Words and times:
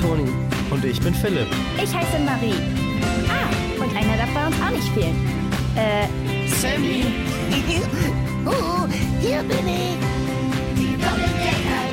Toni. 0.00 0.30
Und 0.70 0.84
ich 0.84 1.00
bin 1.00 1.14
Philipp. 1.14 1.48
Ich 1.76 1.94
heiße 1.94 2.18
Marie. 2.20 2.54
Ah, 3.28 3.82
und 3.82 3.96
einer 3.96 4.16
darf 4.16 4.32
bei 4.34 4.46
uns 4.46 4.56
auch 4.60 4.70
nicht 4.70 4.88
fehlen. 4.94 5.16
Äh, 5.76 6.06
Sammy! 6.48 7.04
Uh, 8.46 8.88
hier 9.20 9.42
bin 9.42 9.68
ich. 9.68 9.98
Die 10.78 10.96
Doppelgänger 10.96 11.90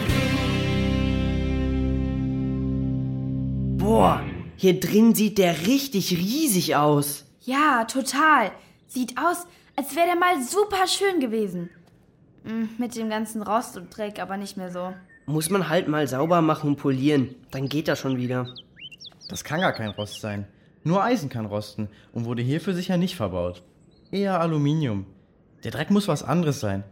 Boah, 3.77 4.21
hier 4.55 4.79
drin 4.79 5.13
sieht 5.13 5.37
der 5.39 5.67
richtig 5.67 6.11
riesig 6.11 6.77
aus. 6.77 7.25
ja, 7.41 7.83
total. 7.83 8.51
Sieht 8.87 9.17
aus, 9.17 9.45
als 9.75 9.93
wäre 9.97 10.05
der 10.07 10.15
mal 10.15 10.41
super 10.41 10.87
schön 10.87 11.19
gewesen. 11.19 11.69
Hm, 12.45 12.69
mit 12.77 12.95
dem 12.95 13.09
ganzen 13.09 13.41
Rost 13.41 13.75
und 13.75 13.95
Dreck 13.95 14.19
aber 14.21 14.37
nicht 14.37 14.55
mehr 14.55 14.71
so. 14.71 14.93
Muss 15.29 15.49
man 15.49 15.67
halt 15.67 15.89
mal 15.89 16.07
sauber 16.07 16.41
machen 16.41 16.69
und 16.69 16.75
polieren. 16.77 17.35
Dann 17.51 17.67
geht 17.67 17.89
das 17.89 17.99
schon 17.99 18.15
wieder. 18.15 18.47
Das 19.27 19.43
kann 19.43 19.59
gar 19.59 19.73
kein 19.73 19.89
Rost 19.89 20.21
sein. 20.21 20.47
Nur 20.85 21.03
Eisen 21.03 21.27
kann 21.27 21.45
rosten 21.45 21.89
und 22.13 22.23
wurde 22.23 22.41
hierfür 22.41 22.73
sicher 22.73 22.95
nicht 22.95 23.17
verbaut. 23.17 23.61
Eher 24.09 24.39
Aluminium. 24.39 25.05
Der 25.65 25.71
Dreck 25.71 25.91
muss 25.91 26.07
was 26.07 26.23
anderes 26.23 26.61
sein. 26.61 26.85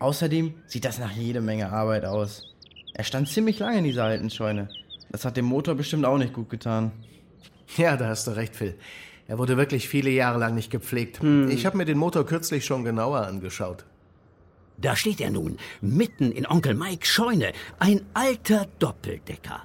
Außerdem 0.00 0.54
sieht 0.66 0.84
das 0.84 0.98
nach 0.98 1.12
jede 1.12 1.40
Menge 1.40 1.70
Arbeit 1.70 2.04
aus. 2.04 2.52
Er 2.94 3.04
stand 3.04 3.28
ziemlich 3.28 3.60
lange 3.60 3.78
in 3.78 3.84
dieser 3.84 4.04
alten 4.04 4.28
Scheune. 4.28 4.68
Das 5.12 5.24
hat 5.24 5.36
dem 5.36 5.44
Motor 5.44 5.76
bestimmt 5.76 6.04
auch 6.04 6.18
nicht 6.18 6.32
gut 6.32 6.50
getan. 6.50 6.90
Ja, 7.76 7.96
da 7.96 8.08
hast 8.08 8.26
du 8.26 8.32
recht, 8.32 8.56
Phil. 8.56 8.74
Er 9.28 9.38
wurde 9.38 9.56
wirklich 9.56 9.88
viele 9.88 10.10
Jahre 10.10 10.40
lang 10.40 10.56
nicht 10.56 10.72
gepflegt. 10.72 11.22
Ich 11.48 11.64
habe 11.64 11.76
mir 11.76 11.84
den 11.84 11.98
Motor 11.98 12.26
kürzlich 12.26 12.64
schon 12.64 12.82
genauer 12.82 13.24
angeschaut. 13.24 13.84
Da 14.80 14.94
steht 14.94 15.20
er 15.20 15.30
nun, 15.30 15.58
mitten 15.80 16.30
in 16.30 16.46
Onkel 16.46 16.74
Mikes 16.74 17.08
Scheune, 17.08 17.52
ein 17.80 18.06
alter 18.14 18.66
Doppeldecker. 18.78 19.64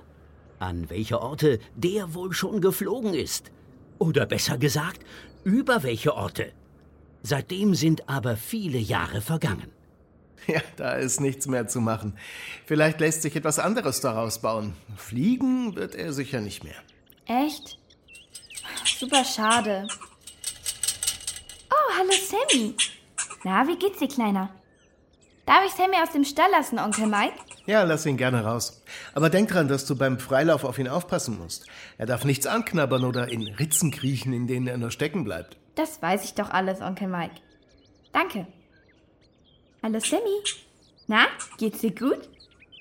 An 0.57 0.89
welche 0.89 1.21
Orte 1.21 1.59
der 1.75 2.15
wohl 2.15 2.33
schon 2.33 2.61
geflogen 2.61 3.13
ist. 3.13 3.51
Oder 3.99 4.25
besser 4.25 4.57
gesagt, 4.57 5.05
über 5.43 5.83
welche 5.83 6.15
Orte. 6.15 6.51
Seitdem 7.21 7.75
sind 7.75 8.09
aber 8.09 8.35
viele 8.37 8.79
Jahre 8.79 9.21
vergangen. 9.21 9.71
Ja, 10.47 10.61
da 10.75 10.95
ist 10.95 11.21
nichts 11.21 11.47
mehr 11.47 11.67
zu 11.67 11.79
machen. 11.79 12.17
Vielleicht 12.65 12.99
lässt 12.99 13.21
sich 13.21 13.35
etwas 13.35 13.59
anderes 13.59 14.01
daraus 14.01 14.41
bauen. 14.41 14.73
Fliegen 14.97 15.75
wird 15.75 15.95
er 15.95 16.11
sicher 16.11 16.41
nicht 16.41 16.65
mehr. 16.65 16.75
Echt? 17.25 17.79
Super 18.83 19.23
schade. 19.23 19.87
Oh, 21.71 21.93
hallo 21.97 22.11
Sammy. 22.11 22.75
Na, 23.45 23.65
wie 23.67 23.77
geht's 23.77 23.99
dir, 23.99 24.09
Kleiner? 24.09 24.49
Darf 25.45 25.65
ich 25.65 25.73
Sammy 25.73 25.97
aus 26.01 26.11
dem 26.11 26.23
Stall 26.23 26.49
lassen, 26.51 26.79
Onkel 26.79 27.07
Mike? 27.07 27.33
Ja, 27.65 27.83
lass 27.83 28.05
ihn 28.05 28.15
gerne 28.17 28.45
raus. 28.45 28.81
Aber 29.13 29.29
denk 29.29 29.49
dran, 29.49 29.67
dass 29.67 29.85
du 29.85 29.97
beim 29.97 30.17
Freilauf 30.19 30.63
auf 30.63 30.79
ihn 30.79 30.87
aufpassen 30.87 31.37
musst. 31.37 31.65
Er 31.97 32.05
darf 32.05 32.23
nichts 32.23 32.47
anknabbern 32.47 33.03
oder 33.03 33.29
in 33.29 33.47
Ritzen 33.47 33.91
kriechen, 33.91 34.31
in 34.31 34.47
denen 34.47 34.67
er 34.67 34.77
nur 34.77 34.91
stecken 34.91 35.23
bleibt. 35.23 35.57
Das 35.75 36.01
weiß 36.01 36.23
ich 36.23 36.33
doch 36.33 36.49
alles, 36.49 36.81
Onkel 36.81 37.07
Mike. 37.07 37.35
Danke. 38.13 38.47
Hallo 39.81 39.99
Sammy. 39.99 40.43
Na, 41.07 41.25
geht's 41.57 41.81
dir 41.81 41.93
gut? 41.93 42.29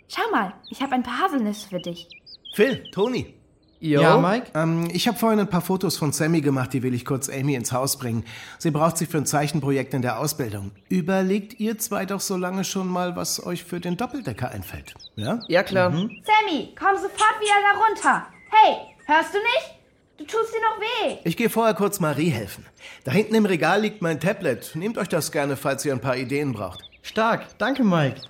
Schau 0.09 0.31
mal, 0.31 0.53
ich 0.71 0.81
habe 0.83 0.94
ein 0.94 1.03
paar 1.03 1.23
Haselnüsse 1.23 1.69
für 1.69 1.81
dich. 1.81 2.06
Phil, 2.55 2.84
Toni. 2.93 3.34
Jo. 3.82 4.00
Ja, 4.00 4.16
Mike? 4.16 4.53
Ähm, 4.54 4.88
ich 4.93 5.09
habe 5.09 5.19
vorhin 5.19 5.41
ein 5.41 5.48
paar 5.48 5.60
Fotos 5.60 5.97
von 5.97 6.12
Sammy 6.12 6.41
gemacht, 6.41 6.72
die 6.72 6.84
will 6.84 6.94
ich 6.94 7.04
kurz 7.04 7.28
Amy 7.28 7.56
ins 7.56 7.72
Haus 7.72 7.98
bringen. 7.98 8.25
Sie 8.59 8.70
braucht 8.70 8.97
sie 8.97 9.06
für 9.06 9.19
ein 9.19 9.26
Zeichenprojekt 9.26 9.93
in 9.93 10.03
der 10.03 10.20
Ausbildung. 10.20 10.70
Überlegt 10.88 11.59
ihr 11.59 11.76
zwei 11.78 12.06
doch 12.06 12.20
so 12.20 12.37
lange 12.37 12.62
schon 12.62 12.87
mal, 12.87 13.16
was 13.16 13.44
euch 13.44 13.65
für 13.65 13.81
den 13.81 13.97
Doppeldecker 13.97 14.53
einfällt. 14.53 14.94
Ja? 15.16 15.41
Ja, 15.48 15.65
klar. 15.65 15.91
Sammy, 15.91 16.72
komm 16.78 16.94
sofort 16.94 17.41
wieder 17.41 17.54
da 17.60 17.81
runter. 17.84 18.26
Hey, 18.53 18.76
hörst 19.06 19.34
du 19.34 19.38
nicht? 19.38 19.78
Du 20.19 20.25
tust 20.26 20.54
dir 20.54 20.60
noch 20.60 20.81
weh. 20.81 21.19
Ich 21.25 21.37
gehe 21.37 21.50
vorher 21.50 21.75
kurz 21.75 21.99
Marie 21.99 22.31
helfen. 22.31 22.64
Da 23.03 23.10
hinten 23.10 23.34
im 23.34 23.47
Regal 23.47 23.81
liegt 23.81 24.00
mein 24.00 24.20
Tablet. 24.20 24.76
Nehmt 24.76 24.97
euch 24.97 25.09
das 25.09 25.32
gerne, 25.32 25.56
falls 25.56 25.84
ihr 25.84 25.93
ein 25.93 26.00
paar 26.00 26.16
Ideen 26.16 26.53
braucht. 26.53 26.84
Stark, 27.03 27.59
danke 27.59 27.82
Mike. 27.82 28.20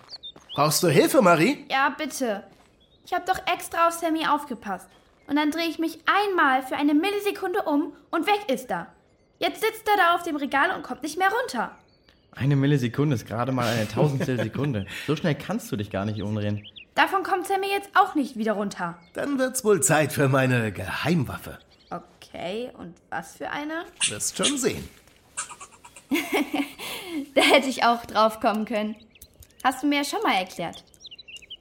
Brauchst 0.54 0.82
du 0.82 0.88
Hilfe, 0.88 1.20
Marie? 1.20 1.66
Ja, 1.70 1.90
bitte. 1.90 2.44
Ich 3.04 3.12
habe 3.12 3.24
doch 3.26 3.38
extra 3.52 3.88
auf 3.88 3.92
Sammy 3.92 4.26
aufgepasst. 4.26 4.88
Und 5.26 5.36
dann 5.36 5.50
drehe 5.50 5.68
ich 5.68 5.78
mich 5.78 5.98
einmal 6.06 6.62
für 6.62 6.76
eine 6.76 6.94
Millisekunde 6.94 7.62
um 7.62 7.92
und 8.10 8.26
weg 8.26 8.48
ist 8.48 8.70
er. 8.70 8.88
Jetzt 9.38 9.60
sitzt 9.60 9.88
er 9.88 9.96
da 9.96 10.14
auf 10.14 10.22
dem 10.22 10.36
Regal 10.36 10.74
und 10.76 10.82
kommt 10.82 11.02
nicht 11.02 11.18
mehr 11.18 11.30
runter. 11.30 11.76
Eine 12.34 12.56
Millisekunde 12.56 13.14
ist 13.14 13.26
gerade 13.26 13.52
mal 13.52 13.66
eine 13.66 13.88
Tausendstel 13.88 14.40
Sekunde. 14.42 14.86
So 15.06 15.16
schnell 15.16 15.34
kannst 15.34 15.70
du 15.70 15.76
dich 15.76 15.90
gar 15.90 16.04
nicht 16.04 16.22
umdrehen. 16.22 16.66
Davon 16.94 17.22
kommt 17.22 17.46
Sammy 17.46 17.68
jetzt 17.68 17.90
auch 17.94 18.14
nicht 18.14 18.36
wieder 18.36 18.52
runter. 18.52 18.98
Dann 19.14 19.38
wird's 19.38 19.64
wohl 19.64 19.82
Zeit 19.82 20.12
für 20.12 20.28
meine 20.28 20.72
Geheimwaffe. 20.72 21.58
Okay, 21.90 22.70
und 22.78 22.94
was 23.10 23.36
für 23.36 23.50
eine? 23.50 23.84
Wirst 24.08 24.36
schon 24.36 24.56
sehen. 24.58 24.88
Da 27.34 27.42
hätte 27.42 27.68
ich 27.68 27.84
auch 27.84 28.04
drauf 28.06 28.40
kommen 28.40 28.64
können. 28.64 28.96
Hast 29.64 29.82
du 29.82 29.86
mir 29.86 29.98
ja 29.98 30.04
schon 30.04 30.22
mal 30.22 30.34
erklärt. 30.34 30.82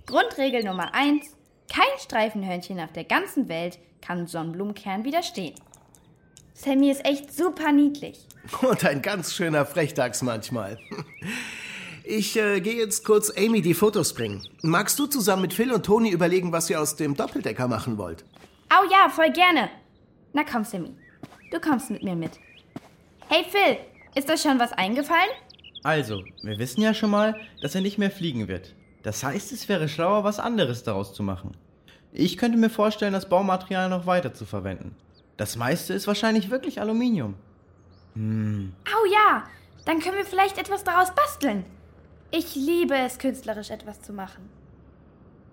Grundregel 0.06 0.64
Nummer 0.64 0.94
1. 0.94 1.36
Kein 1.72 2.00
Streifenhörnchen 2.00 2.82
auf 2.82 2.92
der 2.92 3.06
ganzen 3.06 3.48
Welt 3.48 3.80
kann 4.02 4.28
Sonnenblumenkern 4.28 5.06
widerstehen. 5.06 5.56
Sammy 6.54 6.92
ist 6.92 7.06
echt 7.06 7.34
super 7.34 7.72
niedlich. 7.72 8.20
Und 8.62 8.84
ein 8.84 9.02
ganz 9.02 9.34
schöner 9.34 9.66
Frechdachs 9.66 10.22
manchmal. 10.22 10.78
Ich 12.04 12.36
äh, 12.36 12.60
gehe 12.62 12.74
jetzt 12.74 13.06
kurz 13.06 13.32
Amy 13.38 13.62
die 13.62 13.76
Fotos 13.76 14.16
bringen. 14.16 14.42
Magst 14.64 14.98
du 14.98 15.06
zusammen 15.06 15.44
mit 15.44 15.54
Phil 15.54 15.72
und 15.72 15.86
Toni 15.86 16.10
überlegen, 16.10 16.52
was 16.52 16.68
ihr 16.68 16.82
aus 16.82 16.96
dem 16.96 17.16
Doppeldecker 17.16 17.68
machen 17.68 18.00
wollt? 18.00 18.26
Au 18.70 18.84
ja, 18.92 19.08
voll 19.08 19.32
gerne. 19.32 19.70
Na 20.34 20.44
komm, 20.44 20.64
Sammy. 20.64 20.96
Du 21.52 21.60
kommst 21.62 21.92
mit 21.92 22.02
mir 22.02 22.16
mit. 22.16 22.32
Hey 23.30 23.46
Phil, 23.48 23.78
ist 24.16 24.30
euch 24.32 24.42
schon 24.42 24.60
was 24.60 24.74
eingefallen? 24.74 25.30
Also, 25.84 26.24
wir 26.42 26.58
wissen 26.58 26.82
ja 26.82 26.96
schon 26.96 27.12
mal, 27.12 27.40
dass 27.62 27.76
er 27.76 27.82
nicht 27.82 28.00
mehr 28.00 28.12
fliegen 28.12 28.48
wird. 28.48 28.74
Das 29.04 29.24
heißt, 29.24 29.52
es 29.52 29.68
wäre 29.68 29.90
schlauer, 29.90 30.24
was 30.24 30.40
anderes 30.40 30.84
daraus 30.84 31.14
zu 31.14 31.24
machen. 31.24 31.52
Ich 32.12 32.38
könnte 32.38 32.58
mir 32.58 32.70
vorstellen, 32.70 33.14
das 33.14 33.30
Baumaterial 33.30 33.90
noch 33.90 34.06
weiter 34.06 34.34
zu 34.34 34.46
verwenden. 34.46 34.96
Das 35.38 35.56
meiste 35.56 35.94
ist 35.94 36.08
wahrscheinlich 36.08 36.50
wirklich 36.50 36.82
Aluminium. 36.82 37.36
Au 38.16 39.06
ja, 39.12 39.44
dann 39.86 40.00
können 40.00 40.18
wir 40.18 40.26
vielleicht 40.26 40.58
etwas 40.58 40.84
daraus 40.84 41.16
basteln. 41.16 41.66
Ich 42.30 42.56
liebe 42.56 42.96
es, 42.96 43.18
künstlerisch 43.18 43.70
etwas 43.72 44.02
zu 44.02 44.14
machen. 44.14 44.50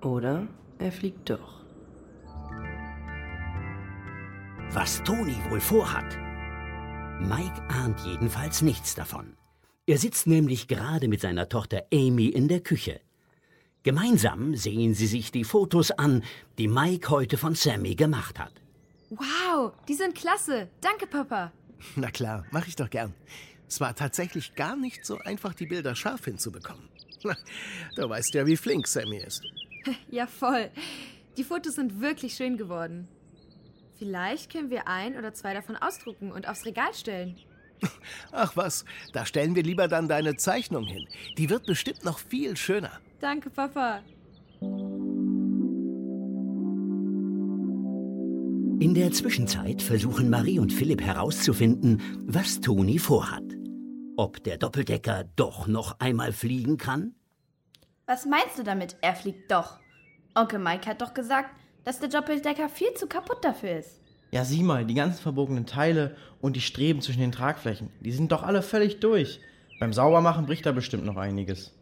Oder 0.03 0.47
er 0.79 0.93
fliegt 0.93 1.31
doch. 1.31 1.59
Was 4.73 5.03
Toni 5.03 5.37
wohl 5.49 5.61
vorhat? 5.61 6.17
Mike 7.21 7.62
ahnt 7.69 8.01
jedenfalls 8.05 8.62
nichts 8.62 8.94
davon. 8.94 9.37
Er 9.87 9.99
sitzt 9.99 10.27
nämlich 10.27 10.69
gerade 10.69 11.09
mit 11.09 11.21
seiner 11.21 11.49
Tochter 11.49 11.85
Amy 11.93 12.27
in 12.27 12.49
der 12.49 12.61
Küche. 12.61 13.01
Gemeinsam 13.85 14.55
sehen 14.57 14.95
sie 14.95 15.07
sich 15.07 15.31
die 15.31 15.45
Fotos 15.45 15.91
an, 15.93 16.25
die 16.59 16.69
Mike 16.69 17.11
heute 17.11 17.39
von 17.39 17.55
Sammy 17.55 17.95
gemacht 17.95 18.39
hat. 18.39 18.53
Wow, 19.11 19.73
die 19.89 19.95
sind 19.95 20.15
klasse. 20.15 20.69
Danke, 20.81 21.07
Papa. 21.07 21.53
Na 21.97 22.11
klar, 22.11 22.45
mache 22.51 22.69
ich 22.69 22.77
doch 22.77 22.91
gern. 22.91 23.15
Es 23.69 23.81
war 23.81 23.95
tatsächlich 23.95 24.55
gar 24.55 24.77
nicht 24.77 25.05
so 25.07 25.19
einfach, 25.19 25.55
die 25.55 25.67
Bilder 25.67 25.95
scharf 25.95 26.25
hinzubekommen. 26.25 26.89
Du 27.97 28.09
weißt 28.09 28.35
ja, 28.35 28.47
wie 28.47 28.57
flink 28.57 28.87
Sammy 28.87 29.19
ist. 29.19 29.43
Ja, 30.11 30.27
voll. 30.27 30.71
Die 31.37 31.45
Fotos 31.45 31.77
sind 31.77 32.01
wirklich 32.01 32.35
schön 32.35 32.59
geworden. 32.59 33.09
Vielleicht 33.99 34.53
können 34.53 34.71
wir 34.71 34.87
ein 34.87 35.17
oder 35.17 35.33
zwei 35.33 35.55
davon 35.55 35.77
ausdrucken 35.77 36.31
und 36.31 36.47
aufs 36.47 36.67
Regal 36.67 36.93
stellen. 36.93 37.37
Ach 38.33 38.57
was, 38.57 38.85
da 39.13 39.27
stellen 39.27 39.55
wir 39.55 39.63
lieber 39.63 39.89
dann 39.89 40.09
deine 40.09 40.37
Zeichnung 40.37 40.85
hin. 40.85 41.07
Die 41.37 41.51
wird 41.51 41.67
bestimmt 41.67 42.05
noch 42.05 42.19
viel 42.19 42.57
schöner. 42.57 42.93
Danke, 43.21 43.51
Papa. 43.51 44.01
In 48.81 48.95
der 48.95 49.11
Zwischenzeit 49.11 49.83
versuchen 49.83 50.31
Marie 50.31 50.61
und 50.61 50.73
Philipp 50.73 51.03
herauszufinden, 51.03 52.01
was 52.27 52.61
Toni 52.61 52.99
vorhat. 52.99 53.43
Ob 54.17 54.43
der 54.45 54.57
Doppeldecker 54.57 55.25
doch 55.35 55.67
noch 55.67 55.99
einmal 55.99 56.33
fliegen 56.33 56.77
kann? 56.77 57.15
Was 58.07 58.25
meinst 58.25 58.59
du 58.59 58.63
damit? 58.63 58.97
Er 59.01 59.15
fliegt 59.15 59.51
doch. 59.51 59.81
Onkel 60.35 60.61
Mike 60.61 60.89
hat 60.89 61.03
doch 61.03 61.13
gesagt, 61.13 61.51
dass 61.85 61.99
der 61.99 62.09
Doppeldecker 62.09 62.69
viel 62.69 62.95
zu 62.95 63.07
kaputt 63.07 63.45
dafür 63.45 63.79
ist. 63.79 63.98
Ja, 64.31 64.45
sieh 64.45 64.63
mal, 64.63 64.85
die 64.85 64.95
ganzen 64.95 65.23
verbogenen 65.23 65.67
Teile 65.67 66.15
und 66.41 66.55
die 66.55 66.61
Streben 66.61 67.01
zwischen 67.01 67.21
den 67.21 67.33
Tragflächen, 67.33 67.91
die 68.01 68.13
sind 68.13 68.31
doch 68.31 68.43
alle 68.43 68.63
völlig 68.63 69.01
durch. 69.01 69.41
Beim 69.81 69.93
Saubermachen 69.93 70.47
bricht 70.47 70.67
da 70.67 70.73
bestimmt 70.73 71.05
noch 71.05 71.17
einiges. 71.17 71.73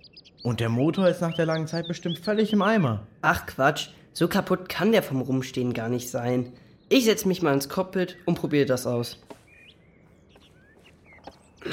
Und 0.42 0.60
der 0.60 0.68
Motor 0.68 1.08
ist 1.08 1.20
nach 1.22 1.34
der 1.34 1.46
langen 1.46 1.66
Zeit 1.66 1.88
bestimmt 1.88 2.18
völlig 2.18 2.52
im 2.52 2.62
Eimer. 2.62 3.06
Ach 3.20 3.46
Quatsch, 3.46 3.88
so 4.12 4.28
kaputt 4.28 4.68
kann 4.68 4.92
der 4.92 5.02
vom 5.02 5.20
Rumstehen 5.20 5.72
gar 5.72 5.88
nicht 5.88 6.08
sein. 6.08 6.52
Ich 6.88 7.04
setz 7.04 7.24
mich 7.24 7.42
mal 7.42 7.52
ins 7.52 7.68
Cockpit 7.68 8.16
und 8.26 8.36
probiere 8.36 8.66
das 8.66 8.86
aus. 8.86 9.18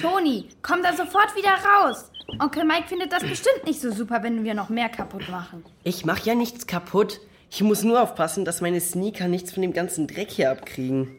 Toni, 0.01 0.49
komm 0.63 0.81
da 0.81 0.93
sofort 0.93 1.35
wieder 1.35 1.51
raus. 1.51 2.09
Onkel 2.39 2.63
Mike 2.63 2.87
findet 2.87 3.11
das 3.11 3.21
bestimmt 3.21 3.65
nicht 3.65 3.79
so 3.79 3.91
super, 3.91 4.23
wenn 4.23 4.43
wir 4.43 4.55
noch 4.55 4.69
mehr 4.69 4.89
kaputt 4.89 5.29
machen. 5.29 5.63
Ich 5.83 6.03
mach 6.03 6.25
ja 6.25 6.33
nichts 6.33 6.65
kaputt. 6.65 7.19
Ich 7.55 7.61
muss 7.61 7.83
nur 7.83 8.01
aufpassen, 8.01 8.45
dass 8.45 8.61
meine 8.61 8.81
Sneaker 8.81 9.27
nichts 9.27 9.53
von 9.53 9.61
dem 9.61 9.73
ganzen 9.73 10.07
Dreck 10.07 10.31
hier 10.31 10.49
abkriegen. 10.49 11.09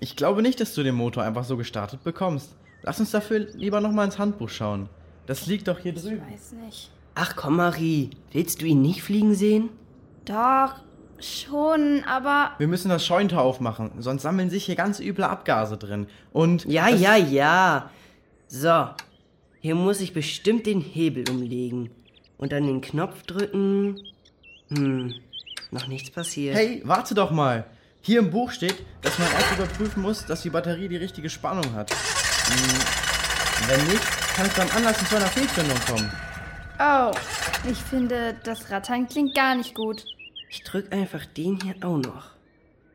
Ich 0.00 0.16
glaube 0.16 0.40
nicht, 0.40 0.58
dass 0.58 0.72
du 0.72 0.82
den 0.82 0.94
Motor 0.94 1.24
einfach 1.24 1.44
so 1.44 1.58
gestartet 1.58 2.02
bekommst. 2.02 2.56
Lass 2.82 3.00
uns 3.00 3.10
dafür 3.10 3.40
lieber 3.40 3.82
nochmal 3.82 4.06
ins 4.06 4.18
Handbuch 4.18 4.48
schauen. 4.48 4.88
Das 5.26 5.46
liegt 5.46 5.68
doch 5.68 5.78
hier 5.78 5.92
drüben. 5.92 6.22
Weiß 6.32 6.52
nicht. 6.52 6.90
Ach 7.14 7.36
komm, 7.36 7.56
Marie, 7.56 8.08
willst 8.32 8.62
du 8.62 8.64
ihn 8.64 8.80
nicht 8.80 9.02
fliegen 9.02 9.34
sehen? 9.34 9.68
Doch, 10.24 10.76
schon, 11.18 12.02
aber 12.04 12.52
Wir 12.56 12.68
müssen 12.68 12.88
das 12.88 13.04
Scheuntor 13.04 13.42
aufmachen, 13.42 13.90
sonst 13.98 14.22
sammeln 14.22 14.48
sich 14.48 14.64
hier 14.64 14.76
ganz 14.76 15.00
üble 15.00 15.24
Abgase 15.24 15.76
drin. 15.76 16.06
Und. 16.32 16.64
Ja, 16.64 16.88
ja, 16.88 17.16
ja. 17.16 17.90
So, 18.48 18.86
hier 19.60 19.74
muss 19.74 20.00
ich 20.00 20.14
bestimmt 20.14 20.64
den 20.64 20.80
Hebel 20.80 21.28
umlegen. 21.28 21.90
Und 22.38 22.52
dann 22.52 22.66
den 22.66 22.80
Knopf 22.80 23.22
drücken. 23.24 24.00
Hm, 24.70 25.12
noch 25.74 25.86
nichts 25.86 26.10
passiert. 26.10 26.54
Hey, 26.56 26.80
warte 26.84 27.14
doch 27.14 27.30
mal. 27.30 27.66
Hier 28.00 28.18
im 28.20 28.30
Buch 28.30 28.50
steht, 28.50 28.76
dass 29.02 29.18
man 29.18 29.28
erst 29.32 29.52
überprüfen 29.52 30.02
muss, 30.02 30.24
dass 30.26 30.42
die 30.42 30.50
Batterie 30.50 30.88
die 30.88 30.96
richtige 30.96 31.28
Spannung 31.30 31.72
hat. 31.74 31.90
Hm, 31.90 33.68
Wenn 33.68 33.84
nicht, 33.86 34.02
kann 34.36 34.46
es 34.46 34.54
beim 34.54 34.70
Anlassen 34.76 35.06
zu 35.06 35.16
einer 35.16 35.26
Fehlzündung 35.26 35.78
kommen. 35.86 36.12
Oh, 36.78 37.12
ich 37.70 37.78
finde, 37.78 38.36
das 38.44 38.70
Rattern 38.70 39.06
klingt 39.08 39.34
gar 39.34 39.54
nicht 39.54 39.74
gut. 39.74 40.04
Ich 40.50 40.62
drück 40.64 40.92
einfach 40.92 41.24
den 41.26 41.58
hier 41.62 41.76
auch 41.82 41.98
noch. 41.98 42.30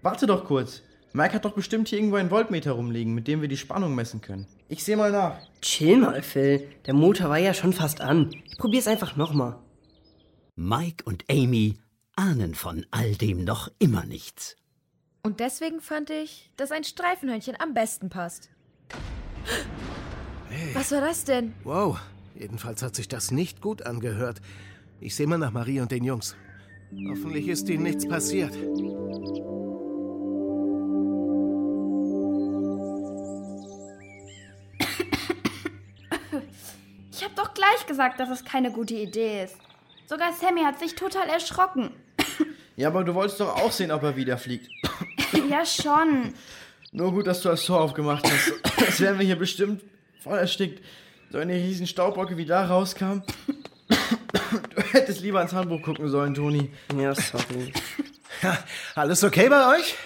Warte 0.02 0.28
doch 0.28 0.46
kurz. 0.46 0.82
Mike 1.12 1.34
hat 1.34 1.46
doch 1.46 1.54
bestimmt 1.54 1.88
hier 1.88 1.98
irgendwo 1.98 2.18
einen 2.18 2.30
Voltmeter 2.30 2.74
rumliegen, 2.74 3.14
mit 3.16 3.28
dem 3.28 3.42
wir 3.42 3.48
die 3.48 3.58
Spannung 3.58 3.96
messen 3.96 4.22
können. 4.22 4.46
Ich 4.68 4.84
sehe 4.84 4.96
mal 4.96 5.12
nach. 5.12 5.38
Chill 5.62 5.98
mal, 5.98 6.22
Phil. 6.22 6.70
Der 6.86 6.94
Motor 6.94 7.30
war 7.30 7.40
ja 7.40 7.54
schon 7.56 7.74
fast 7.74 8.00
an. 8.02 8.30
Ich 8.46 8.58
probier's 8.58 8.86
einfach 8.88 9.16
nochmal. 9.16 9.56
Mike 10.56 11.04
und 11.06 11.24
Amy 11.30 11.80
ahnen 12.20 12.54
von 12.54 12.86
all 12.92 13.16
dem 13.16 13.46
noch 13.46 13.72
immer 13.80 14.04
nichts. 14.04 14.58
Und 15.24 15.40
deswegen 15.40 15.80
fand 15.80 16.10
ich, 16.10 16.52
dass 16.58 16.72
ein 16.72 16.84
Streifenhörnchen 16.84 17.56
am 17.62 17.74
besten 17.74 18.10
passt. 18.10 18.50
Was 20.74 20.92
war 20.92 21.00
das 21.00 21.24
denn? 21.24 21.54
Wow, 21.64 21.98
jedenfalls 22.36 22.84
hat 22.84 22.94
sich 22.94 23.08
das 23.08 23.32
nicht 23.32 23.62
gut 23.62 23.84
angehört. 23.84 24.42
Ich 25.00 25.16
sehe 25.16 25.28
mal 25.28 25.38
nach 25.38 25.54
Marie 25.54 25.80
und 25.80 25.94
den 25.94 26.04
Jungs. 26.04 26.36
Hoffentlich 27.08 27.48
ist 27.48 27.70
ihnen 27.70 27.84
nichts 27.84 28.06
passiert. 28.06 28.54
Ich 37.12 37.24
habe 37.24 37.36
doch 37.36 37.54
gleich 37.54 37.86
gesagt, 37.88 38.20
dass 38.20 38.30
es 38.30 38.44
keine 38.44 38.74
gute 38.74 38.96
Idee 38.96 39.46
ist. 39.46 39.56
Sogar 40.06 40.34
Sammy 40.34 40.64
hat 40.64 40.80
sich 40.80 40.96
total 40.96 41.30
erschrocken. 41.30 41.92
Ja, 42.80 42.88
aber 42.88 43.04
du 43.04 43.14
wolltest 43.14 43.42
doch 43.42 43.58
auch 43.58 43.74
sehen, 43.74 43.92
ob 43.92 44.04
er 44.04 44.16
wieder 44.16 44.38
fliegt. 44.38 44.72
ja, 45.50 45.66
schon. 45.66 46.34
Nur 46.94 47.12
gut, 47.12 47.28
dass 47.28 47.42
du 47.42 47.50
das 47.50 47.66
Tor 47.66 47.82
aufgemacht 47.82 48.24
hast. 48.24 48.54
Jetzt 48.80 49.02
wären 49.02 49.20
wir 49.20 49.26
hier 49.26 49.38
bestimmt 49.38 49.84
voll 50.24 50.38
erstickt. 50.38 50.82
So 51.30 51.40
eine 51.40 51.56
riesen 51.56 51.88
Staubwolke 51.88 52.38
wie 52.38 52.46
da 52.46 52.66
rauskam. 52.68 53.22
Du 53.90 54.82
hättest 54.94 55.20
lieber 55.20 55.42
ins 55.42 55.52
Handbuch 55.52 55.82
gucken 55.82 56.08
sollen, 56.08 56.34
Toni. 56.34 56.72
Ja, 56.98 57.14
sorry. 57.14 57.74
Alles 58.96 59.26
okay 59.26 59.50
bei 59.50 59.78
euch? 59.78 59.98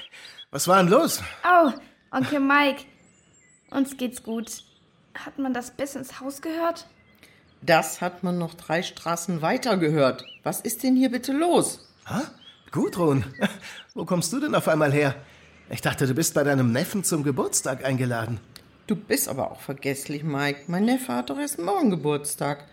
Was 0.50 0.68
war 0.68 0.82
denn 0.82 0.92
los? 0.92 1.22
Oh, 1.48 1.72
Onkel 2.10 2.40
Mike. 2.40 2.86
Uns 3.70 3.98
geht's 3.98 4.24
gut. 4.24 4.64
Hat 5.14 5.38
man 5.38 5.54
das 5.54 5.70
bis 5.70 5.94
ins 5.94 6.20
Haus 6.20 6.42
gehört? 6.42 6.88
Das 7.62 8.02
hat 8.02 8.24
man 8.24 8.40
noch 8.40 8.56
drei 8.56 8.82
Straßen 8.82 9.44
weiter 9.44 9.78
gehört. 9.78 10.26
Was 10.42 10.60
ist 10.60 10.82
denn 10.82 10.96
hier 10.96 11.12
bitte 11.12 11.34
los? 11.34 11.88
Gudrun, 12.74 13.24
wo 13.94 14.04
kommst 14.04 14.34
du 14.34 14.40
denn 14.40 14.56
auf 14.56 14.68
einmal 14.68 14.92
her? 14.92 15.14
Ich 15.70 15.82
dachte, 15.82 16.08
du 16.08 16.16
bist 16.16 16.34
bei 16.34 16.44
deinem 16.44 16.72
Neffen 16.72 17.04
zum 17.04 17.24
Geburtstag 17.24 17.86
eingeladen. 17.86 18.40
Du 18.88 18.96
bist 18.96 19.30
aber 19.30 19.52
auch 19.52 19.62
vergesslich, 19.62 20.24
Mike. 20.24 20.62
Mein 20.66 20.86
Neffe 20.86 21.14
hat 21.14 21.30
doch 21.30 21.38
erst 21.38 21.60
morgen 21.60 21.92
Geburtstag. 21.92 22.68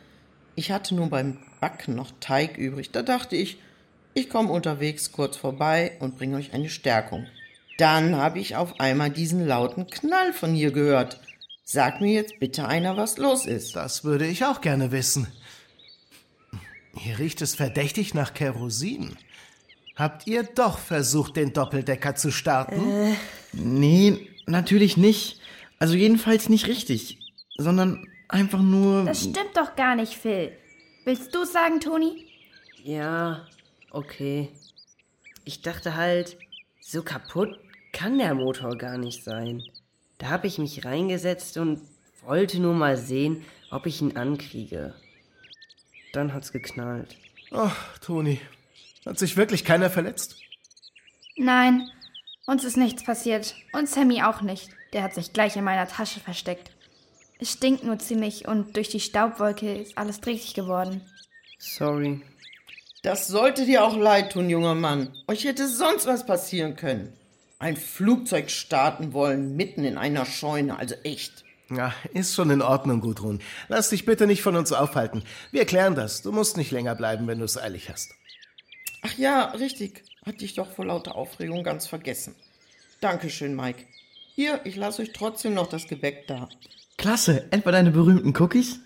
Ich 0.54 0.72
hatte 0.72 0.94
nur 0.94 1.10
beim 1.10 1.36
Backen 1.60 1.96
noch 1.96 2.12
Teig 2.18 2.56
übrig. 2.56 2.92
Da 2.92 3.02
dachte 3.02 3.36
ich, 3.36 3.60
ich 4.14 4.30
komme 4.30 4.50
unterwegs 4.50 5.12
kurz 5.12 5.36
vorbei 5.36 5.98
und 6.00 6.16
bringe 6.16 6.38
euch 6.38 6.54
eine 6.54 6.70
Stärkung. 6.70 7.26
Dann 7.76 8.16
habe 8.16 8.38
ich 8.38 8.56
auf 8.56 8.80
einmal 8.80 9.10
diesen 9.10 9.46
lauten 9.46 9.86
Knall 9.86 10.32
von 10.32 10.54
hier 10.54 10.72
gehört. 10.72 11.20
Sag 11.62 12.00
mir 12.00 12.14
jetzt 12.14 12.40
bitte 12.40 12.66
einer, 12.66 12.96
was 12.96 13.18
los 13.18 13.44
ist. 13.44 13.76
Das 13.76 14.02
würde 14.02 14.26
ich 14.26 14.46
auch 14.46 14.62
gerne 14.62 14.92
wissen. 14.92 15.26
Hier 16.96 17.18
riecht 17.18 17.42
es 17.42 17.54
verdächtig 17.54 18.14
nach 18.14 18.32
Kerosin. 18.32 19.18
Habt 20.00 20.26
ihr 20.26 20.44
doch 20.44 20.78
versucht, 20.78 21.36
den 21.36 21.52
Doppeldecker 21.52 22.14
zu 22.14 22.32
starten? 22.32 23.14
Nee, 23.52 24.30
natürlich 24.46 24.96
nicht. 24.96 25.42
Also 25.78 25.94
jedenfalls 25.94 26.48
nicht 26.48 26.68
richtig. 26.68 27.18
Sondern 27.58 28.08
einfach 28.26 28.62
nur. 28.62 29.04
Das 29.04 29.20
stimmt 29.20 29.54
doch 29.54 29.76
gar 29.76 29.96
nicht, 29.96 30.14
Phil. 30.14 30.56
Willst 31.04 31.34
du 31.34 31.44
sagen, 31.44 31.80
Toni? 31.80 32.24
Ja, 32.82 33.46
okay. 33.90 34.48
Ich 35.44 35.60
dachte 35.60 35.96
halt, 35.96 36.38
so 36.80 37.02
kaputt 37.02 37.58
kann 37.92 38.16
der 38.16 38.34
Motor 38.34 38.78
gar 38.78 38.96
nicht 38.96 39.22
sein. 39.22 39.62
Da 40.16 40.30
habe 40.30 40.46
ich 40.46 40.56
mich 40.56 40.86
reingesetzt 40.86 41.58
und 41.58 41.78
wollte 42.24 42.58
nur 42.58 42.72
mal 42.72 42.96
sehen, 42.96 43.44
ob 43.70 43.84
ich 43.84 44.00
ihn 44.00 44.16
ankriege. 44.16 44.94
Dann 46.14 46.32
hat's 46.32 46.52
geknallt. 46.52 47.16
Oh, 47.50 47.68
Toni. 48.00 48.40
Hat 49.06 49.18
sich 49.18 49.36
wirklich 49.36 49.64
keiner 49.64 49.90
verletzt? 49.90 50.36
Nein, 51.36 51.88
uns 52.46 52.64
ist 52.64 52.76
nichts 52.76 53.04
passiert. 53.04 53.54
Und 53.72 53.88
Sammy 53.88 54.22
auch 54.22 54.42
nicht. 54.42 54.70
Der 54.92 55.02
hat 55.02 55.14
sich 55.14 55.32
gleich 55.32 55.56
in 55.56 55.64
meiner 55.64 55.88
Tasche 55.88 56.20
versteckt. 56.20 56.70
Es 57.38 57.52
stinkt 57.52 57.84
nur 57.84 57.98
ziemlich 57.98 58.46
und 58.46 58.76
durch 58.76 58.88
die 58.88 59.00
Staubwolke 59.00 59.72
ist 59.72 59.96
alles 59.96 60.20
dreckig 60.20 60.54
geworden. 60.54 61.00
Sorry. 61.58 62.20
Das 63.02 63.28
sollte 63.28 63.64
dir 63.64 63.82
auch 63.84 63.96
leid 63.96 64.32
tun, 64.32 64.50
junger 64.50 64.74
Mann. 64.74 65.16
Euch 65.26 65.44
hätte 65.44 65.68
sonst 65.68 66.06
was 66.06 66.26
passieren 66.26 66.76
können. 66.76 67.14
Ein 67.58 67.76
Flugzeug 67.76 68.50
starten 68.50 69.14
wollen, 69.14 69.56
mitten 69.56 69.84
in 69.84 69.96
einer 69.96 70.26
Scheune, 70.26 70.78
also 70.78 70.94
echt. 71.04 71.44
Ja, 71.70 71.94
ist 72.12 72.34
schon 72.34 72.50
in 72.50 72.62
Ordnung, 72.62 73.00
Gudrun. 73.00 73.40
Lass 73.68 73.90
dich 73.90 74.04
bitte 74.04 74.26
nicht 74.26 74.42
von 74.42 74.56
uns 74.56 74.72
aufhalten. 74.72 75.22
Wir 75.50 75.64
klären 75.64 75.94
das. 75.94 76.20
Du 76.20 76.32
musst 76.32 76.56
nicht 76.56 76.72
länger 76.72 76.94
bleiben, 76.94 77.26
wenn 77.26 77.38
du 77.38 77.44
es 77.44 77.56
eilig 77.56 77.88
hast. 77.88 78.12
Ach 79.02 79.16
ja, 79.16 79.44
richtig. 79.52 80.02
Hatte 80.24 80.44
ich 80.44 80.54
doch 80.54 80.70
vor 80.70 80.86
lauter 80.86 81.14
Aufregung 81.14 81.64
ganz 81.64 81.86
vergessen. 81.86 82.34
Dankeschön, 83.00 83.56
Mike. 83.56 83.84
Hier, 84.34 84.60
ich 84.64 84.76
lasse 84.76 85.02
euch 85.02 85.12
trotzdem 85.12 85.54
noch 85.54 85.68
das 85.68 85.88
Gebäck 85.88 86.26
da. 86.26 86.48
Klasse, 86.98 87.46
etwa 87.50 87.72
deine 87.72 87.90
berühmten 87.90 88.34
Cookies? 88.36 88.80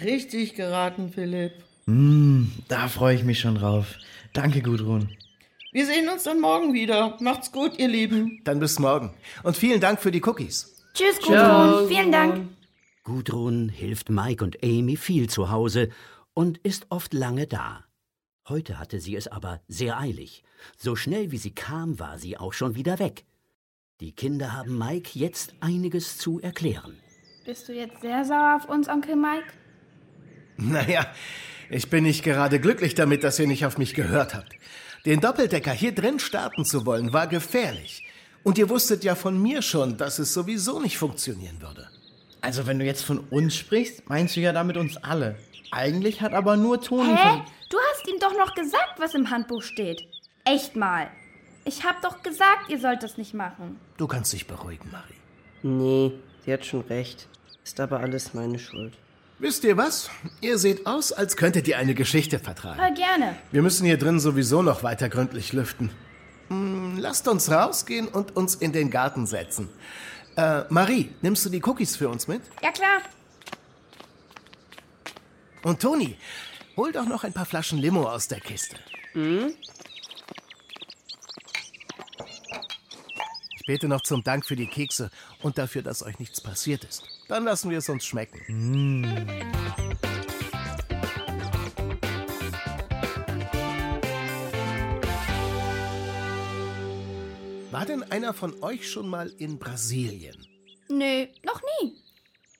Richtig 0.00 0.54
geraten, 0.54 1.10
Philipp. 1.10 1.52
Mm, 1.86 2.44
da 2.68 2.88
freue 2.88 3.14
ich 3.14 3.24
mich 3.24 3.40
schon 3.40 3.56
drauf. 3.56 3.98
Danke, 4.32 4.62
Gudrun. 4.62 5.10
Wir 5.72 5.86
sehen 5.86 6.08
uns 6.08 6.24
dann 6.24 6.40
morgen 6.40 6.72
wieder. 6.72 7.16
Macht's 7.20 7.52
gut, 7.52 7.78
ihr 7.78 7.88
Lieben. 7.88 8.40
Dann 8.44 8.60
bis 8.60 8.78
morgen. 8.78 9.14
Und 9.42 9.56
vielen 9.56 9.80
Dank 9.80 10.00
für 10.00 10.10
die 10.10 10.22
Cookies. 10.22 10.84
Tschüss, 10.94 11.20
Gudrun. 11.20 11.86
Vielen 11.88 12.10
Dank. 12.10 12.48
Gudrun 13.04 13.68
hilft 13.68 14.08
Mike 14.08 14.42
und 14.42 14.62
Amy 14.64 14.96
viel 14.96 15.28
zu 15.28 15.50
Hause 15.50 15.90
und 16.34 16.58
ist 16.58 16.86
oft 16.90 17.14
lange 17.14 17.46
da. 17.46 17.84
Heute 18.48 18.78
hatte 18.78 19.00
sie 19.00 19.16
es 19.16 19.28
aber 19.28 19.60
sehr 19.68 19.98
eilig. 19.98 20.42
So 20.76 20.96
schnell 20.96 21.30
wie 21.30 21.38
sie 21.38 21.54
kam, 21.54 21.98
war 21.98 22.18
sie 22.18 22.36
auch 22.36 22.52
schon 22.52 22.74
wieder 22.74 22.98
weg. 22.98 23.24
Die 24.00 24.12
Kinder 24.12 24.52
haben 24.52 24.78
Mike 24.78 25.10
jetzt 25.18 25.54
einiges 25.60 26.16
zu 26.16 26.40
erklären. 26.40 26.96
Bist 27.44 27.68
du 27.68 27.74
jetzt 27.74 28.00
sehr 28.00 28.24
sauer 28.24 28.56
auf 28.56 28.68
uns, 28.68 28.88
Onkel 28.88 29.16
Mike? 29.16 29.52
Naja, 30.56 31.06
ich 31.70 31.88
bin 31.90 32.04
nicht 32.04 32.22
gerade 32.22 32.60
glücklich 32.60 32.94
damit, 32.94 33.24
dass 33.24 33.38
ihr 33.38 33.46
nicht 33.46 33.64
auf 33.66 33.78
mich 33.78 33.94
gehört 33.94 34.34
habt. 34.34 34.52
Den 35.06 35.20
Doppeldecker 35.20 35.72
hier 35.72 35.94
drin 35.94 36.18
starten 36.18 36.64
zu 36.64 36.84
wollen, 36.84 37.12
war 37.12 37.26
gefährlich. 37.26 38.06
Und 38.42 38.58
ihr 38.58 38.68
wusstet 38.68 39.04
ja 39.04 39.14
von 39.14 39.40
mir 39.40 39.62
schon, 39.62 39.96
dass 39.96 40.18
es 40.18 40.34
sowieso 40.34 40.80
nicht 40.80 40.98
funktionieren 40.98 41.60
würde. 41.60 41.88
Also, 42.40 42.66
wenn 42.66 42.78
du 42.78 42.84
jetzt 42.84 43.04
von 43.04 43.18
uns 43.18 43.54
sprichst, 43.54 44.08
meinst 44.08 44.36
du 44.36 44.40
ja 44.40 44.52
damit 44.52 44.76
uns 44.76 44.96
alle. 44.96 45.36
Eigentlich 45.70 46.20
hat 46.20 46.32
aber 46.32 46.56
nur 46.56 46.80
Toni 46.80 47.14
Hä? 47.14 47.42
Du 47.68 47.78
hast 47.90 48.08
ihm 48.08 48.18
doch 48.18 48.36
noch 48.36 48.54
gesagt, 48.54 48.98
was 48.98 49.14
im 49.14 49.30
Handbuch 49.30 49.62
steht. 49.62 50.02
Echt 50.44 50.74
mal. 50.74 51.08
Ich 51.64 51.84
hab 51.84 52.02
doch 52.02 52.22
gesagt, 52.22 52.68
ihr 52.68 52.80
sollt 52.80 53.02
das 53.02 53.16
nicht 53.18 53.34
machen. 53.34 53.78
Du 53.96 54.06
kannst 54.06 54.32
dich 54.32 54.46
beruhigen, 54.46 54.90
Marie. 54.90 55.14
Nee, 55.62 56.12
sie 56.44 56.52
hat 56.52 56.64
schon 56.64 56.80
recht. 56.82 57.28
Ist 57.64 57.78
aber 57.78 58.00
alles 58.00 58.34
meine 58.34 58.58
Schuld. 58.58 58.94
Wisst 59.38 59.64
ihr 59.64 59.76
was? 59.76 60.10
Ihr 60.40 60.58
seht 60.58 60.86
aus, 60.86 61.12
als 61.12 61.36
könntet 61.36 61.68
ihr 61.68 61.78
eine 61.78 61.94
Geschichte 61.94 62.38
vertragen. 62.38 62.78
Voll 62.78 62.94
gerne. 62.94 63.36
Wir 63.52 63.62
müssen 63.62 63.86
hier 63.86 63.96
drin 63.96 64.20
sowieso 64.20 64.62
noch 64.62 64.82
weiter 64.82 65.08
gründlich 65.08 65.52
lüften. 65.52 65.90
Hm, 66.48 66.98
lasst 66.98 67.28
uns 67.28 67.50
rausgehen 67.50 68.08
und 68.08 68.36
uns 68.36 68.54
in 68.56 68.72
den 68.72 68.90
Garten 68.90 69.26
setzen. 69.26 69.68
Äh, 70.36 70.62
Marie, 70.68 71.10
nimmst 71.22 71.44
du 71.44 71.50
die 71.50 71.62
Cookies 71.62 71.96
für 71.96 72.08
uns 72.08 72.26
mit? 72.28 72.42
Ja, 72.62 72.70
klar. 72.72 73.00
Und 75.62 75.80
Toni, 75.80 76.16
hol 76.76 76.92
doch 76.92 77.06
noch 77.06 77.24
ein 77.24 77.32
paar 77.32 77.44
Flaschen 77.46 77.78
Limo 77.78 78.04
aus 78.08 78.28
der 78.28 78.40
Kiste. 78.40 78.76
Ich 83.54 83.66
bete 83.66 83.88
noch 83.88 84.00
zum 84.02 84.22
Dank 84.24 84.46
für 84.46 84.56
die 84.56 84.66
Kekse 84.66 85.10
und 85.42 85.58
dafür, 85.58 85.82
dass 85.82 86.02
euch 86.02 86.18
nichts 86.18 86.40
passiert 86.40 86.84
ist. 86.84 87.02
Dann 87.28 87.44
lassen 87.44 87.70
wir 87.70 87.78
es 87.78 87.88
uns 87.88 88.04
schmecken. 88.04 88.40
War 97.70 97.86
denn 97.86 98.02
einer 98.10 98.34
von 98.34 98.62
euch 98.62 98.90
schon 98.90 99.08
mal 99.08 99.28
in 99.38 99.58
Brasilien? 99.58 100.36
Nö, 100.88 101.26
noch 101.44 101.60
nie. 101.80 101.96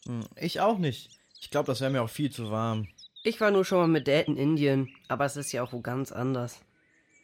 Hm, 0.06 0.24
Ich 0.36 0.60
auch 0.60 0.78
nicht. 0.78 1.19
Ich 1.40 1.50
glaube, 1.50 1.66
das 1.66 1.80
wäre 1.80 1.90
mir 1.90 2.02
auch 2.02 2.10
viel 2.10 2.30
zu 2.30 2.50
warm. 2.50 2.88
Ich 3.22 3.40
war 3.40 3.50
nur 3.50 3.64
schon 3.64 3.78
mal 3.78 3.88
mit 3.88 4.08
Dad 4.08 4.28
in 4.28 4.36
Indien, 4.36 4.88
aber 5.08 5.24
es 5.24 5.36
ist 5.36 5.52
ja 5.52 5.62
auch 5.62 5.72
wo 5.72 5.80
ganz 5.80 6.12
anders. 6.12 6.60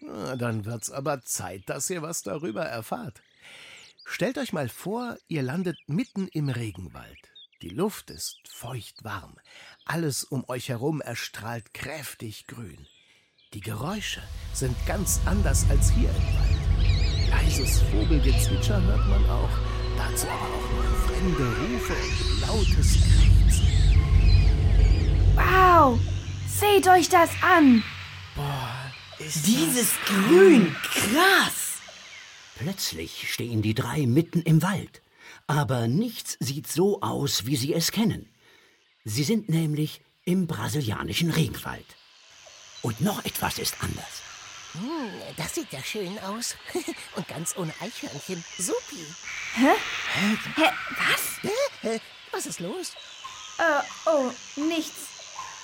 Na, 0.01 0.37
dann 0.37 0.65
wird's 0.65 0.91
aber 0.91 1.23
Zeit, 1.23 1.63
dass 1.67 1.89
ihr 1.89 2.03
was 2.03 2.23
darüber 2.23 2.65
erfahrt. 2.65 3.23
Stellt 4.05 4.39
euch 4.39 4.53
mal 4.53 4.69
vor, 4.69 5.17
ihr 5.29 5.43
landet 5.43 5.79
mitten 5.87 6.29
im 6.29 6.49
Regenwald. 6.49 7.19
Die 7.63 7.71
Luft 7.71 8.11
ist 8.11 8.39
feucht 8.49 9.03
warm. 9.05 9.37
Alles 9.87 10.25
um 10.25 10.45
euch 10.49 10.69
herum 10.69 11.01
erstrahlt 11.01 11.73
kräftig 11.73 12.47
grün. 12.47 12.87
Die 13.55 13.61
Geräusche 13.61 14.23
sind 14.53 14.77
ganz 14.87 15.21
anders 15.25 15.65
als 15.71 15.91
hier 15.91 16.11
im 16.11 16.15
Wald. 16.15 17.31
Leises 17.31 17.81
Vogelgezwitscher 17.83 18.83
hört 18.83 19.07
man 19.09 19.25
auch. 19.31 19.49
Dazu 19.97 20.27
aber 20.27 20.45
auch 20.45 20.71
noch 20.73 20.97
fremde 21.07 21.49
Rufe 21.57 21.95
und 21.95 22.41
lautes 22.43 22.99
Krächzen. 23.01 23.56
Wow! 25.87 26.00
Seht 26.49 26.88
euch 26.88 27.09
das 27.09 27.31
an! 27.43 27.85
Dieses 29.21 29.93
Grün, 30.05 30.75
krass! 30.83 31.78
Plötzlich 32.57 33.33
stehen 33.33 33.62
die 33.62 33.75
drei 33.75 34.05
mitten 34.07 34.43
im 34.43 34.62
Wald. 34.62 35.00
Aber 35.47 35.87
nichts 35.87 36.37
sieht 36.40 36.66
so 36.66 37.02
aus, 37.02 37.47
wie 37.47 37.55
sie 37.55 37.73
es 37.73 37.93
kennen. 37.93 38.28
Sie 39.05 39.23
sind 39.23 39.49
nämlich 39.49 40.00
im 40.25 40.49
brasilianischen 40.49 41.31
Regenwald. 41.31 41.87
Und 42.83 43.00
noch 43.00 43.25
etwas 43.25 43.61
ist 43.61 43.76
anders. 43.81 44.23
Das 45.37 45.55
sieht 45.55 45.73
ja 45.73 45.83
schön 45.85 46.19
aus. 46.19 46.57
Und 47.14 47.28
ganz 47.28 47.57
ohne 47.57 47.73
Eichhörnchen. 47.81 48.45
Supi. 48.59 49.07
Hä, 49.55 49.73
was? 50.57 51.52
Hä? 51.83 52.00
Was 52.33 52.47
ist 52.47 52.59
los? 52.59 52.93
Äh, 53.59 53.83
oh, 54.07 54.33
nichts. 54.57 55.16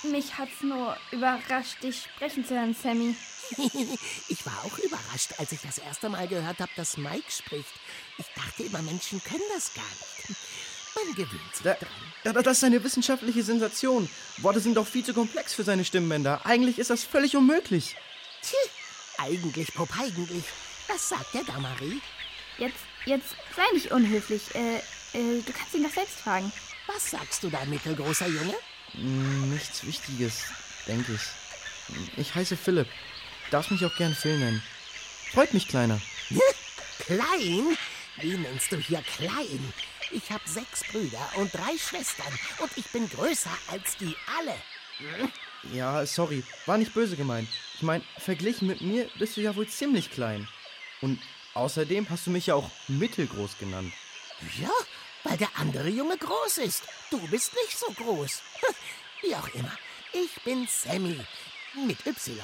Mich 0.03 0.37
hat's 0.37 0.61
nur 0.61 0.97
überrascht, 1.11 1.81
dich 1.81 2.03
sprechen 2.03 2.45
zu 2.45 2.55
hören, 2.55 2.75
Sammy. 2.75 3.15
ich 4.27 4.45
war 4.45 4.63
auch 4.65 4.77
überrascht, 4.79 5.31
als 5.37 5.51
ich 5.51 5.61
das 5.61 5.77
erste 5.77 6.09
Mal 6.09 6.27
gehört 6.27 6.59
habe, 6.59 6.71
dass 6.75 6.97
Mike 6.97 7.29
spricht. 7.29 7.71
Ich 8.17 8.25
dachte 8.35 8.63
immer, 8.63 8.81
Menschen 8.81 9.21
können 9.23 9.43
das 9.53 9.73
gar 9.73 9.83
nicht. 9.83 10.39
Man 10.95 11.15
gewöhnt 11.15 11.55
sich 11.55 11.63
Da, 11.63 11.73
dran. 11.73 12.33
da, 12.35 12.41
das 12.41 12.57
ist 12.57 12.63
eine 12.63 12.83
wissenschaftliche 12.83 13.43
Sensation. 13.43 14.09
Worte 14.37 14.59
sind 14.59 14.75
doch 14.75 14.87
viel 14.87 15.03
zu 15.03 15.13
komplex 15.13 15.53
für 15.53 15.63
seine 15.63 15.85
Stimmbänder. 15.85 16.45
Eigentlich 16.45 16.79
ist 16.79 16.89
das 16.89 17.03
völlig 17.03 17.35
unmöglich. 17.35 17.95
Tch, 18.41 18.53
eigentlich, 19.17 19.73
Pop, 19.73 19.89
eigentlich. 19.99 20.43
Was 20.87 21.09
sagt 21.09 21.33
der 21.33 21.43
da, 21.43 21.57
Marie? 21.59 22.01
Jetzt, 22.57 22.77
jetzt 23.05 23.29
sei 23.55 23.63
nicht 23.73 23.91
unhöflich. 23.91 24.53
Äh, 24.53 24.77
äh, 25.13 25.41
du 25.41 25.51
kannst 25.53 25.73
ihn 25.73 25.83
doch 25.83 25.93
selbst 25.93 26.19
fragen. 26.19 26.51
Was 26.87 27.11
sagst 27.11 27.43
du 27.43 27.49
da, 27.49 27.63
mittelgroßer 27.65 28.27
Junge? 28.27 28.55
Hm, 28.93 29.51
Nichts 29.53 29.85
Wichtiges, 29.85 30.43
denke 30.87 31.13
ich. 31.13 32.17
Ich 32.17 32.33
heiße 32.35 32.57
Philipp. 32.57 32.87
Darfst 33.51 33.71
mich 33.71 33.85
auch 33.85 33.95
gern 33.95 34.15
Phil 34.15 34.37
nennen. 34.39 34.63
Freut 35.31 35.53
mich, 35.53 35.67
Kleiner. 35.67 36.01
Klein? 36.99 37.77
Wie 38.17 38.37
nennst 38.37 38.71
du 38.71 38.77
hier 38.77 39.01
klein? 39.01 39.73
Ich 40.11 40.29
habe 40.31 40.43
sechs 40.47 40.83
Brüder 40.91 41.27
und 41.35 41.51
drei 41.53 41.75
Schwestern 41.77 42.31
und 42.59 42.71
ich 42.75 42.85
bin 42.87 43.09
größer 43.09 43.49
als 43.67 43.97
die 43.97 44.15
alle. 44.37 44.55
Ja, 45.73 46.05
sorry. 46.05 46.43
War 46.67 46.77
nicht 46.77 46.93
böse 46.93 47.15
gemeint. 47.17 47.49
Ich 47.75 47.81
meine, 47.81 48.03
verglichen 48.19 48.67
mit 48.67 48.81
mir 48.81 49.09
bist 49.17 49.35
du 49.35 49.41
ja 49.41 49.55
wohl 49.55 49.67
ziemlich 49.67 50.11
klein. 50.11 50.47
Und 51.01 51.19
außerdem 51.55 52.07
hast 52.11 52.27
du 52.27 52.31
mich 52.31 52.47
ja 52.47 52.55
auch 52.55 52.69
mittelgroß 52.87 53.57
genannt. 53.57 53.91
Ja, 54.61 54.69
weil 55.23 55.37
der 55.37 55.49
andere 55.55 55.89
Junge 55.89 56.17
groß 56.17 56.59
ist. 56.59 56.83
Du 57.09 57.19
bist 57.27 57.53
nicht 57.53 57.77
so 57.77 57.91
groß. 57.91 58.41
Wie 59.21 59.35
auch 59.35 59.47
immer. 59.53 59.71
Ich 60.13 60.43
bin 60.43 60.67
Sammy. 60.67 61.19
Mit 61.87 62.05
Y. 62.05 62.37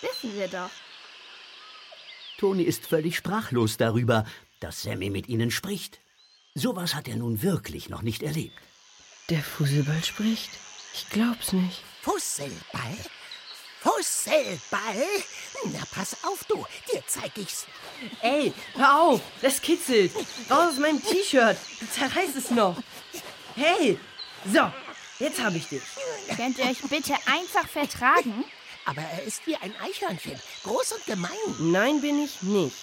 Wissen 0.00 0.34
wir 0.34 0.48
doch. 0.48 0.70
Toni 2.38 2.62
ist 2.62 2.86
völlig 2.86 3.16
sprachlos 3.16 3.76
darüber, 3.76 4.24
dass 4.60 4.82
Sammy 4.82 5.10
mit 5.10 5.28
ihnen 5.28 5.50
spricht. 5.50 6.00
Sowas 6.54 6.94
hat 6.94 7.08
er 7.08 7.16
nun 7.16 7.42
wirklich 7.42 7.88
noch 7.88 8.02
nicht 8.02 8.22
erlebt. 8.22 8.58
Der 9.28 9.42
Fusselball 9.42 10.02
spricht? 10.04 10.50
Ich 10.94 11.08
glaub's 11.10 11.52
nicht. 11.52 11.82
Fusselball? 12.02 12.96
Fusselball? 13.86 15.06
Na, 15.66 15.82
pass 15.92 16.16
auf, 16.24 16.42
du. 16.44 16.66
Dir 16.92 17.02
zeig 17.06 17.30
ich's. 17.36 17.66
Ey, 18.20 18.52
hör 18.74 19.00
auf! 19.00 19.20
Das 19.40 19.62
kitzelt! 19.62 20.12
Raus 20.50 20.72
aus 20.72 20.78
meinem 20.78 21.00
T-Shirt! 21.02 21.56
Du 21.78 21.86
zerreißt 21.88 22.36
es 22.36 22.50
noch! 22.50 22.76
Hey! 23.54 23.98
So, 24.52 24.72
jetzt 25.20 25.42
hab 25.42 25.54
ich 25.54 25.68
dich. 25.68 25.82
Könnt 26.36 26.58
ihr 26.58 26.66
euch 26.66 26.82
bitte 26.82 27.14
einfach 27.26 27.68
vertragen? 27.68 28.44
Aber 28.84 29.02
er 29.02 29.22
ist 29.22 29.46
wie 29.46 29.56
ein 29.56 29.74
Eichhörnchen. 29.80 30.40
Groß 30.64 30.92
und 30.92 31.06
gemein. 31.06 31.30
Nein, 31.60 32.00
bin 32.00 32.24
ich 32.24 32.42
nicht. 32.42 32.76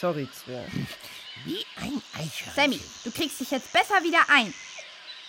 Sorry, 0.00 0.26
Zwerg. 0.32 0.70
Wie 1.44 1.64
ein 1.76 2.02
Eichhörnchen. 2.14 2.54
Sammy, 2.54 2.80
du 3.04 3.10
kriegst 3.10 3.40
dich 3.40 3.50
jetzt 3.50 3.72
besser 3.72 4.02
wieder 4.02 4.20
ein. 4.28 4.54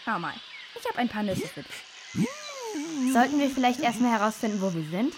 Schau 0.06 0.20
mal, 0.20 0.34
ich 0.80 0.88
habe 0.88 1.00
ein 1.00 1.10
paar 1.10 1.24
Nüsse 1.24 1.48
für 1.48 1.64
dich. 1.64 2.28
Sollten 3.14 3.40
wir 3.40 3.50
vielleicht 3.50 3.80
erstmal 3.80 4.12
herausfinden, 4.12 4.62
wo 4.62 4.74
wir 4.74 4.86
sind? 4.90 5.14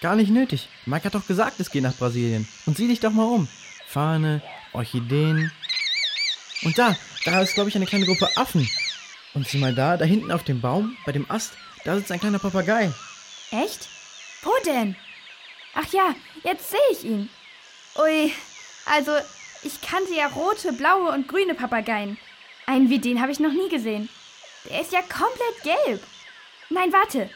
Gar 0.00 0.16
nicht 0.16 0.30
nötig. 0.30 0.68
Mike 0.84 1.04
hat 1.04 1.14
doch 1.14 1.26
gesagt, 1.26 1.60
es 1.60 1.70
geht 1.70 1.82
nach 1.82 1.96
Brasilien. 1.96 2.48
Und 2.66 2.76
sieh 2.76 2.88
dich 2.88 3.00
doch 3.00 3.12
mal 3.12 3.24
um. 3.24 3.48
Fahne, 3.86 4.42
Orchideen. 4.72 5.52
Und 6.64 6.76
da, 6.76 6.96
da 7.24 7.40
ist, 7.40 7.54
glaube 7.54 7.70
ich, 7.70 7.76
eine 7.76 7.86
kleine 7.86 8.06
Gruppe 8.06 8.28
Affen. 8.36 8.68
Und 9.34 9.48
sieh 9.48 9.58
mal 9.58 9.74
da, 9.74 9.96
da 9.96 10.04
hinten 10.04 10.30
auf 10.30 10.44
dem 10.44 10.60
Baum, 10.60 10.96
bei 11.06 11.12
dem 11.12 11.30
Ast, 11.30 11.52
da 11.84 11.96
sitzt 11.96 12.12
ein 12.12 12.20
kleiner 12.20 12.38
Papagei. 12.38 12.92
Echt? 13.50 13.88
Wo 14.42 14.50
denn? 14.66 14.96
Ach 15.74 15.90
ja, 15.92 16.14
jetzt 16.44 16.70
sehe 16.70 16.80
ich 16.90 17.04
ihn. 17.04 17.30
Ui, 17.98 18.32
also 18.86 19.12
ich 19.62 19.80
kannte 19.80 20.14
ja 20.14 20.26
rote, 20.28 20.72
blaue 20.72 21.12
und 21.12 21.28
grüne 21.28 21.54
Papageien. 21.54 22.18
Einen 22.66 22.90
wie 22.90 22.98
den 22.98 23.20
habe 23.20 23.32
ich 23.32 23.40
noch 23.40 23.52
nie 23.52 23.68
gesehen. 23.68 24.08
Der 24.68 24.80
ist 24.80 24.92
ja 24.92 25.00
komplett 25.02 25.62
gelb. 25.62 26.02
Nein, 26.72 26.92
warte. 26.92 27.28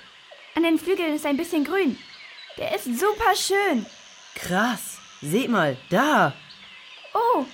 An 0.54 0.62
den 0.62 0.78
Flügeln 0.78 1.14
ist 1.14 1.26
ein 1.26 1.36
bisschen 1.36 1.64
grün. 1.64 1.98
Der 2.56 2.74
ist 2.74 2.84
super 2.84 3.36
schön. 3.36 3.84
Krass. 4.34 4.96
Seht 5.20 5.50
mal, 5.50 5.76
da. 5.90 6.32
Oh, 7.12 7.44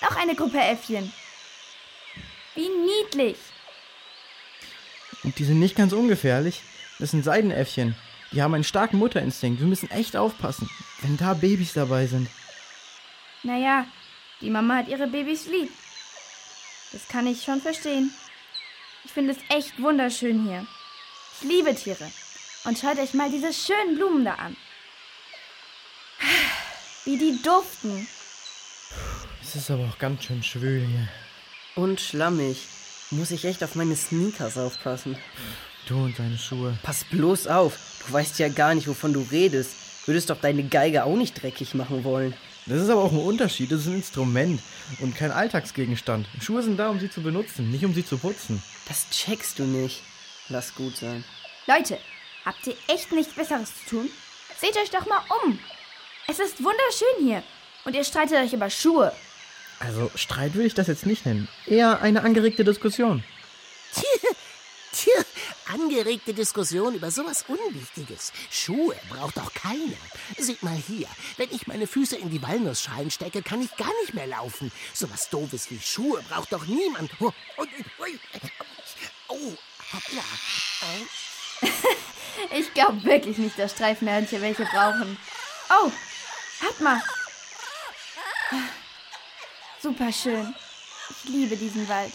noch 0.00 0.16
eine 0.16 0.34
Gruppe 0.34 0.58
Äffchen. 0.58 1.12
Wie 2.54 2.68
niedlich. 2.68 3.36
Und 5.22 5.38
die 5.38 5.44
sind 5.44 5.58
nicht 5.58 5.76
ganz 5.76 5.92
ungefährlich. 5.92 6.62
Das 6.98 7.10
sind 7.10 7.24
Seidenäffchen. 7.24 7.94
Die 8.32 8.42
haben 8.42 8.54
einen 8.54 8.64
starken 8.64 8.98
Mutterinstinkt. 8.98 9.60
Wir 9.60 9.66
müssen 9.66 9.90
echt 9.90 10.16
aufpassen, 10.16 10.70
wenn 11.02 11.18
da 11.18 11.34
Babys 11.34 11.74
dabei 11.74 12.06
sind. 12.06 12.28
Naja, 13.42 13.86
die 14.40 14.50
Mama 14.50 14.76
hat 14.76 14.88
ihre 14.88 15.06
Babys 15.06 15.46
lieb. 15.46 15.70
Das 16.92 17.06
kann 17.08 17.26
ich 17.26 17.42
schon 17.42 17.60
verstehen. 17.60 18.14
Ich 19.04 19.12
finde 19.12 19.32
es 19.32 19.38
echt 19.54 19.80
wunderschön 19.80 20.46
hier. 20.46 20.66
Ich 21.40 21.48
liebe 21.48 21.74
Tiere. 21.74 22.10
Und 22.64 22.78
schaut 22.78 22.98
euch 22.98 23.14
mal 23.14 23.30
diese 23.30 23.52
schönen 23.52 23.96
Blumen 23.96 24.24
da 24.24 24.34
an. 24.34 24.56
Wie 27.04 27.16
die 27.16 27.40
duften. 27.42 28.08
Es 29.42 29.54
ist 29.54 29.70
aber 29.70 29.84
auch 29.84 29.98
ganz 29.98 30.24
schön 30.24 30.42
schwül 30.42 30.84
hier. 30.84 31.08
Und 31.76 32.00
schlammig. 32.00 32.66
Muss 33.10 33.30
ich 33.30 33.44
echt 33.44 33.62
auf 33.62 33.76
meine 33.76 33.94
Sneakers 33.94 34.58
aufpassen. 34.58 35.16
Du 35.86 35.96
und 35.96 36.18
deine 36.18 36.36
Schuhe. 36.36 36.76
Pass 36.82 37.04
bloß 37.04 37.46
auf. 37.46 37.78
Du 38.06 38.12
weißt 38.12 38.38
ja 38.40 38.48
gar 38.48 38.74
nicht, 38.74 38.88
wovon 38.88 39.12
du 39.12 39.20
redest. 39.30 39.70
Würdest 40.06 40.30
doch 40.30 40.40
deine 40.40 40.64
Geige 40.64 41.04
auch 41.04 41.16
nicht 41.16 41.40
dreckig 41.40 41.74
machen 41.74 42.02
wollen. 42.02 42.34
Das 42.66 42.82
ist 42.82 42.90
aber 42.90 43.02
auch 43.02 43.12
ein 43.12 43.18
Unterschied. 43.18 43.70
Das 43.70 43.82
ist 43.82 43.86
ein 43.86 43.94
Instrument 43.94 44.60
und 45.00 45.14
kein 45.14 45.30
Alltagsgegenstand. 45.30 46.26
Schuhe 46.42 46.62
sind 46.62 46.78
da, 46.78 46.90
um 46.90 46.98
sie 46.98 47.10
zu 47.10 47.22
benutzen, 47.22 47.70
nicht 47.70 47.84
um 47.84 47.94
sie 47.94 48.04
zu 48.04 48.18
putzen. 48.18 48.62
Das 48.88 49.08
checkst 49.10 49.58
du 49.60 49.64
nicht. 49.64 50.02
Lass 50.48 50.74
gut 50.74 50.96
sein. 50.96 51.24
Leute, 51.66 51.98
habt 52.44 52.66
ihr 52.66 52.76
echt 52.88 53.12
nichts 53.12 53.34
Besseres 53.34 53.70
zu 53.84 53.90
tun? 53.90 54.10
Seht 54.58 54.76
euch 54.76 54.90
doch 54.90 55.06
mal 55.06 55.22
um. 55.44 55.58
Es 56.26 56.38
ist 56.38 56.62
wunderschön 56.62 57.26
hier. 57.26 57.42
Und 57.84 57.94
ihr 57.94 58.04
streitet 58.04 58.38
euch 58.38 58.52
über 58.52 58.70
Schuhe. 58.70 59.12
Also 59.80 60.10
Streit 60.14 60.54
will 60.54 60.66
ich 60.66 60.74
das 60.74 60.88
jetzt 60.88 61.06
nicht 61.06 61.26
nennen. 61.26 61.48
Eher 61.66 62.00
eine 62.00 62.22
angeregte 62.22 62.64
Diskussion. 62.64 63.22
Tja, 63.94 64.30
tja, 64.92 65.24
angeregte 65.72 66.34
Diskussion 66.34 66.94
über 66.94 67.10
sowas 67.10 67.44
Unwichtiges. 67.46 68.32
Schuhe 68.50 68.96
braucht 69.08 69.36
doch 69.36 69.52
keiner. 69.54 69.96
Seht 70.36 70.62
mal 70.62 70.74
hier, 70.74 71.06
wenn 71.36 71.50
ich 71.50 71.66
meine 71.66 71.86
Füße 71.86 72.16
in 72.16 72.30
die 72.30 72.42
Walnussschalen 72.42 73.10
stecke, 73.10 73.42
kann 73.42 73.62
ich 73.62 73.74
gar 73.76 73.92
nicht 74.02 74.14
mehr 74.14 74.26
laufen. 74.26 74.72
Sowas 74.92 75.30
Doofes 75.30 75.70
wie 75.70 75.80
Schuhe 75.80 76.22
braucht 76.28 76.52
doch 76.52 76.66
niemand. 76.66 77.10
Oh, 77.20 77.32
und, 77.56 77.68
oh 79.28 79.36
hoppla. 79.38 79.67
Ich 82.56 82.72
glaube 82.72 83.02
wirklich 83.04 83.38
nicht, 83.38 83.58
dass 83.58 83.72
Streifenhörnchen 83.72 84.40
welche 84.40 84.64
brauchen. 84.64 85.16
Oh, 85.70 85.90
hört 86.60 86.80
mal. 86.80 87.02
Super 89.82 90.12
schön. 90.12 90.54
Ich 91.10 91.30
liebe 91.30 91.56
diesen 91.56 91.88
Wald. 91.88 92.12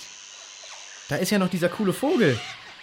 Da 1.09 1.17
ist 1.17 1.31
ja 1.31 1.39
noch 1.39 1.49
dieser 1.49 1.69
coole 1.69 1.93
Vogel. 1.93 2.39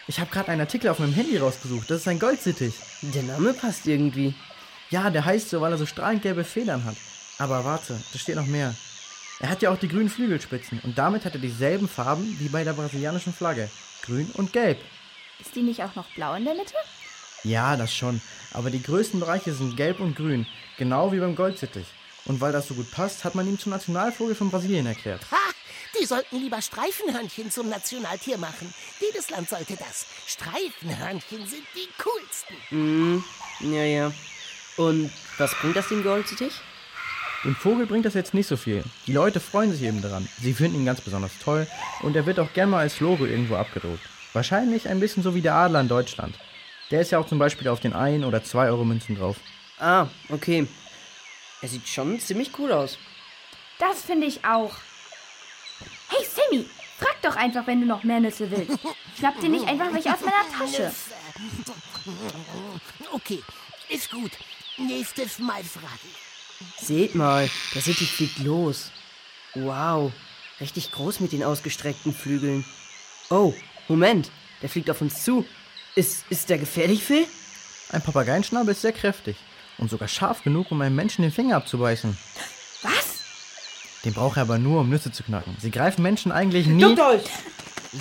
Ich 0.06 0.20
habe 0.20 0.30
gerade 0.30 0.48
einen 0.48 0.60
Artikel 0.60 0.90
auf 0.90 0.98
meinem 0.98 1.14
Handy 1.14 1.38
rausgesucht. 1.38 1.90
Das 1.90 2.00
ist 2.00 2.08
ein 2.08 2.18
Goldsittich. 2.18 2.74
Der 3.00 3.22
Name 3.22 3.54
passt 3.54 3.86
irgendwie. 3.86 4.34
Ja, 4.90 5.08
der 5.08 5.24
heißt 5.24 5.50
so, 5.50 5.60
weil 5.60 5.72
er 5.72 5.78
so 5.78 5.86
strahlend 5.86 6.22
gelbe 6.22 6.44
Federn 6.44 6.84
hat. 6.84 6.96
Aber 7.38 7.64
warte, 7.64 8.00
da 8.12 8.18
steht 8.18 8.36
noch 8.36 8.46
mehr. 8.46 8.74
Er 9.38 9.48
hat 9.48 9.62
ja 9.62 9.70
auch 9.70 9.78
die 9.78 9.88
grünen 9.88 10.10
Flügelspitzen 10.10 10.80
und 10.80 10.98
damit 10.98 11.24
hat 11.24 11.34
er 11.34 11.40
dieselben 11.40 11.88
Farben 11.88 12.36
wie 12.38 12.48
bei 12.48 12.64
der 12.64 12.74
brasilianischen 12.74 13.32
Flagge. 13.32 13.70
Grün 14.02 14.30
und 14.34 14.52
gelb. 14.52 14.78
Ist 15.40 15.54
die 15.54 15.62
nicht 15.62 15.82
auch 15.82 15.94
noch 15.94 16.06
blau 16.14 16.34
in 16.34 16.44
der 16.44 16.54
Mitte? 16.54 16.74
Ja, 17.44 17.76
das 17.76 17.94
schon. 17.94 18.20
Aber 18.52 18.70
die 18.70 18.82
größten 18.82 19.20
Bereiche 19.20 19.54
sind 19.54 19.76
gelb 19.76 20.00
und 20.00 20.14
grün. 20.16 20.46
Genau 20.78 21.12
wie 21.12 21.20
beim 21.20 21.34
Goldsittich. 21.34 21.86
Und 22.26 22.40
weil 22.40 22.52
das 22.52 22.68
so 22.68 22.74
gut 22.74 22.90
passt, 22.90 23.24
hat 23.24 23.34
man 23.34 23.46
ihn 23.46 23.58
zum 23.58 23.72
Nationalvogel 23.72 24.34
von 24.34 24.50
Brasilien 24.50 24.86
erklärt. 24.86 25.22
Ha! 25.30 25.36
Die 26.00 26.06
sollten 26.06 26.38
lieber 26.38 26.62
Streifenhörnchen 26.62 27.50
zum 27.50 27.68
Nationaltier 27.68 28.38
machen. 28.38 28.72
Jedes 29.00 29.28
Land 29.30 29.48
sollte 29.48 29.76
das. 29.76 30.06
Streifenhörnchen 30.26 31.46
sind 31.46 31.64
die 31.74 31.88
coolsten. 32.02 32.56
Mhm. 32.70 33.24
Ja, 33.60 33.84
ja. 33.84 34.12
Und 34.76 35.10
was 35.38 35.54
bringt 35.56 35.76
das 35.76 35.88
dem 35.88 36.02
Goldsittich? 36.02 36.52
Dem 37.44 37.56
Vogel 37.56 37.86
bringt 37.86 38.04
das 38.04 38.14
jetzt 38.14 38.34
nicht 38.34 38.46
so 38.46 38.56
viel. 38.58 38.84
Die 39.06 39.14
Leute 39.14 39.40
freuen 39.40 39.72
sich 39.72 39.82
eben 39.82 40.02
daran. 40.02 40.28
Sie 40.40 40.52
finden 40.52 40.80
ihn 40.80 40.84
ganz 40.84 41.00
besonders 41.00 41.32
toll 41.42 41.66
und 42.02 42.14
er 42.14 42.26
wird 42.26 42.38
auch 42.38 42.52
gern 42.52 42.68
mal 42.68 42.80
als 42.80 43.00
Logo 43.00 43.24
irgendwo 43.24 43.56
abgedruckt. 43.56 44.02
Wahrscheinlich 44.34 44.88
ein 44.88 45.00
bisschen 45.00 45.22
so 45.22 45.34
wie 45.34 45.40
der 45.40 45.54
Adler 45.54 45.80
in 45.80 45.88
Deutschland. 45.88 46.38
Der 46.90 47.00
ist 47.00 47.12
ja 47.12 47.18
auch 47.18 47.26
zum 47.26 47.38
Beispiel 47.38 47.68
auf 47.68 47.80
den 47.80 47.94
1 47.94 48.24
oder 48.24 48.44
2 48.44 48.66
Euro 48.68 48.84
Münzen 48.84 49.16
drauf. 49.16 49.36
Ah, 49.78 50.08
okay. 50.28 50.66
Er 51.62 51.68
sieht 51.68 51.88
schon 51.88 52.20
ziemlich 52.20 52.50
cool 52.58 52.72
aus. 52.72 52.98
Das 53.78 54.02
finde 54.02 54.26
ich 54.26 54.44
auch. 54.44 54.74
Hey 56.08 56.26
Sammy, 56.26 56.66
frag 56.98 57.22
doch 57.22 57.36
einfach, 57.36 57.66
wenn 57.66 57.80
du 57.80 57.86
noch 57.86 58.04
mehr 58.04 58.20
Nüsse 58.20 58.50
willst. 58.50 58.78
Schnapp 59.18 59.40
dir 59.40 59.48
nicht 59.48 59.66
einfach 59.66 59.92
welche 59.92 60.12
aus 60.12 60.20
meiner 60.20 60.58
Tasche. 60.58 60.92
Okay, 63.12 63.42
ist 63.88 64.10
gut. 64.10 64.30
Nächstes 64.78 65.38
Mal 65.38 65.62
fragen. 65.64 66.29
Seht 66.80 67.14
mal, 67.14 67.48
der 67.74 67.82
Sittich 67.82 68.12
fliegt 68.12 68.38
los. 68.38 68.90
Wow, 69.54 70.12
richtig 70.60 70.92
groß 70.92 71.20
mit 71.20 71.32
den 71.32 71.42
ausgestreckten 71.42 72.14
Flügeln. 72.14 72.64
Oh, 73.30 73.54
Moment, 73.88 74.30
der 74.62 74.68
fliegt 74.68 74.90
auf 74.90 75.00
uns 75.00 75.24
zu. 75.24 75.44
Ist, 75.94 76.24
ist 76.30 76.48
der 76.50 76.58
gefährlich, 76.58 77.02
Phil? 77.02 77.26
Ein 77.90 78.02
Papageienschnabel 78.02 78.72
ist 78.72 78.82
sehr 78.82 78.92
kräftig 78.92 79.36
und 79.78 79.90
sogar 79.90 80.08
scharf 80.08 80.42
genug, 80.42 80.70
um 80.70 80.80
einem 80.80 80.94
Menschen 80.94 81.22
den 81.22 81.32
Finger 81.32 81.56
abzubeißen. 81.56 82.16
Was? 82.82 83.24
Den 84.04 84.14
braucht 84.14 84.36
er 84.36 84.42
aber 84.42 84.58
nur, 84.58 84.80
um 84.80 84.88
Nüsse 84.88 85.10
zu 85.10 85.22
knacken. 85.22 85.56
Sie 85.60 85.70
greifen 85.70 86.02
Menschen 86.02 86.30
eigentlich 86.30 86.66
nie. 86.66 86.80
Duckt 86.80 87.00
euch! 87.00 87.22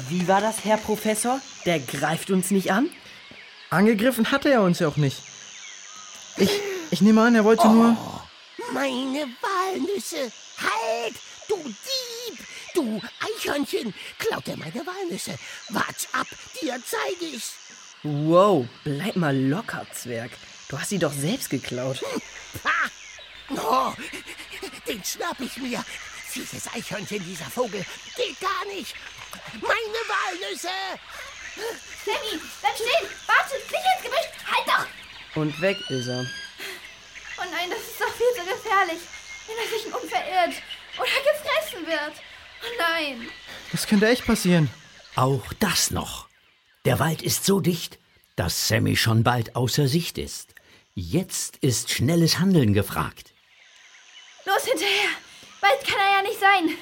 Wie 0.10 0.28
war 0.28 0.40
das, 0.42 0.64
Herr 0.66 0.78
Professor? 0.78 1.42
Der 1.66 1.80
greift 1.80 2.30
uns 2.30 2.52
nicht 2.52 2.72
an? 2.72 2.90
Angegriffen 3.72 4.32
hatte 4.32 4.50
er 4.52 4.62
uns 4.62 4.80
ja 4.80 4.88
auch 4.88 4.98
nicht. 4.98 5.22
Ich, 6.38 6.52
ich 6.92 7.02
nehme 7.02 7.22
an, 7.22 7.36
er 7.36 7.44
wollte 7.44 7.68
oh, 7.68 7.74
nur. 7.74 7.98
Meine 8.74 9.28
Walnüsse! 9.42 10.32
Halt! 10.58 11.16
Du 11.48 11.58
Dieb! 11.58 12.40
Du 12.76 13.02
Eichhörnchen! 13.20 13.94
Klaut 14.20 14.48
er 14.48 14.58
meine 14.58 14.86
Walnüsse? 14.86 15.38
Watsch 15.70 16.08
ab! 16.14 16.28
Dir 16.62 16.80
zeige 16.86 17.36
ich's! 17.36 17.54
Wow, 18.04 18.68
bleib 18.84 19.16
mal 19.16 19.36
locker, 19.36 19.86
Zwerg. 19.94 20.32
Du 20.70 20.80
hast 20.80 20.90
sie 20.90 21.00
doch 21.00 21.12
selbst 21.12 21.50
geklaut. 21.50 22.02
Ha! 22.64 22.90
Oh, 23.52 23.94
den 24.88 25.04
schnapp 25.04 25.40
ich 25.40 25.58
mir. 25.58 25.84
Fieses 26.28 26.68
Eichhörnchen, 26.74 27.24
dieser 27.26 27.50
Vogel. 27.50 27.84
Geht 28.16 28.40
gar 28.40 28.66
nicht. 28.74 28.94
Meine 29.54 30.02
Walnüsse! 30.08 30.70
Sammy, 32.06 32.40
bleib 32.62 32.76
stehen! 32.76 33.10
Warte, 33.26 33.56
nicht 33.56 33.74
ins 33.74 34.04
Gebüsch! 34.04 34.30
Halt 34.46 34.68
doch! 34.68 35.42
Und 35.42 35.60
weg 35.62 35.78
ist 35.90 36.08
er. 36.08 36.26
Nein, 37.70 37.78
das 37.78 37.88
ist 37.88 38.02
doch 38.02 38.14
viel 38.14 38.34
zu 38.36 38.50
gefährlich. 38.50 39.02
Wenn 39.48 39.58
er 39.58 39.68
sich 39.68 39.86
nun 39.90 40.10
verirrt 40.10 40.62
oder 40.98 41.08
gefressen 41.32 41.88
wird. 41.88 42.14
Oh 42.64 42.76
nein. 42.78 43.30
Das 43.72 43.88
könnte 43.88 44.08
echt 44.08 44.26
passieren. 44.26 44.70
Auch 45.16 45.54
das 45.60 45.92
noch. 45.92 46.28
Der 46.86 47.00
Wald 47.00 47.22
ist 47.22 47.46
so 47.46 47.60
dicht, 47.60 48.00
dass 48.36 48.68
Sammy 48.68 48.96
schon 48.96 49.24
bald 49.24 49.56
außer 49.56 49.88
Sicht 49.88 50.18
ist. 50.18 50.54
Jetzt 50.96 51.58
ist 51.58 51.92
schnelles 51.92 52.40
Handeln 52.40 52.74
gefragt. 52.74 53.34
Los 54.46 54.66
hinterher! 54.66 55.10
Bald 55.62 55.86
kann 55.86 56.00
er 56.00 56.18
ja 56.18 56.22
nicht 56.24 56.40
sein. 56.40 56.78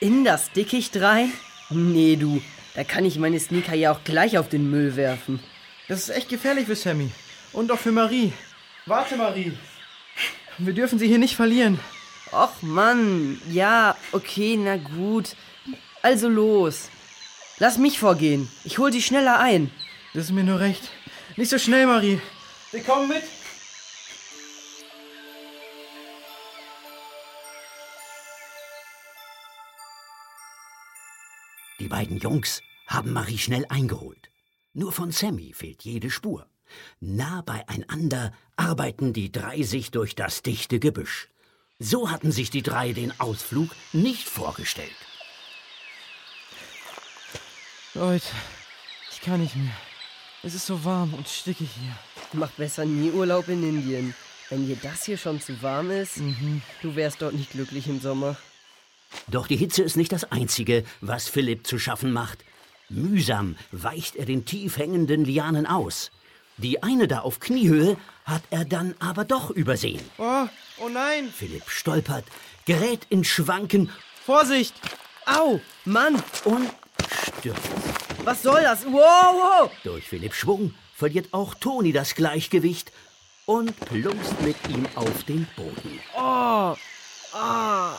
In 0.00 0.24
das 0.24 0.50
Dickicht 0.52 0.96
rein? 0.96 1.32
Nee, 1.70 2.16
du. 2.16 2.42
Da 2.74 2.84
kann 2.84 3.04
ich 3.04 3.18
meine 3.18 3.38
Sneaker 3.40 3.74
ja 3.74 3.92
auch 3.92 4.04
gleich 4.04 4.38
auf 4.38 4.48
den 4.48 4.70
Müll 4.70 4.96
werfen. 4.96 5.42
Das 5.88 6.00
ist 6.00 6.10
echt 6.10 6.28
gefährlich 6.28 6.66
für 6.66 6.76
Sammy. 6.76 7.10
Und 7.52 7.70
auch 7.70 7.78
für 7.78 7.92
Marie. 7.92 8.32
Warte, 8.86 9.16
Marie. 9.16 9.52
Wir 10.58 10.74
dürfen 10.74 10.98
sie 10.98 11.08
hier 11.08 11.18
nicht 11.18 11.36
verlieren. 11.36 11.78
Och 12.32 12.62
Mann, 12.62 13.40
ja, 13.50 13.96
okay, 14.12 14.56
na 14.56 14.76
gut. 14.76 15.36
Also 16.02 16.28
los. 16.28 16.88
Lass 17.58 17.78
mich 17.78 17.98
vorgehen. 17.98 18.48
Ich 18.64 18.78
hol 18.78 18.92
sie 18.92 19.02
schneller 19.02 19.38
ein. 19.38 19.70
Das 20.14 20.24
ist 20.24 20.32
mir 20.32 20.44
nur 20.44 20.60
recht. 20.60 20.90
Nicht 21.36 21.50
so 21.50 21.58
schnell, 21.58 21.86
Marie. 21.86 22.20
Wir 22.70 22.82
kommen 22.82 23.08
mit. 23.08 23.22
Die 31.80 31.88
beiden 31.88 32.18
Jungs 32.18 32.62
haben 32.86 33.12
Marie 33.12 33.38
schnell 33.38 33.66
eingeholt. 33.68 34.30
Nur 34.72 34.92
von 34.92 35.10
Sammy 35.10 35.52
fehlt 35.52 35.82
jede 35.82 36.10
Spur. 36.10 36.46
Nah 37.00 37.42
beieinander 37.42 38.32
arbeiten 38.56 39.12
die 39.12 39.30
drei 39.32 39.62
sich 39.62 39.90
durch 39.90 40.14
das 40.14 40.42
dichte 40.42 40.78
Gebüsch. 40.78 41.28
So 41.78 42.10
hatten 42.10 42.30
sich 42.32 42.50
die 42.50 42.62
drei 42.62 42.92
den 42.92 43.18
Ausflug 43.20 43.70
nicht 43.92 44.28
vorgestellt. 44.28 44.90
Leute, 47.94 48.26
ich 49.10 49.20
kann 49.20 49.40
nicht 49.40 49.56
mehr. 49.56 49.72
Es 50.42 50.54
ist 50.54 50.66
so 50.66 50.84
warm 50.84 51.14
und 51.14 51.28
stickig 51.28 51.70
hier. 51.78 51.96
Mach 52.32 52.50
besser 52.52 52.84
nie 52.84 53.10
Urlaub 53.10 53.48
in 53.48 53.62
Indien. 53.62 54.14
Wenn 54.48 54.66
dir 54.66 54.76
das 54.82 55.04
hier 55.04 55.16
schon 55.18 55.40
zu 55.40 55.60
warm 55.62 55.90
ist, 55.90 56.18
Mhm. 56.18 56.62
du 56.82 56.96
wärst 56.96 57.22
dort 57.22 57.34
nicht 57.34 57.50
glücklich 57.50 57.86
im 57.86 58.00
Sommer. 58.00 58.36
Doch 59.28 59.46
die 59.46 59.56
Hitze 59.56 59.82
ist 59.82 59.96
nicht 59.96 60.12
das 60.12 60.24
Einzige, 60.32 60.84
was 61.00 61.28
Philipp 61.28 61.66
zu 61.66 61.78
schaffen 61.78 62.12
macht. 62.12 62.44
Mühsam 62.88 63.56
weicht 63.70 64.16
er 64.16 64.24
den 64.24 64.44
tief 64.44 64.78
hängenden 64.78 65.24
Lianen 65.24 65.66
aus. 65.66 66.10
Die 66.58 66.82
eine 66.82 67.08
da 67.08 67.20
auf 67.20 67.40
Kniehöhe 67.40 67.96
hat 68.24 68.42
er 68.50 68.64
dann 68.64 68.94
aber 69.00 69.24
doch 69.24 69.50
übersehen. 69.50 70.02
Oh, 70.18 70.46
oh 70.78 70.88
nein! 70.88 71.32
Philipp 71.34 71.68
stolpert, 71.68 72.24
gerät 72.64 73.06
in 73.08 73.24
Schwanken 73.24 73.90
Vorsicht! 74.24 74.74
Au, 75.26 75.60
Mann, 75.84 76.22
und 76.44 76.70
stürzt. 77.38 77.60
was 78.24 78.42
soll 78.42 78.62
das? 78.62 78.84
Wow, 78.84 78.92
wow. 78.92 79.70
Durch 79.84 80.08
Philipps 80.08 80.36
Schwung 80.36 80.74
verliert 80.94 81.28
auch 81.32 81.54
Toni 81.54 81.92
das 81.92 82.14
Gleichgewicht 82.14 82.92
und 83.46 83.78
plumpst 83.86 84.40
mit 84.42 84.56
ihm 84.68 84.86
auf 84.94 85.24
den 85.24 85.46
Boden. 85.56 86.00
Oh, 86.16 86.76
ah, 87.32 87.98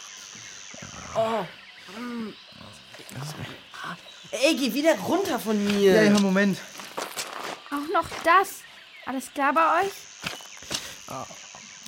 oh. 1.15 1.45
mm. 1.99 2.33
Ey, 4.31 4.55
geh 4.55 4.73
wieder 4.73 4.97
runter 4.99 5.39
von 5.39 5.63
mir. 5.63 5.93
Ja, 5.93 6.03
ja, 6.03 6.19
Moment. 6.19 6.57
Auch 7.73 7.91
noch 7.91 8.07
das. 8.23 8.61
Alles 9.05 9.33
klar 9.33 9.53
bei 9.53 9.81
euch? 9.81 9.91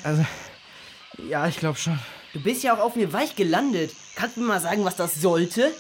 Also, 0.04 0.26
ja, 1.30 1.48
ich 1.48 1.58
glaube 1.58 1.78
schon. 1.78 2.00
Du 2.34 2.42
bist 2.42 2.64
ja 2.64 2.76
auch 2.76 2.80
auf 2.80 2.96
mir 2.96 3.14
weich 3.14 3.36
gelandet. 3.36 3.92
Kannst 4.16 4.36
du 4.36 4.42
mir 4.42 4.48
mal 4.48 4.60
sagen, 4.60 4.84
was 4.84 4.96
das 4.96 5.16
sollte? 5.22 5.74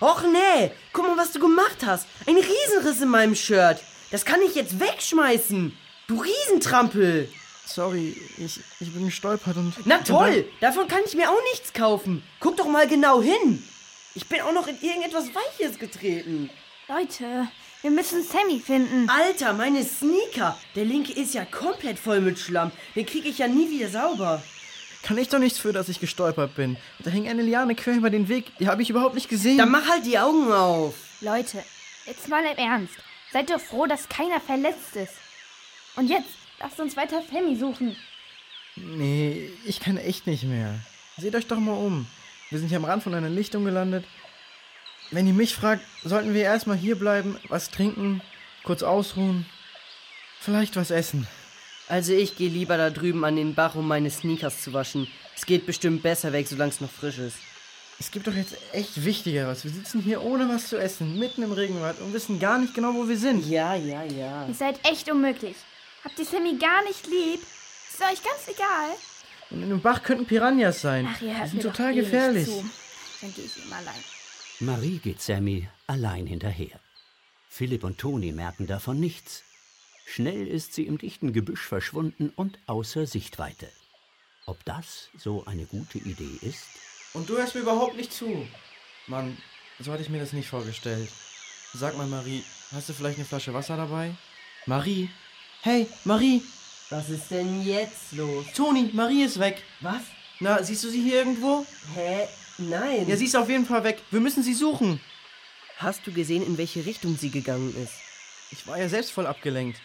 Och 0.00 0.22
nee, 0.30 0.70
guck 0.92 1.06
mal, 1.06 1.16
was 1.16 1.32
du 1.32 1.40
gemacht 1.40 1.78
hast. 1.86 2.06
Ein 2.26 2.36
Riesenriss 2.36 3.00
in 3.00 3.08
meinem 3.08 3.34
Shirt. 3.34 3.82
Das 4.10 4.24
kann 4.24 4.42
ich 4.42 4.54
jetzt 4.54 4.78
wegschmeißen. 4.78 5.76
Du 6.06 6.20
Riesentrampel. 6.20 7.28
Sorry, 7.64 8.16
ich, 8.38 8.60
ich 8.78 8.92
bin 8.92 9.06
gestolpert 9.06 9.56
und. 9.56 9.74
Na 9.86 9.98
toll, 9.98 10.46
davon 10.60 10.86
kann 10.86 11.00
ich 11.04 11.14
mir 11.14 11.30
auch 11.30 11.42
nichts 11.52 11.72
kaufen. 11.72 12.22
Guck 12.40 12.56
doch 12.58 12.68
mal 12.68 12.86
genau 12.86 13.22
hin. 13.22 13.64
Ich 14.14 14.28
bin 14.28 14.40
auch 14.42 14.52
noch 14.52 14.68
in 14.68 14.80
irgendetwas 14.80 15.26
Weiches 15.34 15.78
getreten. 15.78 16.50
Leute, 16.88 17.48
wir 17.82 17.90
müssen 17.90 18.22
Sammy 18.22 18.60
finden. 18.60 19.08
Alter, 19.08 19.52
meine 19.52 19.84
Sneaker. 19.84 20.58
Der 20.74 20.84
linke 20.84 21.12
ist 21.12 21.34
ja 21.34 21.44
komplett 21.44 21.98
voll 21.98 22.20
mit 22.20 22.38
Schlamm. 22.38 22.72
Den 22.94 23.06
kriege 23.06 23.28
ich 23.28 23.38
ja 23.38 23.48
nie 23.48 23.70
wieder 23.70 23.88
sauber. 23.88 24.42
Kann 25.02 25.18
ich 25.18 25.28
doch 25.28 25.38
nichts 25.38 25.58
für, 25.58 25.72
dass 25.72 25.88
ich 25.88 26.00
gestolpert 26.00 26.56
bin. 26.56 26.76
Da 26.98 27.10
hing 27.10 27.28
eine 27.28 27.42
Liane 27.42 27.76
quer 27.76 27.94
über 27.94 28.10
den 28.10 28.28
Weg. 28.28 28.46
Die 28.58 28.66
habe 28.66 28.82
ich 28.82 28.90
überhaupt 28.90 29.14
nicht 29.14 29.28
gesehen. 29.28 29.58
Dann 29.58 29.70
mach 29.70 29.88
halt 29.88 30.04
die 30.04 30.18
Augen 30.18 30.50
auf. 30.50 30.94
Leute, 31.20 31.62
jetzt 32.06 32.28
mal 32.28 32.44
im 32.44 32.56
Ernst. 32.56 32.94
Seid 33.32 33.50
doch 33.50 33.60
froh, 33.60 33.86
dass 33.86 34.08
keiner 34.08 34.40
verletzt 34.40 34.96
ist. 34.96 35.14
Und 35.94 36.08
jetzt, 36.08 36.28
lasst 36.58 36.80
uns 36.80 36.96
weiter 36.96 37.22
Sammy 37.30 37.56
suchen. 37.56 37.96
Nee, 38.76 39.50
ich 39.64 39.80
kann 39.80 39.96
echt 39.96 40.26
nicht 40.26 40.44
mehr. 40.44 40.74
Seht 41.18 41.34
euch 41.34 41.46
doch 41.46 41.58
mal 41.58 41.72
um. 41.72 42.06
Wir 42.50 42.58
sind 42.58 42.68
hier 42.68 42.78
am 42.78 42.84
Rand 42.84 43.02
von 43.02 43.14
einer 43.14 43.30
Lichtung 43.30 43.64
gelandet. 43.64 44.04
Wenn 45.10 45.26
ihr 45.26 45.34
mich 45.34 45.54
fragt, 45.54 45.82
sollten 46.04 46.34
wir 46.34 46.42
erstmal 46.42 46.76
hier 46.76 46.96
bleiben, 46.98 47.38
was 47.48 47.70
trinken, 47.70 48.22
kurz 48.64 48.82
ausruhen, 48.82 49.46
vielleicht 50.40 50.76
was 50.76 50.90
essen. 50.90 51.26
Also 51.88 52.12
ich 52.12 52.36
gehe 52.36 52.48
lieber 52.48 52.76
da 52.76 52.90
drüben 52.90 53.24
an 53.24 53.36
den 53.36 53.54
Bach, 53.54 53.76
um 53.76 53.86
meine 53.86 54.10
Sneakers 54.10 54.62
zu 54.62 54.72
waschen. 54.72 55.06
Es 55.36 55.46
geht 55.46 55.66
bestimmt 55.66 56.02
besser 56.02 56.32
weg, 56.32 56.48
solange 56.48 56.70
es 56.70 56.80
noch 56.80 56.90
frisch 56.90 57.18
ist. 57.18 57.36
Es 57.98 58.10
gibt 58.10 58.26
doch 58.26 58.34
jetzt 58.34 58.56
echt 58.72 59.04
Wichtigeres. 59.04 59.64
Wir 59.64 59.70
sitzen 59.70 60.02
hier 60.02 60.22
ohne 60.22 60.48
was 60.48 60.68
zu 60.68 60.76
essen, 60.76 61.18
mitten 61.18 61.42
im 61.42 61.52
Regenwald 61.52 61.98
und 62.00 62.12
wissen 62.12 62.38
gar 62.38 62.58
nicht 62.58 62.74
genau, 62.74 62.92
wo 62.94 63.08
wir 63.08 63.16
sind. 63.16 63.46
Ja, 63.46 63.74
ja, 63.74 64.02
ja. 64.04 64.46
Ihr 64.46 64.54
seid 64.54 64.80
echt 64.86 65.10
unmöglich. 65.10 65.56
Habt 66.04 66.18
ihr 66.18 66.26
Sammy 66.26 66.56
gar 66.58 66.82
nicht 66.84 67.06
lieb? 67.06 67.40
Ist 67.40 68.02
euch 68.02 68.22
ganz 68.22 68.48
egal. 68.48 68.90
Und 69.50 69.62
in 69.62 69.70
dem 69.70 69.80
Bach 69.80 70.02
könnten 70.02 70.26
Piranhas 70.26 70.80
sein. 70.80 71.08
Ach, 71.10 71.22
ihr 71.22 71.28
Die 71.28 71.36
hört 71.36 71.48
sind 71.48 71.56
mir 71.56 71.70
total 71.70 71.92
doch 71.92 71.98
eh 71.98 72.00
gefährlich. 72.02 72.46
Zu. 72.46 72.70
Dann 73.22 73.34
gehe 73.34 73.44
ich 73.44 73.64
ihm 73.64 73.72
allein. 73.72 74.04
Marie 74.60 74.98
geht 74.98 75.20
Sammy 75.20 75.68
allein 75.86 76.26
hinterher. 76.26 76.80
Philipp 77.46 77.84
und 77.84 77.98
Toni 77.98 78.32
merken 78.32 78.66
davon 78.66 78.98
nichts. 78.98 79.42
Schnell 80.06 80.46
ist 80.46 80.72
sie 80.72 80.86
im 80.86 80.96
dichten 80.96 81.34
Gebüsch 81.34 81.66
verschwunden 81.66 82.32
und 82.36 82.58
außer 82.66 83.06
Sichtweite. 83.06 83.68
Ob 84.46 84.64
das 84.64 85.10
so 85.18 85.44
eine 85.44 85.66
gute 85.66 85.98
Idee 85.98 86.38
ist? 86.40 86.64
Und 87.12 87.28
du 87.28 87.36
hörst 87.36 87.54
mir 87.54 87.60
überhaupt 87.60 87.98
nicht 87.98 88.10
zu. 88.10 88.48
Mann, 89.08 89.36
so 89.78 89.92
hatte 89.92 90.02
ich 90.02 90.08
mir 90.08 90.20
das 90.20 90.32
nicht 90.32 90.48
vorgestellt. 90.48 91.10
Sag 91.74 91.98
mal, 91.98 92.06
Marie, 92.06 92.42
hast 92.72 92.88
du 92.88 92.94
vielleicht 92.94 93.18
eine 93.18 93.26
Flasche 93.26 93.52
Wasser 93.52 93.76
dabei? 93.76 94.14
Marie? 94.64 95.10
Hey, 95.60 95.86
Marie! 96.04 96.42
Was 96.88 97.10
ist 97.10 97.30
denn 97.30 97.62
jetzt 97.62 98.12
los? 98.12 98.46
Toni, 98.54 98.88
Marie 98.94 99.24
ist 99.24 99.38
weg. 99.38 99.62
Was? 99.80 100.02
Na, 100.40 100.62
siehst 100.62 100.84
du 100.84 100.88
sie 100.88 101.02
hier 101.02 101.16
irgendwo? 101.16 101.66
Hä? 101.94 102.26
Nein. 102.58 103.08
Ja, 103.08 103.16
sie 103.16 103.26
ist 103.26 103.36
auf 103.36 103.48
jeden 103.48 103.66
Fall 103.66 103.84
weg. 103.84 104.00
Wir 104.10 104.20
müssen 104.20 104.42
sie 104.42 104.54
suchen. 104.54 105.00
Hast 105.78 106.06
du 106.06 106.12
gesehen, 106.12 106.44
in 106.44 106.56
welche 106.56 106.86
Richtung 106.86 107.16
sie 107.16 107.30
gegangen 107.30 107.74
ist? 107.82 107.92
Ich 108.50 108.66
war 108.66 108.78
ja 108.78 108.88
selbst 108.88 109.12
voll 109.12 109.26
abgelenkt. 109.26 109.80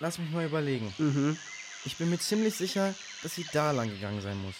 Lass 0.00 0.18
mich 0.18 0.30
mal 0.30 0.46
überlegen. 0.46 0.92
Mhm. 0.98 1.38
Ich 1.84 1.96
bin 1.96 2.10
mir 2.10 2.18
ziemlich 2.18 2.54
sicher, 2.54 2.94
dass 3.22 3.34
sie 3.34 3.46
da 3.52 3.70
lang 3.70 3.88
gegangen 3.88 4.20
sein 4.22 4.40
muss. 4.42 4.56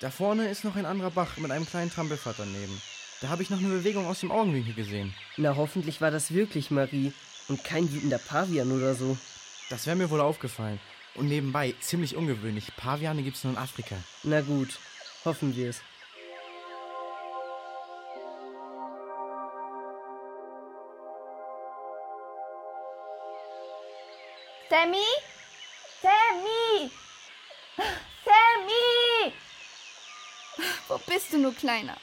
Da 0.00 0.10
vorne 0.10 0.48
ist 0.48 0.64
noch 0.64 0.76
ein 0.76 0.86
anderer 0.86 1.10
Bach 1.10 1.36
mit 1.38 1.50
einem 1.50 1.66
kleinen 1.66 1.90
Trampelpfad 1.90 2.36
daneben. 2.38 2.80
Da 3.20 3.28
habe 3.28 3.42
ich 3.42 3.50
noch 3.50 3.58
eine 3.58 3.68
Bewegung 3.68 4.06
aus 4.06 4.20
dem 4.20 4.30
Augenwinkel 4.30 4.74
gesehen. 4.74 5.12
Na, 5.36 5.56
hoffentlich 5.56 6.00
war 6.00 6.12
das 6.12 6.32
wirklich 6.32 6.70
Marie 6.70 7.12
und 7.48 7.64
kein 7.64 7.92
wütender 7.92 8.18
Pavian 8.18 8.70
oder 8.70 8.94
so. 8.94 9.18
Das 9.70 9.86
wäre 9.86 9.96
mir 9.96 10.10
wohl 10.10 10.20
aufgefallen. 10.20 10.78
Und 11.14 11.26
nebenbei, 11.26 11.74
ziemlich 11.80 12.14
ungewöhnlich, 12.14 12.76
Paviane 12.76 13.24
gibt's 13.24 13.42
nur 13.42 13.54
in 13.54 13.58
Afrika. 13.58 13.96
Na 14.22 14.40
gut, 14.40 14.78
hoffen 15.24 15.56
wir 15.56 15.70
es. 15.70 15.80
Sammy? 24.68 25.06
Sammy! 26.02 26.90
Sammy! 28.24 29.32
Wo 30.88 30.98
bist 31.06 31.32
du 31.32 31.38
nur, 31.38 31.54
Kleiner? 31.54 31.96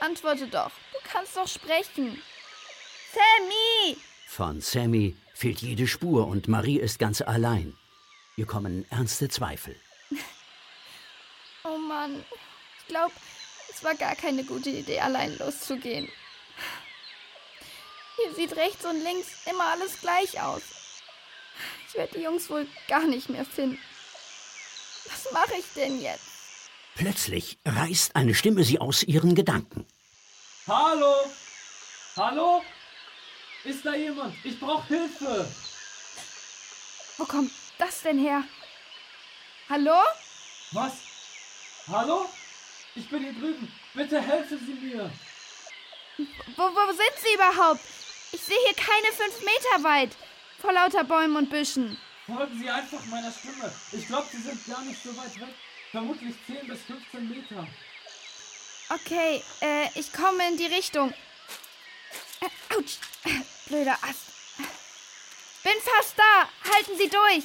Antworte 0.00 0.46
doch. 0.46 0.70
Du 0.92 0.98
kannst 1.10 1.34
doch 1.36 1.48
sprechen. 1.48 2.22
Sammy! 3.12 3.96
Von 4.28 4.60
Sammy 4.60 5.16
fehlt 5.32 5.60
jede 5.60 5.86
Spur 5.86 6.26
und 6.26 6.46
Marie 6.46 6.78
ist 6.78 6.98
ganz 6.98 7.22
allein. 7.22 7.74
Ihr 8.36 8.46
kommen 8.46 8.84
ernste 8.90 9.28
Zweifel. 9.28 9.76
Oh 11.66 11.78
Mann. 11.78 12.22
Ich 12.80 12.88
glaube, 12.88 13.14
es 13.70 13.82
war 13.82 13.94
gar 13.94 14.14
keine 14.14 14.44
gute 14.44 14.68
Idee, 14.68 15.00
allein 15.00 15.34
loszugehen. 15.38 16.12
Hier 18.16 18.34
sieht 18.34 18.54
rechts 18.54 18.84
und 18.84 19.02
links 19.02 19.46
immer 19.46 19.64
alles 19.70 19.98
gleich 19.98 20.38
aus. 20.42 20.83
Ich 21.94 21.98
werde 21.98 22.18
die 22.18 22.24
Jungs 22.24 22.50
wohl 22.50 22.66
gar 22.88 23.06
nicht 23.06 23.28
mehr 23.28 23.44
finden. 23.44 23.78
Was 25.04 25.30
mache 25.30 25.54
ich 25.56 25.64
denn 25.76 26.00
jetzt? 26.00 26.24
Plötzlich 26.96 27.56
reißt 27.64 28.16
eine 28.16 28.34
Stimme 28.34 28.64
sie 28.64 28.80
aus 28.80 29.04
ihren 29.04 29.36
Gedanken. 29.36 29.86
Hallo? 30.66 31.14
Hallo? 32.16 32.64
Ist 33.62 33.86
da 33.86 33.94
jemand? 33.94 34.34
Ich 34.44 34.58
brauche 34.58 34.84
Hilfe. 34.88 35.48
Wo 37.16 37.26
kommt 37.26 37.52
das 37.78 38.02
denn 38.02 38.18
her? 38.18 38.42
Hallo? 39.70 40.00
Was? 40.72 40.94
Hallo? 41.86 42.28
Ich 42.96 43.08
bin 43.08 43.22
hier 43.22 43.34
drüben. 43.34 43.72
Bitte 43.94 44.20
helfen 44.20 44.58
Sie 44.66 44.84
mir. 44.84 45.12
Wo, 46.56 46.62
wo 46.62 46.86
sind 46.88 47.14
Sie 47.22 47.34
überhaupt? 47.34 47.82
Ich 48.32 48.40
sehe 48.40 48.58
hier 48.64 48.74
keine 48.74 49.12
fünf 49.12 49.44
Meter 49.44 49.84
weit. 49.84 50.10
Vor 50.64 50.72
lauter 50.72 51.04
Bäumen 51.04 51.36
und 51.36 51.50
Büschen. 51.50 51.98
Folgen 52.24 52.58
Sie 52.58 52.70
einfach 52.70 53.04
meiner 53.10 53.30
Stimme. 53.30 53.70
Ich 53.92 54.06
glaube, 54.06 54.26
Sie 54.32 54.38
sind 54.38 54.66
gar 54.66 54.82
nicht 54.82 55.02
so 55.02 55.14
weit 55.14 55.38
weg. 55.38 55.54
Vermutlich 55.90 56.34
10 56.46 56.66
bis 56.66 56.80
15 56.84 57.28
Meter. 57.28 57.68
Okay, 58.88 59.42
äh, 59.60 59.88
ich 59.94 60.10
komme 60.10 60.38
in 60.50 60.56
die 60.56 60.64
Richtung. 60.64 61.12
Äh, 62.40 62.74
Autsch. 62.74 62.96
Blöder 63.66 63.98
Ast. 64.00 64.32
Bin 65.64 65.74
fast 65.82 66.14
da. 66.16 66.72
Halten 66.74 66.92
Sie 66.96 67.10
durch. 67.10 67.44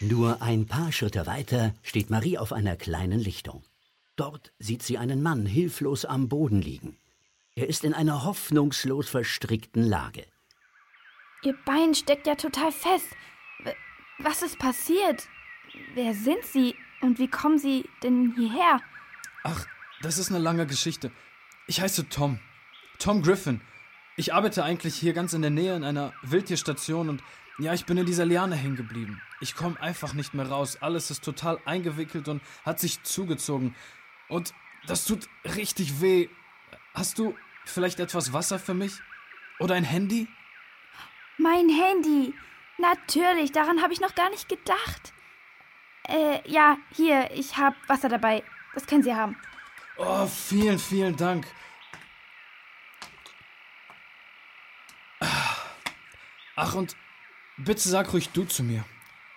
Nur 0.00 0.42
ein 0.42 0.66
paar 0.66 0.92
Schritte 0.92 1.24
weiter 1.24 1.74
steht 1.82 2.10
Marie 2.10 2.36
auf 2.36 2.52
einer 2.52 2.76
kleinen 2.76 3.18
Lichtung. 3.18 3.64
Dort 4.14 4.52
sieht 4.58 4.82
sie 4.82 4.98
einen 4.98 5.22
Mann 5.22 5.46
hilflos 5.46 6.04
am 6.04 6.28
Boden 6.28 6.60
liegen. 6.60 6.98
Er 7.54 7.66
ist 7.66 7.82
in 7.82 7.94
einer 7.94 8.24
hoffnungslos 8.24 9.08
verstrickten 9.08 9.82
Lage. 9.82 10.26
Ihr 11.42 11.56
Bein 11.64 11.94
steckt 11.94 12.26
ja 12.26 12.34
total 12.34 12.72
fest. 12.72 13.06
Was 14.18 14.42
ist 14.42 14.58
passiert? 14.58 15.28
Wer 15.94 16.14
sind 16.14 16.44
Sie 16.44 16.74
und 17.00 17.18
wie 17.18 17.28
kommen 17.28 17.58
Sie 17.58 17.88
denn 18.02 18.34
hierher? 18.36 18.80
Ach, 19.44 19.64
das 20.02 20.18
ist 20.18 20.30
eine 20.30 20.40
lange 20.40 20.66
Geschichte. 20.66 21.12
Ich 21.68 21.80
heiße 21.80 22.08
Tom. 22.08 22.40
Tom 22.98 23.22
Griffin. 23.22 23.60
Ich 24.16 24.34
arbeite 24.34 24.64
eigentlich 24.64 24.96
hier 24.96 25.12
ganz 25.12 25.32
in 25.32 25.42
der 25.42 25.52
Nähe 25.52 25.76
in 25.76 25.84
einer 25.84 26.12
Wildtierstation 26.22 27.08
und 27.08 27.22
ja, 27.60 27.72
ich 27.72 27.86
bin 27.86 27.96
in 27.98 28.06
dieser 28.06 28.26
Liane 28.26 28.56
hängen 28.56 28.76
geblieben. 28.76 29.20
Ich 29.40 29.54
komme 29.54 29.80
einfach 29.80 30.14
nicht 30.14 30.34
mehr 30.34 30.48
raus. 30.48 30.78
Alles 30.80 31.10
ist 31.10 31.24
total 31.24 31.58
eingewickelt 31.64 32.28
und 32.28 32.42
hat 32.64 32.80
sich 32.80 33.02
zugezogen. 33.04 33.76
Und 34.28 34.54
das 34.86 35.04
tut 35.04 35.28
richtig 35.44 36.00
weh. 36.00 36.28
Hast 36.94 37.18
du 37.18 37.36
vielleicht 37.64 38.00
etwas 38.00 38.32
Wasser 38.32 38.58
für 38.58 38.74
mich? 38.74 39.00
Oder 39.60 39.74
ein 39.74 39.84
Handy? 39.84 40.28
Mein 41.38 41.68
Handy. 41.68 42.34
Natürlich, 42.78 43.52
daran 43.52 43.80
habe 43.80 43.92
ich 43.92 44.00
noch 44.00 44.14
gar 44.14 44.28
nicht 44.30 44.48
gedacht. 44.48 45.12
Äh, 46.08 46.40
ja, 46.50 46.76
hier, 46.94 47.30
ich 47.32 47.56
habe 47.56 47.76
Wasser 47.86 48.08
dabei. 48.08 48.42
Das 48.74 48.86
können 48.86 49.02
Sie 49.02 49.14
haben. 49.14 49.36
Oh, 49.96 50.26
vielen, 50.26 50.78
vielen 50.78 51.16
Dank. 51.16 51.46
Ach, 56.56 56.74
und 56.74 56.96
bitte 57.56 57.88
sag 57.88 58.12
ruhig 58.12 58.30
du 58.30 58.44
zu 58.44 58.64
mir. 58.64 58.84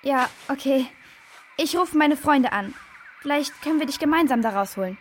Ja, 0.01 0.29
okay. 0.47 0.87
Ich 1.57 1.77
rufe 1.77 1.97
meine 1.97 2.17
Freunde 2.17 2.51
an. 2.51 2.73
Vielleicht 3.21 3.61
können 3.61 3.79
wir 3.79 3.85
dich 3.85 3.99
gemeinsam 3.99 4.41
da 4.41 4.49
rausholen. 4.49 4.97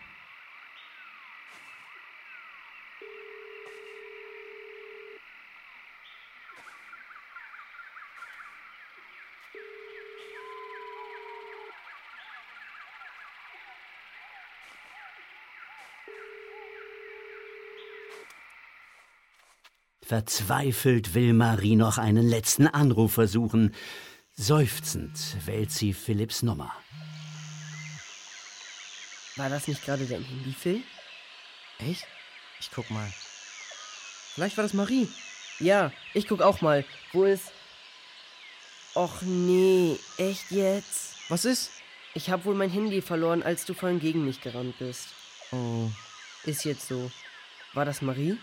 Verzweifelt 20.11 21.15
will 21.15 21.33
Marie 21.35 21.77
noch 21.77 21.97
einen 21.97 22.29
letzten 22.29 22.67
Anruf 22.67 23.13
versuchen. 23.13 23.73
Seufzend 24.35 25.37
wählt 25.47 25.71
sie 25.71 25.95
Philipps 25.95 26.43
Nummer. 26.43 26.75
War 29.37 29.49
das 29.49 29.69
nicht 29.69 29.85
gerade 29.85 30.05
dein 30.07 30.25
Handy, 30.25 30.53
Phil? 30.53 30.83
Echt? 31.79 32.09
Ich 32.59 32.73
guck 32.75 32.91
mal. 32.91 33.09
Vielleicht 34.35 34.57
war 34.57 34.65
das 34.65 34.75
Marie. 34.75 35.09
Ja, 35.61 35.93
ich 36.13 36.27
guck 36.27 36.43
auch 36.43 36.61
mal. 36.61 36.85
Wo 37.13 37.23
ist. 37.23 37.53
Och 38.97 39.23
nee, 39.23 39.97
echt 40.17 40.51
jetzt? 40.51 41.15
Was 41.29 41.45
ist? 41.45 41.71
Ich 42.15 42.31
hab 42.31 42.45
wohl 42.47 42.57
mein 42.57 42.71
Handy 42.71 43.01
verloren, 43.01 43.45
als 43.45 43.65
du 43.65 43.75
vorhin 43.75 44.01
gegen 44.01 44.25
mich 44.25 44.41
gerannt 44.41 44.77
bist. 44.81 45.07
Oh. 45.53 45.89
Ist 46.43 46.65
jetzt 46.65 46.89
so. 46.89 47.13
War 47.75 47.85
das 47.85 48.03
Marie? 48.03 48.37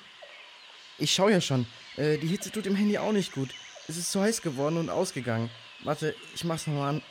Ich 0.98 1.14
schau 1.14 1.30
ja 1.30 1.42
schon. 1.42 1.68
Äh, 1.96 2.18
die 2.18 2.28
Hitze 2.28 2.52
tut 2.52 2.66
dem 2.66 2.76
Handy 2.76 2.98
auch 2.98 3.12
nicht 3.12 3.32
gut. 3.32 3.50
Es 3.88 3.98
ist 3.98 4.12
zu 4.12 4.22
heiß 4.22 4.42
geworden 4.42 4.78
und 4.78 4.90
ausgegangen. 4.90 5.50
Warte, 5.84 6.16
ich 6.34 6.44
mach's 6.44 6.68
nochmal 6.68 6.90
an. 6.90 7.04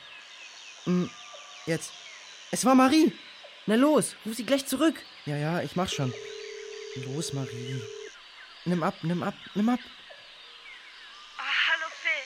Hm, 0.85 1.11
jetzt. 1.66 1.92
Es 2.51 2.64
war 2.64 2.75
Marie. 2.75 3.12
Na 3.66 3.75
los, 3.75 4.14
ruf 4.25 4.35
sie 4.35 4.46
gleich 4.46 4.66
zurück. 4.66 5.03
Ja, 5.25 5.37
ja, 5.37 5.61
ich 5.61 5.75
mach 5.77 5.88
schon. 5.88 6.12
Los, 6.96 7.33
Marie. 7.33 7.83
Nimm 8.64 8.83
ab, 8.83 8.94
nimm 9.03 9.22
ab, 9.22 9.35
nimm 9.55 9.68
ab. 9.68 9.81
Oh, 11.38 11.42
hallo 11.42 11.87
Phil. 12.03 12.22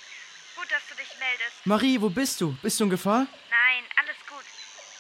Gut, 0.57 0.71
dass 0.71 0.83
du 0.89 0.95
dich 0.95 1.09
meldest. 1.19 1.67
Marie, 1.67 2.01
wo 2.01 2.11
bist 2.11 2.41
du? 2.41 2.57
Bist 2.63 2.79
du 2.81 2.85
in 2.85 2.91
Gefahr? 2.91 3.27
Nein, 3.51 3.85
alles 3.97 4.17
gut. 4.29 4.45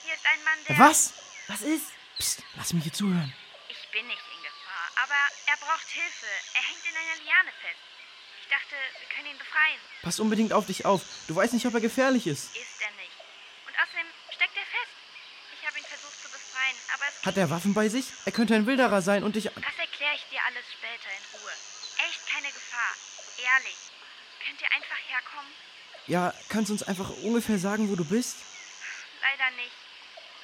Hier 0.05 0.15
ist 0.15 0.25
ein 0.27 0.45
Mann, 0.45 0.59
der... 0.69 0.79
Was? 0.79 1.15
Was 1.49 1.63
ist? 1.63 1.87
Psst, 2.19 2.43
lass 2.57 2.73
mich 2.73 2.85
hier 2.85 2.93
zuhören. 2.93 3.33
Ich 3.69 3.89
bin 3.93 4.07
nicht 4.07 4.23
in 4.35 4.43
Gefahr, 4.43 4.91
aber 5.05 5.21
er 5.47 5.57
braucht 5.71 5.89
Hilfe. 5.89 6.27
Er 6.55 6.63
hängt 6.67 6.83
in 6.83 6.97
einer 6.97 7.17
Liane 7.23 7.53
fest. 7.63 7.79
Ich 8.43 8.49
dachte, 8.51 8.75
wir 8.75 9.09
können 9.15 9.29
ihn 9.31 9.39
befreien. 9.39 9.79
Pass 10.03 10.19
unbedingt 10.19 10.53
auf 10.53 10.67
dich 10.67 10.85
auf. 10.85 11.03
Du 11.29 11.37
weißt 11.37 11.53
nicht, 11.53 11.67
ob 11.67 11.75
er 11.75 11.81
gefährlich 11.81 12.27
ist. 12.27 12.57
Ist 12.57 12.81
er 12.83 12.91
nicht. 12.99 13.15
Und 13.71 13.75
außerdem 13.79 14.07
steckt 14.35 14.57
er 14.57 14.67
fest. 14.67 14.95
Ich 15.55 15.63
habe 15.67 15.79
ihn 15.79 15.85
versucht 15.85 16.19
zu 16.19 16.29
befreien, 16.29 16.77
aber 16.95 17.05
es... 17.07 17.25
Hat 17.25 17.37
er 17.37 17.51
Waffen 17.51 17.75
bei 17.75 17.89
sich? 17.89 18.11
Er 18.25 18.33
könnte 18.33 18.57
ein 18.57 18.67
Wilderer 18.67 19.01
sein 19.01 19.23
und 19.23 19.37
dich... 19.37 19.45
Das 19.45 19.79
erkläre 19.79 20.15
ich 20.17 20.27
dir 20.27 20.43
alles 20.43 20.67
später 20.75 21.11
in 21.15 21.39
Ruhe. 21.39 21.55
Echt 22.03 22.27
keine 22.27 22.51
Gefahr. 22.51 22.95
Ehrlich. 23.39 23.79
Könnt 24.43 24.61
ihr 24.61 24.73
einfach 24.75 24.99
herkommen? 25.07 25.53
Ja, 26.09 26.35
kannst 26.49 26.71
du 26.71 26.73
uns 26.73 26.83
einfach 26.83 27.11
ungefähr 27.23 27.59
sagen, 27.59 27.89
wo 27.91 27.95
du 27.95 28.05
bist? 28.05 28.39
Leider 29.23 29.55
nicht. 29.55 29.77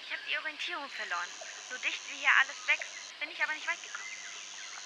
Ich 0.06 0.12
habe 0.12 0.22
die 0.30 0.38
Orientierung 0.38 0.88
verloren. 0.90 1.30
So 1.66 1.74
dicht 1.82 1.98
wie 2.14 2.18
hier 2.22 2.30
alles 2.38 2.58
wächst, 2.68 3.18
bin 3.18 3.30
ich 3.30 3.42
aber 3.42 3.54
nicht 3.54 3.66
weit 3.66 3.82
gekommen. 3.82 4.05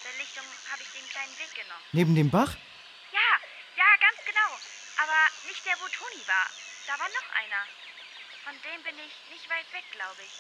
Der 0.05 0.15
Lichtung 0.19 0.45
habe 0.73 0.83
ich 0.83 0.91
den 0.97 1.07
kleinen 1.11 1.35
Weg 1.39 1.53
genommen. 1.55 1.85
Neben 1.93 2.15
dem 2.15 2.31
Bach? 2.31 2.53
Ja, 3.13 3.31
ja, 3.77 3.89
ganz 4.01 4.19
genau. 4.25 4.51
Aber 5.03 5.21
nicht 5.49 5.65
der, 5.67 5.75
wo 5.81 5.87
Toni 5.89 6.23
war. 6.27 6.47
Da 6.87 6.93
war 6.99 7.09
noch 7.09 7.29
einer. 7.37 7.63
Von 8.45 8.55
dem 8.65 8.83
bin 8.83 8.97
ich 9.05 9.15
nicht 9.31 9.47
weit 9.51 9.69
weg, 9.73 9.85
glaube 9.93 10.21
ich. 10.25 10.35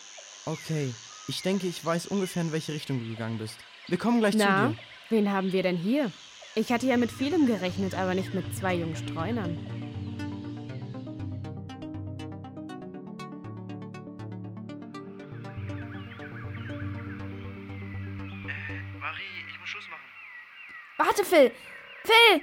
Okay. 0.47 0.95
Ich 1.29 1.43
denke, 1.43 1.67
ich 1.67 1.85
weiß 1.85 2.07
ungefähr, 2.07 2.43
in 2.43 2.53
welche 2.53 2.73
Richtung 2.73 2.99
du 2.99 3.09
gegangen 3.11 3.39
bist. 3.39 3.57
Wir 3.87 3.99
kommen 3.99 4.21
gleich 4.21 4.35
Na, 4.35 4.69
zu 4.69 4.75
dir. 4.75 4.79
wen 5.11 5.31
haben 5.31 5.53
wir 5.53 5.63
denn 5.63 5.77
hier? 5.77 6.11
Ich 6.55 6.73
hatte 6.73 6.87
ja 6.87 6.97
mit 6.97 7.13
vielem 7.13 7.47
gerechnet, 7.47 7.95
aber 7.95 8.15
nicht 8.15 8.35
mit 8.35 8.57
zwei 8.57 8.75
jungen 8.75 8.97
Streunern. 8.97 9.55
Warte, 21.01 21.25
Phil! 21.25 21.51
Phil! 22.05 22.43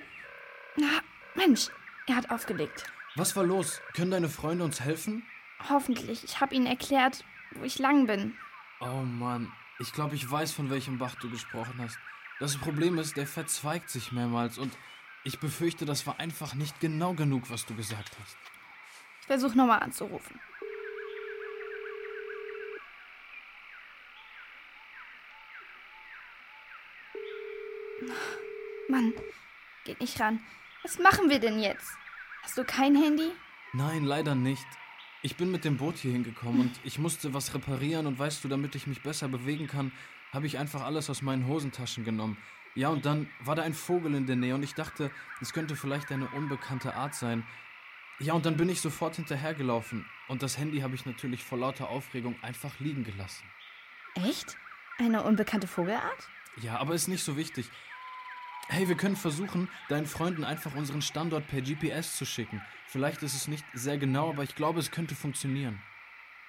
Na, 0.77 1.01
Mensch, 1.35 1.67
er 2.07 2.15
hat 2.15 2.31
aufgelegt. 2.31 2.85
Was 3.15 3.35
war 3.35 3.43
los? 3.43 3.79
Können 3.93 4.09
deine 4.09 4.29
Freunde 4.29 4.63
uns 4.63 4.81
helfen? 4.81 5.23
Hoffentlich. 5.69 6.23
Ich 6.23 6.41
habe 6.41 6.55
ihnen 6.55 6.65
erklärt, 6.65 7.23
wo 7.51 7.63
ich 7.63 7.77
lang 7.77 8.07
bin. 8.07 8.35
Oh 8.79 9.03
Mann, 9.03 9.51
ich 9.77 9.93
glaube, 9.93 10.15
ich 10.15 10.29
weiß, 10.29 10.53
von 10.53 10.71
welchem 10.71 10.97
Bach 10.97 11.13
du 11.21 11.29
gesprochen 11.29 11.75
hast. 11.77 11.99
Das 12.39 12.57
Problem 12.57 12.97
ist, 12.97 13.15
der 13.15 13.27
verzweigt 13.27 13.91
sich 13.91 14.11
mehrmals 14.11 14.57
und 14.57 14.75
ich 15.23 15.39
befürchte, 15.39 15.85
das 15.85 16.07
war 16.07 16.19
einfach 16.19 16.55
nicht 16.55 16.79
genau 16.79 17.13
genug, 17.13 17.51
was 17.51 17.67
du 17.67 17.75
gesagt 17.75 18.11
hast. 18.19 18.37
Ich 19.21 19.27
versuche 19.27 19.55
nochmal 19.55 19.83
anzurufen. 19.83 20.39
Mann, 28.89 29.13
geht 29.83 29.99
nicht 29.99 30.19
ran. 30.19 30.39
Was 30.83 30.99
machen 30.99 31.29
wir 31.29 31.39
denn 31.39 31.59
jetzt? 31.59 31.91
Hast 32.43 32.57
du 32.57 32.63
kein 32.63 32.95
Handy? 32.95 33.31
Nein, 33.73 34.05
leider 34.05 34.35
nicht. 34.35 34.65
Ich 35.21 35.35
bin 35.35 35.51
mit 35.51 35.65
dem 35.65 35.77
Boot 35.77 35.97
hier 35.97 36.11
hingekommen 36.11 36.61
und 36.61 36.79
ich 36.83 36.99
musste 36.99 37.33
was 37.33 37.53
reparieren 37.53 38.07
und 38.07 38.17
weißt 38.17 38.43
du, 38.43 38.47
damit 38.47 38.75
ich 38.75 38.87
mich 38.87 39.01
besser 39.01 39.27
bewegen 39.27 39.67
kann, 39.67 39.91
habe 40.31 40.45
ich 40.45 40.57
einfach 40.57 40.83
alles 40.83 41.09
aus 41.09 41.21
meinen 41.21 41.47
Hosentaschen 41.47 42.05
genommen. 42.05 42.37
Ja, 42.75 42.89
und 42.89 43.05
dann 43.05 43.29
war 43.39 43.55
da 43.55 43.63
ein 43.63 43.73
Vogel 43.73 44.13
in 44.13 44.27
der 44.27 44.35
Nähe 44.35 44.55
und 44.55 44.63
ich 44.63 44.75
dachte, 44.75 45.11
es 45.41 45.51
könnte 45.51 45.75
vielleicht 45.75 46.11
eine 46.11 46.27
unbekannte 46.29 46.93
Art 46.93 47.15
sein. 47.15 47.45
Ja, 48.19 48.33
und 48.33 48.45
dann 48.45 48.55
bin 48.55 48.69
ich 48.69 48.81
sofort 48.81 49.15
hinterhergelaufen 49.15 50.05
und 50.27 50.43
das 50.43 50.57
Handy 50.57 50.79
habe 50.79 50.95
ich 50.95 51.05
natürlich 51.05 51.43
vor 51.43 51.57
lauter 51.57 51.89
Aufregung 51.89 52.35
einfach 52.41 52.79
liegen 52.79 53.03
gelassen. 53.03 53.45
Echt? 54.15 54.57
Eine 54.99 55.23
unbekannte 55.23 55.67
Vogelart? 55.67 56.29
Ja, 56.61 56.77
aber 56.77 56.95
ist 56.95 57.07
nicht 57.07 57.23
so 57.23 57.35
wichtig. 57.35 57.69
Hey, 58.69 58.89
wir 58.89 58.95
können 58.95 59.15
versuchen, 59.15 59.69
deinen 59.87 60.05
Freunden 60.05 60.43
einfach 60.43 60.75
unseren 60.75 61.01
Standort 61.01 61.47
per 61.47 61.61
GPS 61.61 62.17
zu 62.17 62.25
schicken. 62.25 62.61
Vielleicht 62.87 63.23
ist 63.23 63.33
es 63.33 63.47
nicht 63.47 63.63
sehr 63.73 63.97
genau, 63.97 64.29
aber 64.29 64.43
ich 64.43 64.55
glaube, 64.55 64.79
es 64.81 64.91
könnte 64.91 65.15
funktionieren. 65.15 65.81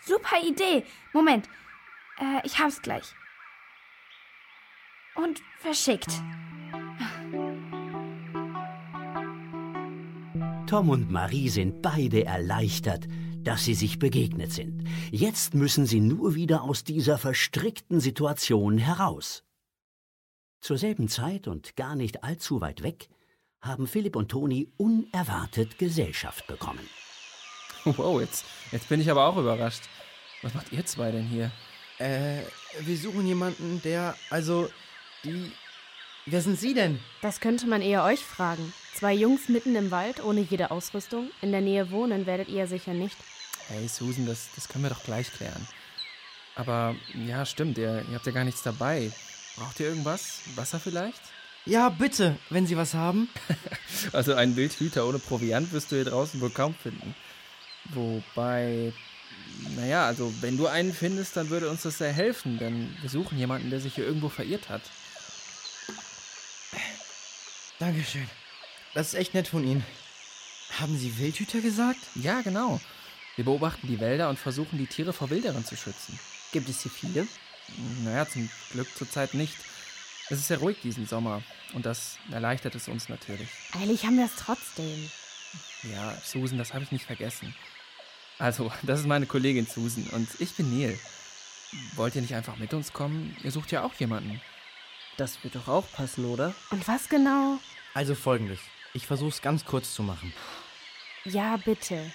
Super 0.00 0.36
Idee. 0.44 0.84
Moment. 1.12 1.48
Äh, 2.18 2.44
ich 2.44 2.58
hab's 2.58 2.82
gleich. 2.82 3.14
Und 5.14 5.40
verschickt. 5.58 6.10
Tom 10.66 10.90
und 10.90 11.10
Marie 11.10 11.48
sind 11.48 11.82
beide 11.82 12.24
erleichtert, 12.24 13.06
dass 13.42 13.64
sie 13.64 13.74
sich 13.74 14.00
begegnet 14.00 14.52
sind. 14.52 14.84
Jetzt 15.10 15.54
müssen 15.54 15.86
sie 15.86 16.00
nur 16.00 16.34
wieder 16.34 16.62
aus 16.62 16.82
dieser 16.82 17.16
verstrickten 17.16 18.00
Situation 18.00 18.76
heraus. 18.76 19.44
Zur 20.60 20.78
selben 20.78 21.08
Zeit 21.08 21.46
und 21.46 21.76
gar 21.76 21.94
nicht 21.94 22.24
allzu 22.24 22.60
weit 22.60 22.82
weg 22.82 23.08
haben 23.60 23.86
Philipp 23.86 24.16
und 24.16 24.28
Toni 24.30 24.72
unerwartet 24.76 25.78
Gesellschaft 25.78 26.46
bekommen. 26.46 26.88
Wow, 27.84 28.20
jetzt, 28.20 28.44
jetzt 28.72 28.88
bin 28.88 29.00
ich 29.00 29.10
aber 29.10 29.24
auch 29.26 29.36
überrascht. 29.36 29.84
Was 30.42 30.54
macht 30.54 30.72
ihr 30.72 30.84
zwei 30.84 31.10
denn 31.10 31.26
hier? 31.26 31.50
Äh, 31.98 32.42
wir 32.80 32.96
suchen 32.96 33.26
jemanden, 33.26 33.80
der, 33.82 34.14
also, 34.30 34.68
die. 35.24 35.52
Wer 36.26 36.42
sind 36.42 36.60
Sie 36.60 36.74
denn? 36.74 37.00
Das 37.22 37.40
könnte 37.40 37.66
man 37.66 37.80
eher 37.80 38.04
euch 38.04 38.20
fragen. 38.20 38.72
Zwei 38.94 39.14
Jungs 39.14 39.48
mitten 39.48 39.74
im 39.74 39.90
Wald, 39.90 40.22
ohne 40.22 40.40
jede 40.40 40.70
Ausrüstung. 40.70 41.30
In 41.40 41.52
der 41.52 41.62
Nähe 41.62 41.90
wohnen 41.90 42.26
werdet 42.26 42.48
ihr 42.48 42.66
sicher 42.66 42.92
nicht. 42.92 43.16
Hey 43.68 43.88
Susan, 43.88 44.26
das, 44.26 44.48
das 44.54 44.68
können 44.68 44.84
wir 44.84 44.90
doch 44.90 45.02
gleich 45.04 45.32
klären. 45.32 45.66
Aber 46.54 46.94
ja, 47.14 47.46
stimmt, 47.46 47.78
ihr, 47.78 48.04
ihr 48.08 48.14
habt 48.14 48.26
ja 48.26 48.32
gar 48.32 48.44
nichts 48.44 48.62
dabei. 48.62 49.10
Braucht 49.58 49.80
ihr 49.80 49.88
irgendwas? 49.88 50.40
Wasser 50.54 50.78
vielleicht? 50.78 51.20
Ja, 51.64 51.88
bitte, 51.88 52.38
wenn 52.50 52.66
Sie 52.66 52.76
was 52.76 52.94
haben. 52.94 53.28
Also 54.12 54.34
einen 54.34 54.54
Wildhüter 54.54 55.06
ohne 55.06 55.18
Proviant 55.18 55.72
wirst 55.72 55.90
du 55.90 55.96
hier 55.96 56.04
draußen 56.04 56.40
wohl 56.40 56.50
kaum 56.50 56.74
finden. 56.74 57.14
Wobei, 57.86 58.92
naja, 59.76 60.06
also 60.06 60.32
wenn 60.40 60.56
du 60.56 60.66
einen 60.68 60.92
findest, 60.92 61.36
dann 61.36 61.50
würde 61.50 61.68
uns 61.68 61.82
das 61.82 61.98
sehr 61.98 62.12
helfen, 62.12 62.58
denn 62.58 62.96
wir 63.00 63.10
suchen 63.10 63.36
jemanden, 63.38 63.70
der 63.70 63.80
sich 63.80 63.94
hier 63.96 64.04
irgendwo 64.04 64.28
verirrt 64.28 64.68
hat. 64.68 64.82
Dankeschön. 67.78 68.28
Das 68.94 69.08
ist 69.08 69.14
echt 69.14 69.34
nett 69.34 69.48
von 69.48 69.64
Ihnen. 69.64 69.84
Haben 70.80 70.96
Sie 70.96 71.18
Wildhüter 71.18 71.60
gesagt? 71.60 72.00
Ja, 72.14 72.40
genau. 72.42 72.80
Wir 73.36 73.44
beobachten 73.44 73.88
die 73.88 74.00
Wälder 74.00 74.28
und 74.28 74.38
versuchen, 74.38 74.78
die 74.78 74.86
Tiere 74.86 75.12
vor 75.12 75.30
Wilderern 75.30 75.64
zu 75.64 75.76
schützen. 75.76 76.18
Gibt 76.52 76.68
es 76.68 76.82
hier 76.82 76.92
viele? 76.92 77.26
Naja, 78.04 78.28
zum 78.28 78.48
Glück 78.72 78.88
zurzeit 78.96 79.34
nicht. 79.34 79.54
Es 80.30 80.38
ist 80.38 80.48
sehr 80.48 80.58
ruhig 80.58 80.78
diesen 80.82 81.06
Sommer 81.06 81.42
und 81.72 81.86
das 81.86 82.18
erleichtert 82.30 82.74
es 82.74 82.88
uns 82.88 83.08
natürlich. 83.08 83.48
Eilig 83.80 84.04
haben 84.04 84.18
wir 84.18 84.26
es 84.26 84.36
trotzdem. 84.36 85.10
Ja, 85.84 86.16
Susan, 86.24 86.58
das 86.58 86.74
habe 86.74 86.84
ich 86.84 86.92
nicht 86.92 87.06
vergessen. 87.06 87.54
Also, 88.38 88.70
das 88.82 89.00
ist 89.00 89.06
meine 89.06 89.26
Kollegin 89.26 89.66
Susan 89.66 90.06
und 90.12 90.28
ich 90.38 90.54
bin 90.54 90.76
Neil. 90.78 90.98
Wollt 91.96 92.14
ihr 92.14 92.22
nicht 92.22 92.34
einfach 92.34 92.56
mit 92.56 92.72
uns 92.74 92.92
kommen? 92.92 93.36
Ihr 93.42 93.50
sucht 93.50 93.72
ja 93.72 93.82
auch 93.82 93.94
jemanden. 93.94 94.40
Das 95.16 95.42
wird 95.42 95.56
doch 95.56 95.68
auch 95.68 95.90
passen, 95.92 96.24
oder? 96.24 96.54
Und 96.70 96.86
was 96.86 97.08
genau? 97.08 97.58
Also 97.94 98.14
folgendes. 98.14 98.60
Ich 98.94 99.06
versuch's 99.06 99.42
ganz 99.42 99.64
kurz 99.64 99.94
zu 99.94 100.02
machen. 100.02 100.32
Ja, 101.24 101.56
bitte. 101.56 102.10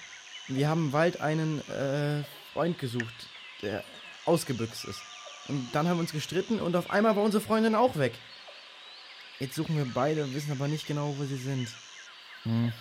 Wir 0.48 0.68
haben 0.68 0.86
im 0.86 0.92
Wald 0.92 1.20
einen 1.20 1.60
äh, 1.68 2.24
Freund 2.52 2.78
gesucht, 2.78 3.28
der 3.62 3.84
ausgebüxt 4.24 4.84
ist. 4.84 5.00
Und 5.48 5.68
dann 5.72 5.88
haben 5.88 5.96
wir 5.96 6.00
uns 6.00 6.12
gestritten 6.12 6.60
und 6.60 6.76
auf 6.76 6.90
einmal 6.90 7.16
war 7.16 7.22
unsere 7.22 7.42
Freundin 7.42 7.74
auch 7.74 7.96
weg. 7.96 8.14
Jetzt 9.40 9.54
suchen 9.54 9.76
wir 9.76 9.86
beide, 9.92 10.32
wissen 10.32 10.52
aber 10.52 10.68
nicht 10.68 10.86
genau, 10.86 11.14
wo 11.18 11.24
sie 11.24 11.36
sind. 11.36 11.68
Hm. 12.44 12.72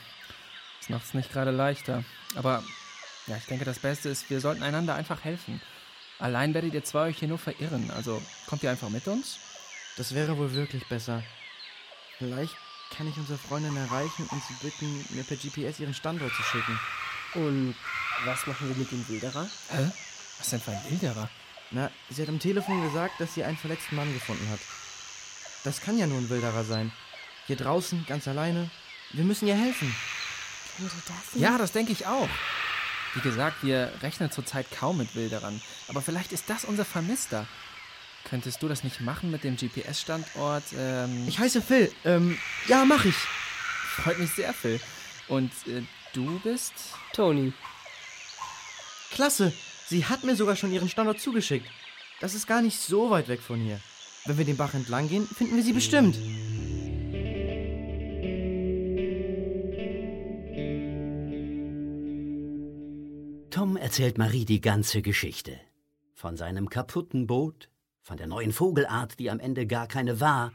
Das 0.80 0.90
macht 0.90 1.06
es 1.06 1.14
nicht 1.14 1.32
gerade 1.32 1.52
leichter. 1.52 2.04
Aber 2.36 2.64
ja, 3.28 3.38
ich 3.38 3.46
denke, 3.46 3.66
das 3.66 3.80
Beste 3.80 4.10
ist, 4.10 4.30
wir 4.30 4.40
sollten 4.40 4.64
einander 4.64 4.96
einfach 4.96 5.24
helfen. 5.24 5.62
Allein 6.20 6.54
werdet 6.54 6.74
ihr 6.74 6.84
zwei 6.84 7.08
euch 7.08 7.20
hier 7.20 7.28
nur 7.28 7.38
verirren. 7.38 7.92
Also 7.92 8.22
kommt 8.48 8.64
ihr 8.64 8.72
einfach 8.72 8.90
mit 8.90 9.08
uns? 9.08 9.40
Das 9.98 10.14
wäre 10.14 10.38
wohl 10.38 10.54
wirklich 10.54 10.88
besser. 10.88 11.24
Vielleicht 12.18 12.56
kann 12.96 13.08
ich 13.08 13.18
unsere 13.18 13.40
Freundin 13.40 13.76
erreichen 13.76 14.28
und 14.30 14.42
sie 14.44 14.54
bitten, 14.62 15.06
mir 15.10 15.24
per 15.24 15.38
GPS 15.38 15.80
ihren 15.80 15.94
Standort 15.94 16.34
zu 16.34 16.44
schicken. 16.44 16.80
Und 17.34 17.76
was 18.26 18.46
machen 18.46 18.70
wir 18.70 18.76
mit 18.76 18.92
dem 18.92 19.08
Wilderer? 19.10 19.48
Hä? 19.70 19.92
Was 20.38 20.50
denn 20.50 20.62
für 20.62 20.72
ein 20.72 20.82
Wilderer? 20.90 21.30
Na, 21.72 21.90
sie 22.10 22.22
hat 22.22 22.30
am 22.30 22.40
Telefon 22.40 22.82
gesagt, 22.84 23.20
dass 23.20 23.34
sie 23.34 23.44
einen 23.44 23.58
verletzten 23.58 23.96
Mann 23.96 24.14
gefunden 24.14 24.48
hat. 24.50 24.60
Das 25.64 25.82
kann 25.82 25.98
ja 25.98 26.08
nur 26.08 26.18
ein 26.20 26.30
Wilderer 26.30 26.64
sein. 26.64 26.92
Hier 27.48 27.56
draußen, 27.56 28.06
ganz 28.08 28.28
alleine. 28.28 28.70
Wir 29.12 29.24
müssen 29.24 29.48
ihr 29.48 29.56
helfen. 29.56 29.94
Könnte 30.78 30.96
das 31.08 31.40
Ja, 31.42 31.58
das 31.58 31.72
denke 31.72 31.92
ich 31.92 32.06
auch. 32.06 32.30
Wie 33.16 33.22
gesagt, 33.22 33.64
wir 33.64 33.92
rechnen 34.02 34.32
zurzeit 34.32 34.66
kaum 34.72 34.98
mit 34.98 35.14
Wilderern. 35.16 35.62
Aber 35.88 36.02
vielleicht 36.02 36.32
ist 36.32 36.50
das 36.50 36.66
unser 36.66 36.86
Vermisster. 36.86 37.46
Könntest 38.30 38.64
du 38.64 38.68
das 38.68 38.84
nicht 38.84 39.02
machen 39.02 39.30
mit 39.32 39.44
dem 39.44 39.58
GPS-Standort? 39.58 40.64
Ähm, 40.78 41.28
Ich 41.28 41.40
heiße 41.40 41.62
Phil. 41.62 41.94
Ähm, 42.06 42.38
ja, 42.68 42.86
mach 42.86 43.06
ich. 43.06 43.16
freut 43.16 44.18
mich 44.20 44.32
sehr, 44.32 44.54
Phil. 44.54 44.80
Und 45.28 45.52
äh, 45.68 45.84
du 46.14 46.40
bist? 46.40 46.74
Toni. 47.14 47.54
Klasse. 49.12 49.54
Sie 49.88 50.06
hat 50.06 50.24
mir 50.24 50.36
sogar 50.36 50.56
schon 50.56 50.72
ihren 50.72 50.90
Standort 50.90 51.20
zugeschickt. 51.20 51.68
Das 52.20 52.34
ist 52.34 52.48
gar 52.48 52.62
nicht 52.62 52.80
so 52.80 53.10
weit 53.10 53.28
weg 53.28 53.42
von 53.42 53.60
hier. 53.60 53.80
Wenn 54.26 54.38
wir 54.38 54.46
den 54.46 54.58
Bach 54.58 54.74
entlang 54.74 55.10
gehen, 55.10 55.28
finden 55.28 55.56
wir 55.56 55.64
sie 55.64 55.74
bestimmt. 55.74 56.18
Tom 63.50 63.78
erzählt 63.78 64.18
Marie 64.18 64.46
die 64.46 64.62
ganze 64.62 65.02
Geschichte. 65.02 65.60
Von 66.16 66.38
seinem 66.38 66.70
kaputten 66.70 67.28
Boot, 67.28 67.70
von 68.02 68.18
der 68.18 68.28
neuen 68.28 68.52
Vogelart, 68.52 69.20
die 69.20 69.30
am 69.30 69.40
Ende 69.40 69.68
gar 69.68 69.88
keine 69.88 70.20
war, 70.20 70.54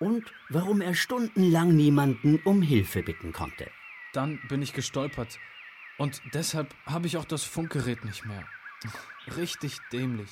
und 0.00 0.24
warum 0.48 0.80
er 0.80 0.94
stundenlang 0.94 1.74
niemanden 1.74 2.40
um 2.44 2.62
Hilfe 2.62 3.02
bitten 3.02 3.32
konnte. 3.32 3.70
Dann 4.12 4.40
bin 4.48 4.62
ich 4.62 4.72
gestolpert. 4.72 5.38
Und 5.98 6.22
deshalb 6.32 6.74
habe 6.86 7.06
ich 7.06 7.16
auch 7.16 7.24
das 7.24 7.44
Funkgerät 7.44 8.04
nicht 8.04 8.24
mehr. 8.24 8.44
Richtig 9.36 9.78
dämlich. 9.92 10.30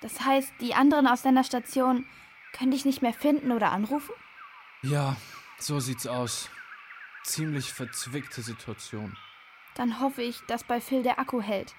Das 0.00 0.20
heißt, 0.20 0.52
die 0.60 0.74
anderen 0.74 1.06
aus 1.06 1.22
deiner 1.22 1.44
Station 1.44 2.06
können 2.52 2.70
dich 2.70 2.84
nicht 2.84 3.02
mehr 3.02 3.12
finden 3.12 3.52
oder 3.52 3.70
anrufen? 3.72 4.14
Ja, 4.82 5.16
so 5.58 5.78
sieht's 5.80 6.06
aus. 6.06 6.50
Ziemlich 7.22 7.72
verzwickte 7.72 8.40
Situation. 8.42 9.16
Dann 9.74 10.00
hoffe 10.00 10.22
ich, 10.22 10.40
dass 10.48 10.64
bei 10.64 10.80
Phil 10.80 11.02
der 11.02 11.18
Akku 11.18 11.40
hält. 11.42 11.74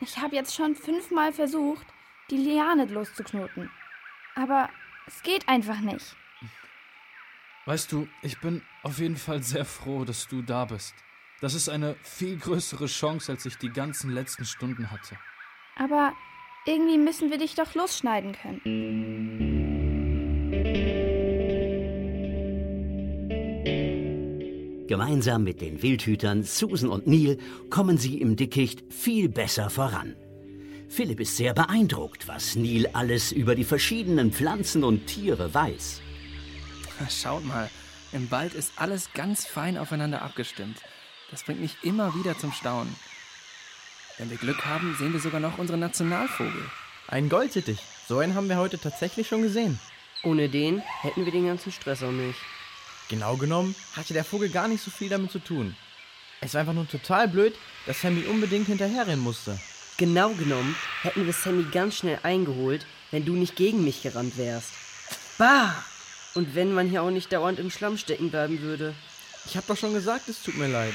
Ich 0.00 0.18
habe 0.18 0.34
jetzt 0.34 0.54
schon 0.54 0.74
fünfmal 0.74 1.32
versucht, 1.32 1.86
die 2.30 2.36
Liane 2.36 2.86
loszuknoten. 2.86 3.70
Aber 4.34 4.70
es 5.06 5.22
geht 5.22 5.48
einfach 5.48 5.80
nicht. 5.80 6.16
Weißt 7.66 7.92
du, 7.92 8.08
ich 8.22 8.40
bin 8.40 8.62
auf 8.82 8.98
jeden 8.98 9.16
Fall 9.16 9.42
sehr 9.42 9.64
froh, 9.64 10.04
dass 10.04 10.28
du 10.28 10.40
da 10.40 10.64
bist. 10.64 10.94
Das 11.40 11.54
ist 11.54 11.68
eine 11.68 11.94
viel 12.02 12.36
größere 12.36 12.86
Chance, 12.86 13.30
als 13.30 13.46
ich 13.46 13.56
die 13.58 13.70
ganzen 13.70 14.10
letzten 14.10 14.44
Stunden 14.44 14.90
hatte. 14.90 15.16
Aber 15.76 16.12
irgendwie 16.66 16.98
müssen 16.98 17.30
wir 17.30 17.38
dich 17.38 17.54
doch 17.54 17.74
losschneiden 17.74 18.32
können. 18.32 18.60
Gemeinsam 24.88 25.44
mit 25.44 25.60
den 25.60 25.80
Wildhütern 25.80 26.42
Susan 26.42 26.90
und 26.90 27.06
Neil 27.06 27.38
kommen 27.70 27.98
sie 27.98 28.20
im 28.20 28.34
Dickicht 28.34 28.92
viel 28.92 29.28
besser 29.28 29.70
voran. 29.70 30.16
Philipp 30.88 31.20
ist 31.20 31.36
sehr 31.36 31.54
beeindruckt, 31.54 32.26
was 32.26 32.56
Neil 32.56 32.88
alles 32.94 33.30
über 33.30 33.54
die 33.54 33.64
verschiedenen 33.64 34.32
Pflanzen 34.32 34.82
und 34.82 35.06
Tiere 35.06 35.54
weiß. 35.54 36.00
Schaut 37.10 37.44
mal, 37.44 37.70
im 38.10 38.28
Wald 38.32 38.54
ist 38.54 38.72
alles 38.76 39.12
ganz 39.12 39.46
fein 39.46 39.78
aufeinander 39.78 40.22
abgestimmt. 40.22 40.82
Das 41.30 41.42
bringt 41.42 41.60
mich 41.60 41.76
immer 41.82 42.14
wieder 42.14 42.38
zum 42.38 42.52
Staunen. 42.52 42.94
Wenn 44.16 44.30
wir 44.30 44.36
Glück 44.36 44.64
haben, 44.64 44.96
sehen 44.98 45.12
wir 45.12 45.20
sogar 45.20 45.40
noch 45.40 45.58
unseren 45.58 45.80
Nationalvogel. 45.80 46.64
Ein 47.06 47.28
Goldsittich. 47.28 47.78
So 48.08 48.18
einen 48.18 48.34
haben 48.34 48.48
wir 48.48 48.56
heute 48.56 48.78
tatsächlich 48.78 49.28
schon 49.28 49.42
gesehen. 49.42 49.78
Ohne 50.24 50.48
den 50.48 50.80
hätten 51.00 51.24
wir 51.24 51.32
den 51.32 51.46
ganzen 51.46 51.70
Stress 51.70 52.02
auch 52.02 52.10
nicht. 52.10 52.38
Genau 53.08 53.36
genommen 53.36 53.74
hatte 53.94 54.12
der 54.12 54.24
Vogel 54.24 54.48
gar 54.48 54.68
nicht 54.68 54.82
so 54.82 54.90
viel 54.90 55.08
damit 55.08 55.30
zu 55.30 55.38
tun. 55.38 55.76
Es 56.40 56.54
war 56.54 56.60
einfach 56.60 56.74
nur 56.74 56.88
total 56.88 57.28
blöd, 57.28 57.54
dass 57.86 58.00
Sammy 58.00 58.24
unbedingt 58.26 58.66
hinterherrennen 58.66 59.22
musste. 59.22 59.58
Genau 59.96 60.30
genommen 60.30 60.76
hätten 61.02 61.26
wir 61.26 61.32
Sammy 61.32 61.64
ganz 61.64 61.96
schnell 61.96 62.18
eingeholt, 62.22 62.86
wenn 63.10 63.24
du 63.24 63.34
nicht 63.34 63.56
gegen 63.56 63.84
mich 63.84 64.02
gerannt 64.02 64.36
wärst. 64.36 64.72
Bah! 65.38 65.74
Und 66.34 66.54
wenn 66.54 66.72
man 66.72 66.88
hier 66.88 67.02
auch 67.02 67.10
nicht 67.10 67.32
dauernd 67.32 67.58
im 67.58 67.70
Schlamm 67.70 67.98
stecken 67.98 68.30
bleiben 68.30 68.60
würde. 68.60 68.94
Ich 69.48 69.56
hab 69.56 69.66
doch 69.66 69.78
schon 69.78 69.94
gesagt, 69.94 70.28
es 70.28 70.42
tut 70.42 70.58
mir 70.58 70.66
leid. 70.66 70.92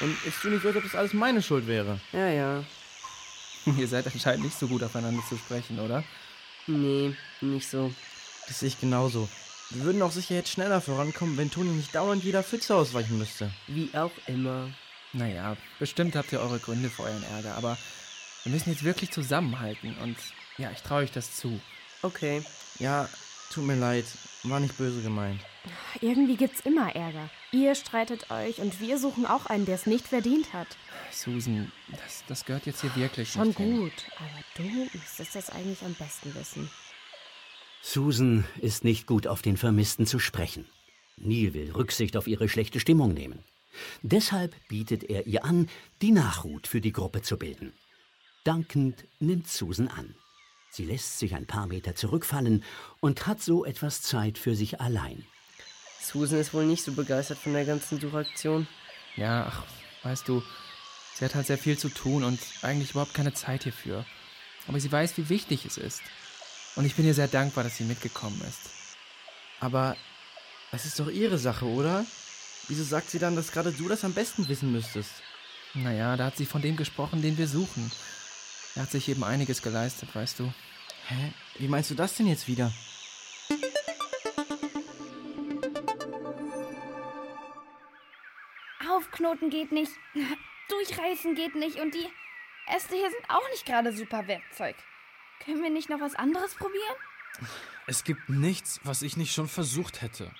Und 0.00 0.16
es 0.24 0.38
tut 0.40 0.52
nicht 0.52 0.62
so, 0.62 0.68
als 0.68 0.76
ob 0.76 0.84
das 0.84 0.94
alles 0.94 1.12
meine 1.12 1.42
Schuld 1.42 1.66
wäre. 1.66 2.00
Ja, 2.12 2.28
ja. 2.28 2.64
Ihr 3.76 3.88
seid 3.88 4.06
anscheinend 4.06 4.44
nicht 4.44 4.56
so 4.56 4.68
gut 4.68 4.84
aufeinander 4.84 5.24
zu 5.28 5.36
sprechen, 5.36 5.80
oder? 5.80 6.04
Nee, 6.68 7.16
nicht 7.40 7.68
so. 7.68 7.92
Das 8.46 8.60
sehe 8.60 8.68
ich 8.68 8.80
genauso. 8.80 9.28
Wir 9.70 9.82
würden 9.82 10.02
auch 10.02 10.12
sicher 10.12 10.36
jetzt 10.36 10.50
schneller 10.50 10.80
vorankommen, 10.80 11.36
wenn 11.36 11.50
Toni 11.50 11.70
nicht 11.70 11.96
dauernd 11.96 12.22
jeder 12.22 12.44
Pfütze 12.44 12.76
ausweichen 12.76 13.18
müsste. 13.18 13.50
Wie 13.66 13.90
auch 13.92 14.12
immer. 14.28 14.70
Naja, 15.12 15.56
bestimmt 15.80 16.14
habt 16.14 16.30
ihr 16.30 16.40
eure 16.40 16.60
Gründe 16.60 16.90
für 16.90 17.02
euren 17.02 17.24
Ärger, 17.24 17.56
aber 17.56 17.76
wir 18.44 18.52
müssen 18.52 18.70
jetzt 18.70 18.84
wirklich 18.84 19.10
zusammenhalten 19.10 19.96
und 20.02 20.16
ja, 20.58 20.70
ich 20.70 20.82
traue 20.82 21.02
euch 21.02 21.10
das 21.10 21.34
zu. 21.34 21.60
Okay. 22.02 22.44
Ja, 22.78 23.08
tut 23.50 23.64
mir 23.64 23.76
leid. 23.76 24.04
War 24.44 24.60
nicht 24.60 24.76
böse 24.78 25.02
gemeint. 25.02 25.40
Irgendwie 26.00 26.36
gibt's 26.36 26.60
immer 26.60 26.94
Ärger. 26.94 27.30
Ihr 27.52 27.74
streitet 27.74 28.30
euch 28.30 28.60
und 28.60 28.80
wir 28.80 28.98
suchen 28.98 29.26
auch 29.26 29.46
einen, 29.46 29.66
der 29.66 29.74
es 29.74 29.86
nicht 29.86 30.06
verdient 30.06 30.52
hat. 30.52 30.68
Susan, 31.10 31.72
das, 31.90 32.24
das 32.28 32.44
gehört 32.44 32.66
jetzt 32.66 32.82
hier 32.82 32.94
wirklich 32.94 33.30
Schon 33.32 33.48
nicht 33.48 33.58
hin. 33.58 33.76
gut, 33.78 33.92
aber 34.18 34.44
du 34.68 34.88
müsstest 34.92 35.34
das 35.34 35.50
eigentlich 35.50 35.82
am 35.82 35.94
besten 35.94 36.34
wissen. 36.34 36.70
Susan 37.82 38.44
ist 38.60 38.84
nicht 38.84 39.06
gut 39.06 39.26
auf 39.26 39.42
den 39.42 39.56
Vermissten 39.56 40.06
zu 40.06 40.18
sprechen. 40.18 40.66
Neil 41.16 41.54
will 41.54 41.72
Rücksicht 41.72 42.16
auf 42.16 42.26
ihre 42.26 42.48
schlechte 42.48 42.78
Stimmung 42.80 43.14
nehmen. 43.14 43.42
Deshalb 44.02 44.54
bietet 44.68 45.04
er 45.04 45.26
ihr 45.26 45.44
an, 45.44 45.68
die 46.02 46.12
Nachhut 46.12 46.66
für 46.66 46.80
die 46.80 46.92
Gruppe 46.92 47.22
zu 47.22 47.36
bilden. 47.38 47.72
Dankend 48.44 49.04
nimmt 49.18 49.48
Susan 49.48 49.88
an. 49.88 50.14
Sie 50.76 50.84
lässt 50.84 51.18
sich 51.18 51.34
ein 51.34 51.46
paar 51.46 51.66
Meter 51.66 51.94
zurückfallen 51.94 52.62
und 53.00 53.26
hat 53.26 53.40
so 53.40 53.64
etwas 53.64 54.02
Zeit 54.02 54.36
für 54.36 54.54
sich 54.54 54.78
allein. 54.78 55.24
Susan 56.02 56.38
ist 56.38 56.52
wohl 56.52 56.66
nicht 56.66 56.84
so 56.84 56.92
begeistert 56.92 57.38
von 57.38 57.54
der 57.54 57.64
ganzen 57.64 57.98
Suchaktion. 57.98 58.68
Ja, 59.16 59.46
ach, 59.50 59.62
weißt 60.02 60.28
du, 60.28 60.42
sie 61.14 61.24
hat 61.24 61.34
halt 61.34 61.46
sehr 61.46 61.56
viel 61.56 61.78
zu 61.78 61.88
tun 61.88 62.24
und 62.24 62.38
eigentlich 62.60 62.90
überhaupt 62.90 63.14
keine 63.14 63.32
Zeit 63.32 63.62
hierfür. 63.62 64.04
Aber 64.68 64.78
sie 64.78 64.92
weiß, 64.92 65.16
wie 65.16 65.30
wichtig 65.30 65.64
es 65.64 65.78
ist. 65.78 66.02
Und 66.74 66.84
ich 66.84 66.94
bin 66.94 67.06
ihr 67.06 67.14
sehr 67.14 67.28
dankbar, 67.28 67.64
dass 67.64 67.78
sie 67.78 67.84
mitgekommen 67.84 68.42
ist. 68.46 68.68
Aber 69.60 69.96
das 70.72 70.84
ist 70.84 71.00
doch 71.00 71.08
ihre 71.08 71.38
Sache, 71.38 71.64
oder? 71.64 72.04
Wieso 72.68 72.84
sagt 72.84 73.08
sie 73.08 73.18
dann, 73.18 73.34
dass 73.34 73.50
gerade 73.50 73.72
du 73.72 73.88
das 73.88 74.04
am 74.04 74.12
besten 74.12 74.46
wissen 74.46 74.72
müsstest? 74.72 75.22
Naja, 75.72 76.18
da 76.18 76.26
hat 76.26 76.36
sie 76.36 76.44
von 76.44 76.60
dem 76.60 76.76
gesprochen, 76.76 77.22
den 77.22 77.38
wir 77.38 77.48
suchen. 77.48 77.90
Er 78.74 78.82
hat 78.82 78.90
sich 78.90 79.08
eben 79.08 79.24
einiges 79.24 79.62
geleistet, 79.62 80.14
weißt 80.14 80.40
du. 80.40 80.52
Hä? 81.08 81.32
Wie 81.58 81.68
meinst 81.68 81.90
du 81.90 81.94
das 81.94 82.16
denn 82.16 82.26
jetzt 82.26 82.48
wieder? 82.48 82.72
Aufknoten 88.90 89.50
geht 89.50 89.70
nicht, 89.70 89.92
durchreißen 90.68 91.36
geht 91.36 91.54
nicht 91.54 91.78
und 91.78 91.94
die 91.94 92.08
Äste 92.66 92.96
hier 92.96 93.10
sind 93.10 93.22
auch 93.28 93.48
nicht 93.50 93.64
gerade 93.64 93.92
super 93.92 94.26
Werkzeug. 94.26 94.74
Können 95.44 95.62
wir 95.62 95.70
nicht 95.70 95.88
noch 95.88 96.00
was 96.00 96.16
anderes 96.16 96.54
probieren? 96.54 96.96
Es 97.86 98.02
gibt 98.02 98.28
nichts, 98.28 98.80
was 98.82 99.02
ich 99.02 99.16
nicht 99.16 99.32
schon 99.32 99.46
versucht 99.46 100.02
hätte. 100.02 100.32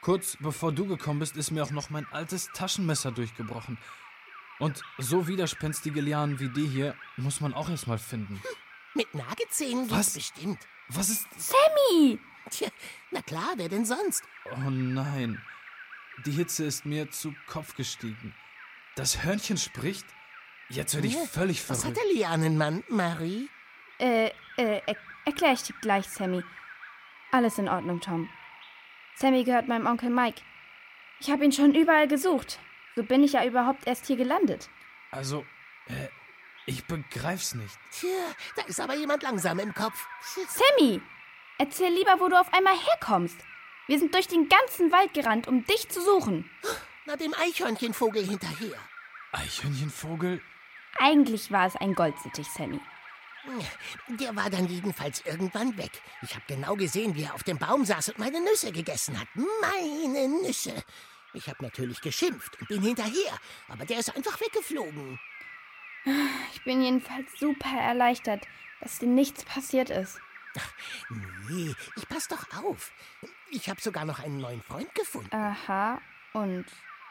Kurz 0.00 0.38
bevor 0.40 0.72
du 0.72 0.86
gekommen 0.86 1.18
bist, 1.18 1.36
ist 1.36 1.50
mir 1.50 1.62
auch 1.62 1.70
noch 1.70 1.90
mein 1.90 2.06
altes 2.12 2.48
Taschenmesser 2.54 3.12
durchgebrochen. 3.12 3.76
Und 4.58 4.80
so 4.98 5.28
widerspenstige 5.28 6.00
Lianen 6.00 6.40
wie 6.40 6.48
die 6.48 6.66
hier 6.66 6.96
muss 7.18 7.40
man 7.42 7.52
auch 7.52 7.68
erstmal 7.68 7.98
finden. 7.98 8.40
Mit 8.94 9.12
Nagezähnen 9.14 9.90
Was? 9.90 10.14
geht's 10.14 10.32
bestimmt. 10.32 10.58
Was 10.88 11.08
ist. 11.10 11.26
Sammy! 11.36 12.18
Tja, 12.50 12.68
na 13.10 13.22
klar, 13.22 13.54
wer 13.56 13.68
denn 13.68 13.84
sonst? 13.84 14.22
Oh 14.52 14.70
nein. 14.70 15.40
Die 16.26 16.30
Hitze 16.32 16.64
ist 16.64 16.84
mir 16.84 17.10
zu 17.10 17.34
Kopf 17.46 17.74
gestiegen. 17.74 18.34
Das 18.96 19.24
Hörnchen 19.24 19.56
spricht? 19.56 20.06
Jetzt 20.68 20.94
werde 20.94 21.08
ich 21.08 21.16
völlig 21.16 21.68
Was 21.68 21.84
hat 21.84 21.94
verrückt. 21.94 21.98
der 21.98 22.14
Lianenmann, 22.14 22.84
Marie? 22.88 23.48
Äh, 23.98 24.26
äh, 24.56 24.80
er 24.86 24.96
erklär 25.24 25.52
ich 25.52 25.62
dir 25.62 25.74
gleich, 25.80 26.06
Sammy. 26.08 26.42
Alles 27.32 27.58
in 27.58 27.68
Ordnung, 27.68 28.00
Tom. 28.00 28.28
Sammy 29.16 29.42
gehört 29.44 29.68
meinem 29.68 29.86
Onkel 29.86 30.10
Mike. 30.10 30.40
Ich 31.20 31.30
habe 31.30 31.44
ihn 31.44 31.52
schon 31.52 31.74
überall 31.74 32.06
gesucht. 32.06 32.58
So 32.94 33.02
bin 33.02 33.24
ich 33.24 33.32
ja 33.32 33.44
überhaupt 33.44 33.86
erst 33.86 34.06
hier 34.06 34.16
gelandet. 34.16 34.68
Also, 35.10 35.44
äh, 35.86 36.08
ich 36.66 36.84
begreif's 36.86 37.54
nicht. 37.54 37.78
Tja, 37.90 38.08
da 38.56 38.62
ist 38.62 38.80
aber 38.80 38.94
jemand 38.94 39.22
langsam 39.22 39.58
im 39.58 39.74
Kopf. 39.74 40.06
Sammy, 40.48 41.00
erzähl 41.58 41.92
lieber, 41.92 42.20
wo 42.20 42.28
du 42.28 42.38
auf 42.38 42.52
einmal 42.52 42.76
herkommst. 42.76 43.36
Wir 43.86 43.98
sind 43.98 44.14
durch 44.14 44.28
den 44.28 44.48
ganzen 44.48 44.92
Wald 44.92 45.12
gerannt, 45.12 45.46
um 45.46 45.64
dich 45.66 45.88
zu 45.88 46.00
suchen. 46.02 46.50
Na, 47.04 47.16
dem 47.16 47.34
Eichhörnchenvogel 47.34 48.26
hinterher. 48.26 48.78
Eichhörnchenvogel? 49.32 50.40
Eigentlich 50.98 51.50
war 51.50 51.66
es 51.66 51.76
ein 51.76 51.94
Goldsittich, 51.94 52.46
Sammy. 52.48 52.80
Der 54.08 54.34
war 54.34 54.48
dann 54.48 54.66
jedenfalls 54.68 55.20
irgendwann 55.26 55.76
weg. 55.76 55.90
Ich 56.22 56.34
habe 56.34 56.44
genau 56.48 56.76
gesehen, 56.76 57.14
wie 57.14 57.24
er 57.24 57.34
auf 57.34 57.42
dem 57.42 57.58
Baum 57.58 57.84
saß 57.84 58.10
und 58.10 58.18
meine 58.18 58.40
Nüsse 58.40 58.72
gegessen 58.72 59.20
hat. 59.20 59.28
Meine 59.34 60.28
Nüsse. 60.28 60.82
Ich 61.34 61.48
habe 61.48 61.62
natürlich 61.62 62.00
geschimpft 62.00 62.58
und 62.60 62.68
bin 62.68 62.80
hinterher, 62.80 63.38
aber 63.68 63.84
der 63.84 63.98
ist 63.98 64.14
einfach 64.16 64.40
weggeflogen. 64.40 65.18
Ich 66.52 66.62
bin 66.64 66.82
jedenfalls 66.82 67.30
super 67.38 67.68
erleichtert, 67.78 68.46
dass 68.80 68.98
dir 68.98 69.06
nichts 69.08 69.44
passiert 69.44 69.90
ist. 69.90 70.18
Nee, 71.48 71.74
ich 71.96 72.08
pass 72.08 72.28
doch 72.28 72.46
auf. 72.62 72.92
Ich 73.50 73.68
habe 73.68 73.80
sogar 73.80 74.04
noch 74.04 74.20
einen 74.20 74.38
neuen 74.38 74.62
Freund 74.62 74.94
gefunden. 74.94 75.34
Aha, 75.34 76.00
und 76.32 76.64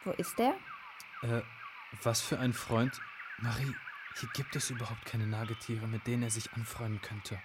wo 0.06 0.12
ist 0.12 0.38
der? 0.40 0.56
Äh, 1.22 1.42
was 2.04 2.22
für 2.22 2.40
ein 2.40 2.54
Freund? 2.54 3.00
Marie, 3.40 3.76
hier 4.20 4.30
gibt 4.34 4.56
es 4.56 4.70
überhaupt 4.70 5.06
keine 5.06 5.28
Nagetiere, 5.28 5.88
mit 5.88 6.08
denen 6.08 6.24
er 6.24 6.30
sich 6.30 6.52
anfreunden 6.54 7.02
könnte. 7.02 7.40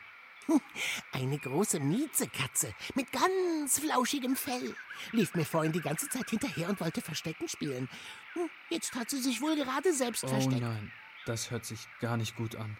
Eine 1.12 1.38
große 1.38 1.78
Miezekatze 1.78 2.74
mit 2.94 3.12
ganz 3.12 3.80
flauschigem 3.80 4.34
Fell. 4.34 4.74
Lief 5.12 5.34
mir 5.34 5.44
vorhin 5.44 5.72
die 5.72 5.80
ganze 5.82 6.08
Zeit 6.08 6.30
hinterher 6.30 6.70
und 6.70 6.80
wollte 6.80 7.02
Verstecken 7.02 7.48
spielen. 7.48 7.88
Hm, 8.32 8.48
Jetzt 8.70 8.94
hat 8.94 9.10
sie 9.10 9.20
sich 9.20 9.40
wohl 9.42 9.56
gerade 9.56 9.92
selbst 9.92 10.24
Oh 10.24 10.28
versteckt. 10.28 10.62
nein, 10.62 10.90
das 11.28 11.50
hört 11.50 11.64
sich 11.64 11.86
gar 12.00 12.16
nicht 12.16 12.36
gut 12.36 12.56
an. 12.56 12.76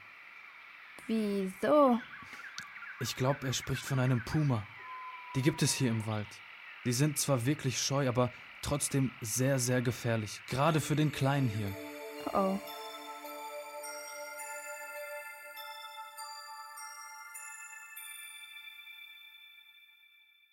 Wieso? 1.07 2.01
Ich 3.01 3.15
glaube, 3.17 3.47
er 3.47 3.53
spricht 3.53 3.83
von 3.83 3.99
einem 3.99 4.25
Puma. 4.25 4.67
Die 5.37 5.43
gibt 5.43 5.63
es 5.63 5.75
hier 5.75 5.91
im 5.91 6.07
Wald. 6.07 6.27
Die 6.85 6.93
sind 6.93 7.19
zwar 7.19 7.45
wirklich 7.45 7.81
scheu, 7.81 8.09
aber 8.09 8.33
trotzdem 8.63 9.11
sehr, 9.21 9.59
sehr 9.59 9.83
gefährlich. 9.83 10.41
Gerade 10.49 10.81
für 10.81 10.97
den 10.97 11.13
Kleinen 11.13 11.49
hier. 11.49 11.75
Oh. 12.33 12.59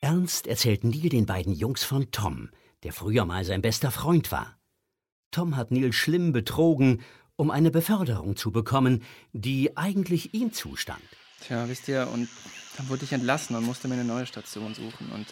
Ernst 0.01 0.45
erzählt 0.45 0.83
Neil 0.83 1.09
den 1.09 1.25
beiden 1.25 1.53
Jungs 1.53 1.83
von 1.83 2.11
Tom, 2.11 2.51
der 2.83 2.93
früher 2.93 3.25
mal 3.25 3.43
sein 3.43 3.61
bester 3.61 3.89
Freund 3.89 4.31
war. 4.31 4.59
Tom 5.31 5.55
hat 5.55 5.71
Neil 5.71 5.91
schlimm 5.91 6.31
betrogen, 6.31 7.01
um 7.35 7.51
eine 7.51 7.71
Beförderung 7.71 8.35
zu 8.35 8.51
bekommen, 8.51 9.03
die 9.33 9.75
eigentlich 9.77 10.33
ihm 10.33 10.53
zustand. 10.53 11.01
Tja, 11.41 11.67
wisst 11.67 11.87
ihr, 11.87 12.07
und 12.11 12.29
dann 12.77 12.89
wurde 12.89 13.03
ich 13.03 13.11
entlassen 13.13 13.55
und 13.55 13.65
musste 13.65 13.87
mir 13.87 13.95
eine 13.95 14.05
neue 14.05 14.25
Station 14.25 14.73
suchen. 14.73 15.11
Und 15.11 15.27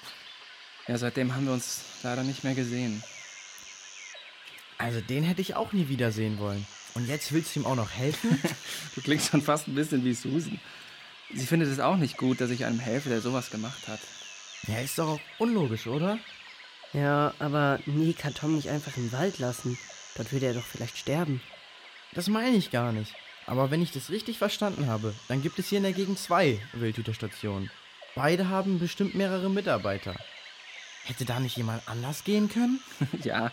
ja, 0.88 0.98
seitdem 0.98 1.34
haben 1.34 1.46
wir 1.46 1.54
uns 1.54 1.82
leider 2.04 2.24
nicht 2.24 2.44
mehr 2.44 2.56
gesehen. 2.56 3.04
Also 4.78 5.00
den 5.02 5.24
hätte 5.24 5.42
ich 5.42 5.56
auch 5.56 5.72
nie 5.72 5.88
wiedersehen 5.88 6.40
wollen. 6.40 6.66
Und 6.94 7.08
jetzt 7.08 7.32
willst 7.32 7.56
du 7.56 7.62
ihm 7.62 7.66
auch 7.66 7.76
noch 7.76 7.92
helfen? 7.92 8.40
Du 8.96 9.02
klingst 9.02 9.32
schon 9.32 9.42
fast 9.42 9.68
ein 9.68 9.74
bisschen 9.74 10.04
wie 10.04 10.14
Susan. 10.14 10.60
Sie 11.34 11.48
findet 11.48 11.70
es 11.70 11.80
auch 11.80 11.98
nicht 11.98 12.18
gut, 12.18 12.40
dass 12.42 12.52
ich 12.52 12.66
einem 12.66 12.80
helfe, 12.80 13.10
der 13.10 13.22
sowas 13.22 13.50
gemacht 13.50 13.88
hat. 13.88 14.00
ja, 14.68 14.78
ist 14.80 15.00
doch 15.00 15.08
auch 15.08 15.20
unlogisch, 15.40 15.88
oder? 15.88 16.20
Ja, 16.92 17.34
aber 17.40 17.80
nee, 17.88 18.14
kann 18.14 18.36
Tom 18.36 18.56
nicht 18.56 18.70
einfach 18.70 18.96
im 18.98 19.12
Wald 19.12 19.40
lassen. 19.40 19.80
Dort 20.16 20.32
würde 20.32 20.46
er 20.46 20.54
doch 20.54 20.66
vielleicht 20.66 20.98
sterben. 20.98 21.42
Das 22.14 22.28
meine 22.28 22.56
ich 22.56 22.72
gar 22.72 22.92
nicht. 22.92 23.14
Aber 23.46 23.72
wenn 23.72 23.82
ich 23.82 23.92
das 23.92 24.10
richtig 24.10 24.38
verstanden 24.38 24.88
habe, 24.88 25.14
dann 25.28 25.42
gibt 25.42 25.60
es 25.60 25.68
hier 25.68 25.78
in 25.78 25.84
der 25.84 25.94
Gegend 25.94 26.20
zwei 26.20 26.60
Wildhüterstationen. 26.74 27.70
Beide 28.16 28.50
haben 28.50 28.80
bestimmt 28.80 29.16
mehrere 29.16 29.50
Mitarbeiter. 29.50 30.16
Hätte 31.04 31.26
da 31.26 31.40
nicht 31.40 31.58
jemand 31.58 31.88
anders 31.88 32.24
gehen 32.24 32.48
können? 32.48 32.80
ja, 33.24 33.52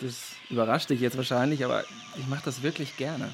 das 0.00 0.32
überrascht 0.50 0.90
dich 0.90 1.00
jetzt 1.00 1.16
wahrscheinlich, 1.16 1.64
aber 1.64 1.84
ich 2.16 2.26
mache 2.26 2.44
das 2.44 2.62
wirklich 2.62 2.96
gerne. 2.96 3.32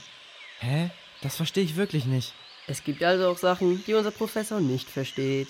Hä? 0.61 0.91
Das 1.23 1.37
verstehe 1.37 1.64
ich 1.64 1.77
wirklich 1.77 2.05
nicht. 2.05 2.35
Es 2.69 2.85
gibt 2.85 3.03
also 3.03 3.29
auch 3.29 3.39
Sachen, 3.39 3.83
die 3.87 3.95
unser 3.95 4.11
Professor 4.11 4.61
nicht 4.61 4.89
versteht. 4.89 5.49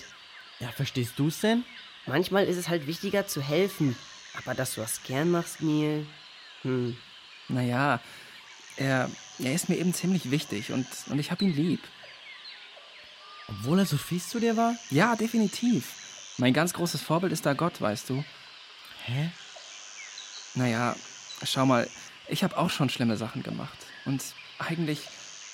Ja, 0.59 0.69
verstehst 0.71 1.13
du's 1.17 1.41
denn? 1.41 1.63
Manchmal 2.07 2.45
ist 2.45 2.57
es 2.57 2.69
halt 2.69 2.87
wichtiger 2.87 3.27
zu 3.27 3.41
helfen. 3.41 3.95
Aber 4.33 4.55
dass 4.55 4.75
du 4.75 4.81
was 4.81 5.03
gern 5.03 5.29
machst, 5.29 5.61
Neil. 5.61 6.05
Hm. 6.63 6.97
Naja, 7.49 7.99
er, 8.79 9.09
er 9.39 9.53
ist 9.53 9.69
mir 9.69 9.77
eben 9.77 9.93
ziemlich 9.93 10.31
wichtig 10.31 10.71
und, 10.71 10.87
und 11.07 11.19
ich 11.19 11.31
hab 11.31 11.41
ihn 11.41 11.53
lieb. 11.53 11.81
Obwohl 13.47 13.79
er 13.79 13.85
so 13.85 13.97
fies 13.97 14.29
zu 14.29 14.39
dir 14.39 14.57
war? 14.57 14.75
Ja, 14.89 15.15
definitiv. 15.15 15.93
Mein 16.37 16.53
ganz 16.53 16.73
großes 16.73 17.01
Vorbild 17.01 17.33
ist 17.33 17.45
da 17.45 17.53
Gott, 17.53 17.81
weißt 17.81 18.09
du. 18.09 18.23
Hä? 19.05 19.31
Naja, 20.55 20.95
schau 21.43 21.65
mal, 21.65 21.89
ich 22.27 22.43
habe 22.43 22.57
auch 22.57 22.69
schon 22.69 22.89
schlimme 22.89 23.17
Sachen 23.17 23.43
gemacht. 23.43 23.77
Und 24.05 24.23
eigentlich 24.59 25.01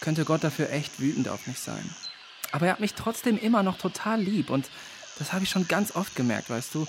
könnte 0.01 0.25
Gott 0.25 0.43
dafür 0.43 0.69
echt 0.69 0.99
wütend 0.99 1.29
auf 1.29 1.47
mich 1.47 1.59
sein. 1.59 1.89
Aber 2.51 2.67
er 2.67 2.73
hat 2.73 2.79
mich 2.79 2.93
trotzdem 2.93 3.37
immer 3.37 3.63
noch 3.63 3.77
total 3.77 4.21
lieb 4.21 4.49
und 4.49 4.69
das 5.17 5.33
habe 5.33 5.43
ich 5.43 5.49
schon 5.49 5.67
ganz 5.67 5.95
oft 5.95 6.15
gemerkt, 6.15 6.49
weißt 6.49 6.75
du, 6.75 6.87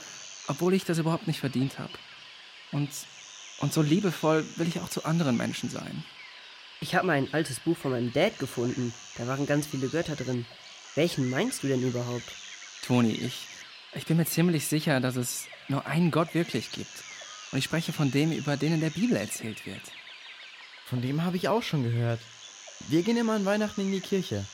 obwohl 0.49 0.75
ich 0.75 0.85
das 0.85 0.99
überhaupt 0.99 1.27
nicht 1.27 1.41
verdient 1.41 1.79
habe. 1.79 1.93
Und, 2.73 2.91
und 3.61 3.73
so 3.73 3.81
liebevoll 3.81 4.45
will 4.57 4.69
ich 4.69 4.81
auch 4.81 4.89
zu 4.89 5.05
anderen 5.05 5.37
Menschen 5.37 5.71
sein. 5.71 6.05
Ich 6.81 6.95
habe 6.95 7.07
mal 7.07 7.15
ein 7.15 7.33
altes 7.33 7.61
Buch 7.61 7.77
von 7.77 7.93
meinem 7.93 8.13
Dad 8.13 8.39
gefunden. 8.39 8.93
Da 9.17 9.27
waren 9.27 9.47
ganz 9.47 9.67
viele 9.67 9.89
Götter 9.89 10.17
drin. 10.17 10.45
Welchen 10.95 11.31
meinst 11.31 11.63
du 11.63 11.69
denn 11.69 11.83
überhaupt? 11.83 12.33
Toni, 12.83 13.13
ich, 13.13 13.47
ich 13.95 14.07
bin 14.07 14.19
mir 14.19 14.27
ziemlich 14.27 14.67
sicher, 14.67 15.01
dass 15.01 15.17
es 15.17 15.47
nur 15.69 15.87
einen 15.87 16.11
Gott 16.11 16.35
wirklich 16.35 16.73
gibt. 16.73 16.93
Und 17.53 17.59
ich 17.59 17.65
spreche 17.65 17.93
von 17.93 18.11
dem, 18.11 18.33
über 18.33 18.57
den 18.57 18.75
in 18.75 18.81
der 18.81 18.91
Bibel 18.91 19.17
erzählt 19.17 19.65
wird. 19.67 19.81
Von 20.85 21.03
dem 21.03 21.25
habe 21.25 21.37
ich 21.37 21.49
auch 21.49 21.63
schon 21.63 21.83
gehört. 21.83 22.21
Wir 22.89 23.03
gehen 23.03 23.17
immer 23.17 23.35
an 23.35 23.47
Weihnachten 23.47 23.81
in 23.81 23.93
die 23.93 24.01
Kirche. 24.01 24.45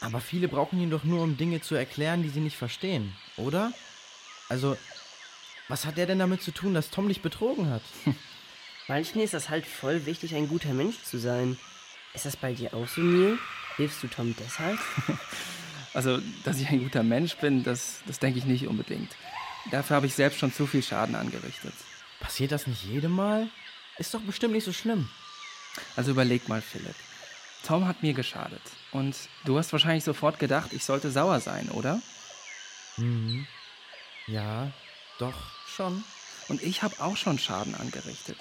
Aber 0.00 0.20
viele 0.20 0.48
brauchen 0.48 0.80
ihn 0.80 0.90
doch 0.90 1.04
nur, 1.04 1.22
um 1.22 1.36
Dinge 1.36 1.60
zu 1.60 1.74
erklären, 1.74 2.22
die 2.22 2.28
sie 2.28 2.40
nicht 2.40 2.56
verstehen, 2.56 3.12
oder? 3.36 3.72
Also, 4.48 4.76
was 5.66 5.84
hat 5.84 5.96
der 5.96 6.06
denn 6.06 6.20
damit 6.20 6.42
zu 6.42 6.52
tun, 6.52 6.72
dass 6.72 6.90
Tom 6.90 7.08
dich 7.08 7.20
betrogen 7.20 7.68
hat? 7.68 7.82
Manchen 8.88 9.20
ist 9.20 9.34
das 9.34 9.50
halt 9.50 9.66
voll 9.66 10.06
wichtig, 10.06 10.34
ein 10.34 10.48
guter 10.48 10.72
Mensch 10.72 11.02
zu 11.02 11.18
sein. 11.18 11.58
Ist 12.14 12.24
das 12.24 12.36
bei 12.36 12.54
dir 12.54 12.72
auch 12.74 12.88
so, 12.88 13.02
Neil? 13.02 13.38
Hilfst 13.76 14.02
du 14.02 14.08
Tom 14.08 14.34
deshalb? 14.38 14.78
Also, 15.94 16.18
dass 16.44 16.60
ich 16.60 16.68
ein 16.68 16.82
guter 16.82 17.02
Mensch 17.02 17.36
bin, 17.38 17.64
das, 17.64 18.02
das 18.06 18.18
denke 18.18 18.38
ich 18.38 18.44
nicht 18.44 18.68
unbedingt. 18.68 19.10
Dafür 19.70 19.96
habe 19.96 20.06
ich 20.06 20.14
selbst 20.14 20.38
schon 20.38 20.52
zu 20.52 20.66
viel 20.66 20.82
Schaden 20.82 21.14
angerichtet. 21.14 21.72
Passiert 22.20 22.52
das 22.52 22.66
nicht 22.66 22.84
jedem 22.84 23.12
Mal? 23.12 23.48
Ist 23.96 24.12
doch 24.12 24.20
bestimmt 24.20 24.52
nicht 24.52 24.64
so 24.64 24.72
schlimm. 24.72 25.08
Also 25.96 26.10
überleg 26.10 26.46
mal, 26.46 26.60
Philipp. 26.60 26.94
Tom 27.66 27.88
hat 27.88 28.02
mir 28.02 28.12
geschadet. 28.12 28.60
Und 28.92 29.16
du 29.44 29.58
hast 29.58 29.72
wahrscheinlich 29.72 30.04
sofort 30.04 30.38
gedacht, 30.38 30.72
ich 30.72 30.84
sollte 30.84 31.10
sauer 31.10 31.40
sein, 31.40 31.70
oder? 31.70 32.00
Mhm. 32.98 33.46
Ja, 34.26 34.70
doch, 35.18 35.34
schon. 35.66 36.04
Und 36.48 36.62
ich 36.62 36.82
habe 36.82 37.00
auch 37.00 37.16
schon 37.16 37.38
Schaden 37.38 37.74
angerichtet. 37.74 38.36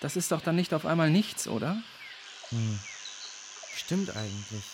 Das 0.00 0.16
ist 0.16 0.32
doch 0.32 0.40
dann 0.40 0.56
nicht 0.56 0.74
auf 0.74 0.86
einmal 0.86 1.10
nichts, 1.10 1.48
oder? 1.48 1.82
Hm. 2.50 2.78
Stimmt 3.74 4.16
eigentlich. 4.16 4.64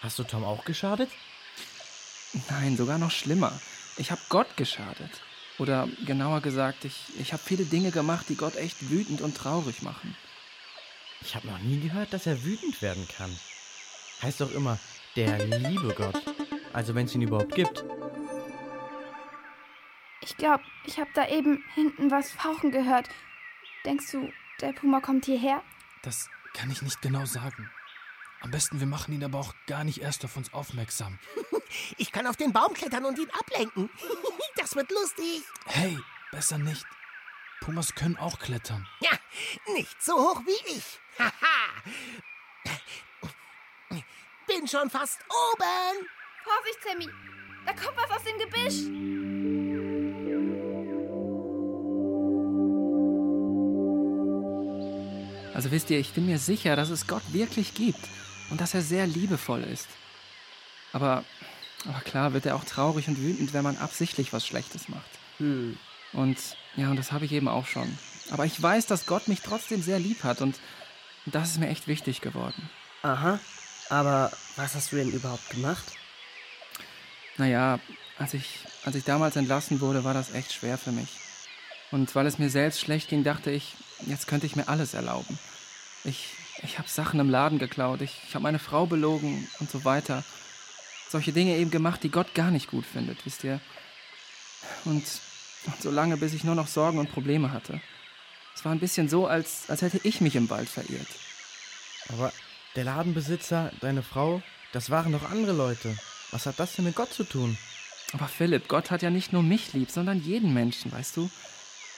Hast 0.00 0.18
du 0.18 0.24
Tom 0.24 0.44
auch 0.44 0.64
geschadet? 0.64 1.10
Nein, 2.50 2.76
sogar 2.76 2.98
noch 2.98 3.10
schlimmer. 3.10 3.58
Ich 3.96 4.10
habe 4.10 4.20
Gott 4.28 4.56
geschadet. 4.56 5.10
Oder 5.58 5.88
genauer 6.06 6.40
gesagt, 6.40 6.84
ich, 6.84 7.12
ich 7.18 7.32
habe 7.32 7.42
viele 7.44 7.64
Dinge 7.64 7.90
gemacht, 7.90 8.28
die 8.28 8.36
Gott 8.36 8.56
echt 8.56 8.90
wütend 8.90 9.20
und 9.20 9.36
traurig 9.36 9.82
machen. 9.82 10.16
Ich 11.20 11.36
habe 11.36 11.46
noch 11.46 11.58
nie 11.58 11.78
gehört, 11.78 12.12
dass 12.12 12.26
er 12.26 12.42
wütend 12.42 12.82
werden 12.82 13.06
kann. 13.16 13.38
Heißt 14.22 14.40
doch 14.40 14.50
immer, 14.50 14.78
der 15.14 15.44
liebe 15.46 15.94
Gott. 15.94 16.20
Also 16.72 16.94
wenn 16.94 17.06
es 17.06 17.14
ihn 17.14 17.22
überhaupt 17.22 17.54
gibt. 17.54 17.84
Ich 20.22 20.36
glaube, 20.36 20.62
ich 20.86 20.98
habe 20.98 21.10
da 21.14 21.28
eben 21.28 21.62
hinten 21.74 22.10
was 22.10 22.30
fauchen 22.30 22.70
gehört. 22.70 23.08
Denkst 23.84 24.10
du, 24.12 24.32
der 24.60 24.72
Puma 24.72 25.00
kommt 25.00 25.24
hierher? 25.24 25.62
Das 26.02 26.28
kann 26.54 26.70
ich 26.70 26.82
nicht 26.82 27.02
genau 27.02 27.24
sagen. 27.24 27.70
Am 28.40 28.50
besten, 28.50 28.80
wir 28.80 28.86
machen 28.86 29.14
ihn 29.14 29.24
aber 29.24 29.38
auch 29.38 29.54
gar 29.66 29.84
nicht 29.84 29.98
erst 30.00 30.24
auf 30.24 30.36
uns 30.36 30.52
aufmerksam. 30.52 31.18
Ich 31.96 32.12
kann 32.12 32.26
auf 32.26 32.36
den 32.36 32.52
Baum 32.52 32.74
klettern 32.74 33.06
und 33.06 33.18
ihn 33.18 33.30
ablenken. 33.30 33.88
Das 34.56 34.76
wird 34.76 34.90
lustig. 34.90 35.42
Hey, 35.64 35.98
besser 36.30 36.58
nicht. 36.58 36.84
Pumas 37.60 37.94
können 37.94 38.18
auch 38.18 38.38
klettern. 38.38 38.86
Ja, 39.00 39.12
nicht 39.72 40.02
so 40.02 40.12
hoch 40.12 40.42
wie 40.44 40.76
ich. 40.76 41.00
Haha. 41.18 41.82
Bin 44.46 44.68
schon 44.68 44.90
fast 44.90 45.20
oben. 45.30 46.06
Vorsicht, 46.44 46.82
Sammy! 46.84 47.08
Da 47.64 47.72
kommt 47.72 47.96
was 47.96 48.10
aus 48.10 48.24
dem 48.24 48.38
Gebüsch! 48.38 49.11
Also 55.62 55.70
wisst 55.70 55.90
ihr, 55.90 56.00
ich 56.00 56.12
bin 56.12 56.26
mir 56.26 56.40
sicher, 56.40 56.74
dass 56.74 56.90
es 56.90 57.06
Gott 57.06 57.22
wirklich 57.28 57.74
gibt 57.74 58.00
und 58.50 58.60
dass 58.60 58.74
er 58.74 58.82
sehr 58.82 59.06
liebevoll 59.06 59.62
ist. 59.62 59.86
Aber, 60.92 61.24
aber 61.86 62.00
klar 62.00 62.32
wird 62.32 62.46
er 62.46 62.56
auch 62.56 62.64
traurig 62.64 63.06
und 63.06 63.22
wütend, 63.22 63.52
wenn 63.52 63.62
man 63.62 63.76
absichtlich 63.76 64.32
was 64.32 64.44
Schlechtes 64.44 64.88
macht. 64.88 65.08
Hm. 65.38 65.78
Und 66.14 66.36
ja, 66.74 66.90
und 66.90 66.96
das 66.96 67.12
habe 67.12 67.26
ich 67.26 67.30
eben 67.30 67.46
auch 67.46 67.68
schon. 67.68 67.96
Aber 68.32 68.44
ich 68.44 68.60
weiß, 68.60 68.86
dass 68.86 69.06
Gott 69.06 69.28
mich 69.28 69.42
trotzdem 69.42 69.82
sehr 69.82 70.00
lieb 70.00 70.24
hat 70.24 70.40
und 70.40 70.58
das 71.26 71.50
ist 71.50 71.60
mir 71.60 71.68
echt 71.68 71.86
wichtig 71.86 72.20
geworden. 72.20 72.68
Aha. 73.02 73.38
Aber 73.88 74.32
was 74.56 74.74
hast 74.74 74.90
du 74.90 74.96
denn 74.96 75.12
überhaupt 75.12 75.48
gemacht? 75.50 75.92
Naja, 77.36 77.78
als 78.18 78.34
ich, 78.34 78.58
als 78.84 78.96
ich 78.96 79.04
damals 79.04 79.36
entlassen 79.36 79.80
wurde, 79.80 80.02
war 80.02 80.12
das 80.12 80.34
echt 80.34 80.52
schwer 80.52 80.76
für 80.76 80.90
mich. 80.90 81.20
Und 81.92 82.12
weil 82.16 82.26
es 82.26 82.40
mir 82.40 82.50
selbst 82.50 82.80
schlecht 82.80 83.10
ging, 83.10 83.22
dachte 83.22 83.52
ich, 83.52 83.76
jetzt 84.06 84.26
könnte 84.26 84.46
ich 84.46 84.56
mir 84.56 84.66
alles 84.66 84.94
erlauben. 84.94 85.38
Ich, 86.04 86.28
ich 86.62 86.78
habe 86.78 86.88
Sachen 86.88 87.20
im 87.20 87.30
Laden 87.30 87.58
geklaut, 87.58 88.00
ich, 88.00 88.20
ich 88.26 88.34
habe 88.34 88.42
meine 88.42 88.58
Frau 88.58 88.86
belogen 88.86 89.48
und 89.60 89.70
so 89.70 89.84
weiter. 89.84 90.24
Solche 91.08 91.32
Dinge 91.32 91.56
eben 91.56 91.70
gemacht, 91.70 92.02
die 92.02 92.10
Gott 92.10 92.34
gar 92.34 92.50
nicht 92.50 92.70
gut 92.70 92.86
findet, 92.86 93.24
wisst 93.24 93.44
ihr. 93.44 93.60
Und, 94.84 95.04
und 95.66 95.82
so 95.82 95.90
lange, 95.90 96.16
bis 96.16 96.32
ich 96.34 96.44
nur 96.44 96.54
noch 96.54 96.66
Sorgen 96.66 96.98
und 96.98 97.12
Probleme 97.12 97.52
hatte. 97.52 97.80
Es 98.54 98.64
war 98.64 98.72
ein 98.72 98.80
bisschen 98.80 99.08
so, 99.08 99.26
als, 99.26 99.68
als 99.68 99.82
hätte 99.82 100.00
ich 100.02 100.20
mich 100.20 100.36
im 100.36 100.50
Wald 100.50 100.68
verirrt. 100.68 101.06
Aber 102.08 102.32
der 102.76 102.84
Ladenbesitzer, 102.84 103.72
deine 103.80 104.02
Frau, 104.02 104.42
das 104.72 104.90
waren 104.90 105.12
doch 105.12 105.30
andere 105.30 105.52
Leute. 105.52 105.96
Was 106.30 106.46
hat 106.46 106.58
das 106.58 106.74
denn 106.74 106.86
mit 106.86 106.96
Gott 106.96 107.12
zu 107.12 107.24
tun? 107.24 107.58
Aber 108.12 108.28
Philipp, 108.28 108.68
Gott 108.68 108.90
hat 108.90 109.02
ja 109.02 109.10
nicht 109.10 109.32
nur 109.32 109.42
mich 109.42 109.72
lieb, 109.72 109.90
sondern 109.90 110.22
jeden 110.22 110.52
Menschen, 110.52 110.92
weißt 110.92 111.16
du? 111.16 111.30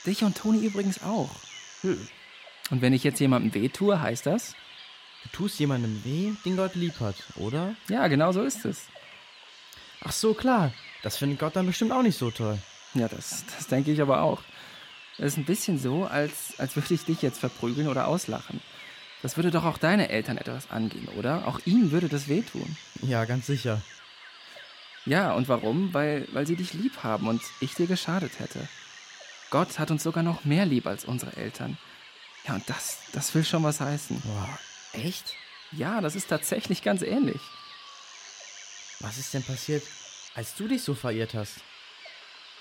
Dich 0.05 0.23
und 0.23 0.37
Toni 0.37 0.65
übrigens 0.65 1.01
auch. 1.01 1.29
Hm. 1.81 2.07
Und 2.71 2.81
wenn 2.81 2.93
ich 2.93 3.03
jetzt 3.03 3.19
jemandem 3.19 3.53
weh 3.53 3.69
tue, 3.69 3.99
heißt 4.01 4.25
das? 4.25 4.55
Du 5.23 5.29
tust 5.29 5.59
jemandem 5.59 6.03
weh, 6.03 6.31
den 6.45 6.57
Gott 6.57 6.75
lieb 6.75 6.99
hat, 6.99 7.15
oder? 7.35 7.75
Ja, 7.89 8.07
genau 8.07 8.31
so 8.31 8.43
ist 8.43 8.65
es. 8.65 8.87
Ach 10.03 10.11
so, 10.11 10.33
klar. 10.33 10.71
Das 11.03 11.17
findet 11.17 11.39
Gott 11.39 11.55
dann 11.55 11.65
bestimmt 11.65 11.91
auch 11.91 12.01
nicht 12.01 12.17
so 12.17 12.31
toll. 12.31 12.57
Ja, 12.93 13.07
das, 13.07 13.43
das 13.57 13.67
denke 13.67 13.91
ich 13.91 14.01
aber 14.01 14.21
auch. 14.21 14.41
Es 15.17 15.33
ist 15.33 15.37
ein 15.37 15.45
bisschen 15.45 15.79
so, 15.79 16.05
als, 16.05 16.59
als 16.59 16.75
würde 16.75 16.93
ich 16.93 17.05
dich 17.05 17.21
jetzt 17.21 17.39
verprügeln 17.39 17.87
oder 17.87 18.07
auslachen. 18.07 18.61
Das 19.21 19.37
würde 19.37 19.51
doch 19.51 19.63
auch 19.63 19.77
deine 19.77 20.09
Eltern 20.09 20.37
etwas 20.37 20.69
angehen, 20.69 21.07
oder? 21.17 21.47
Auch 21.47 21.59
ihnen 21.65 21.91
würde 21.91 22.09
das 22.09 22.27
wehtun. 22.27 22.77
Ja, 23.01 23.25
ganz 23.25 23.47
sicher. 23.47 23.81
Ja, 25.05 25.33
und 25.33 25.47
warum? 25.47 25.93
Weil, 25.93 26.27
weil 26.33 26.45
sie 26.45 26.55
dich 26.55 26.73
lieb 26.73 27.03
haben 27.03 27.27
und 27.27 27.41
ich 27.59 27.75
dir 27.75 27.87
geschadet 27.87 28.39
hätte. 28.39 28.67
Gott 29.51 29.79
hat 29.79 29.91
uns 29.91 30.03
sogar 30.03 30.23
noch 30.23 30.43
mehr 30.45 30.65
lieb 30.65 30.85
als 30.87 31.05
unsere 31.05 31.35
Eltern. 31.37 31.77
Ja, 32.47 32.55
und 32.55 32.69
das, 32.69 32.99
das 33.11 33.33
will 33.33 33.43
schon 33.43 33.63
was 33.63 33.79
heißen. 33.79 34.21
Boah, 34.21 34.59
echt? 34.93 35.33
Ja, 35.71 36.01
das 36.01 36.15
ist 36.15 36.27
tatsächlich 36.29 36.83
ganz 36.83 37.01
ähnlich. 37.01 37.41
Was 38.99 39.17
ist 39.17 39.33
denn 39.33 39.43
passiert, 39.43 39.83
als 40.35 40.55
du 40.55 40.67
dich 40.67 40.83
so 40.83 40.93
verirrt 40.93 41.33
hast? 41.33 41.55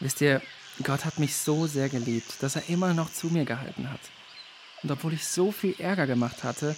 Wisst 0.01 0.21
ihr, 0.21 0.43
Gott 0.83 1.05
hat 1.05 1.19
mich 1.19 1.37
so 1.37 1.67
sehr 1.67 1.89
geliebt, 1.89 2.43
dass 2.43 2.57
er 2.57 2.69
immer 2.69 2.95
noch 2.95 3.13
zu 3.13 3.29
mir 3.29 3.45
gehalten 3.45 3.91
hat. 3.91 4.01
Und 4.83 4.91
obwohl 4.91 5.13
ich 5.13 5.27
so 5.27 5.53
viel 5.53 5.75
Ärger 5.79 6.07
gemacht 6.07 6.43
hatte, 6.45 6.75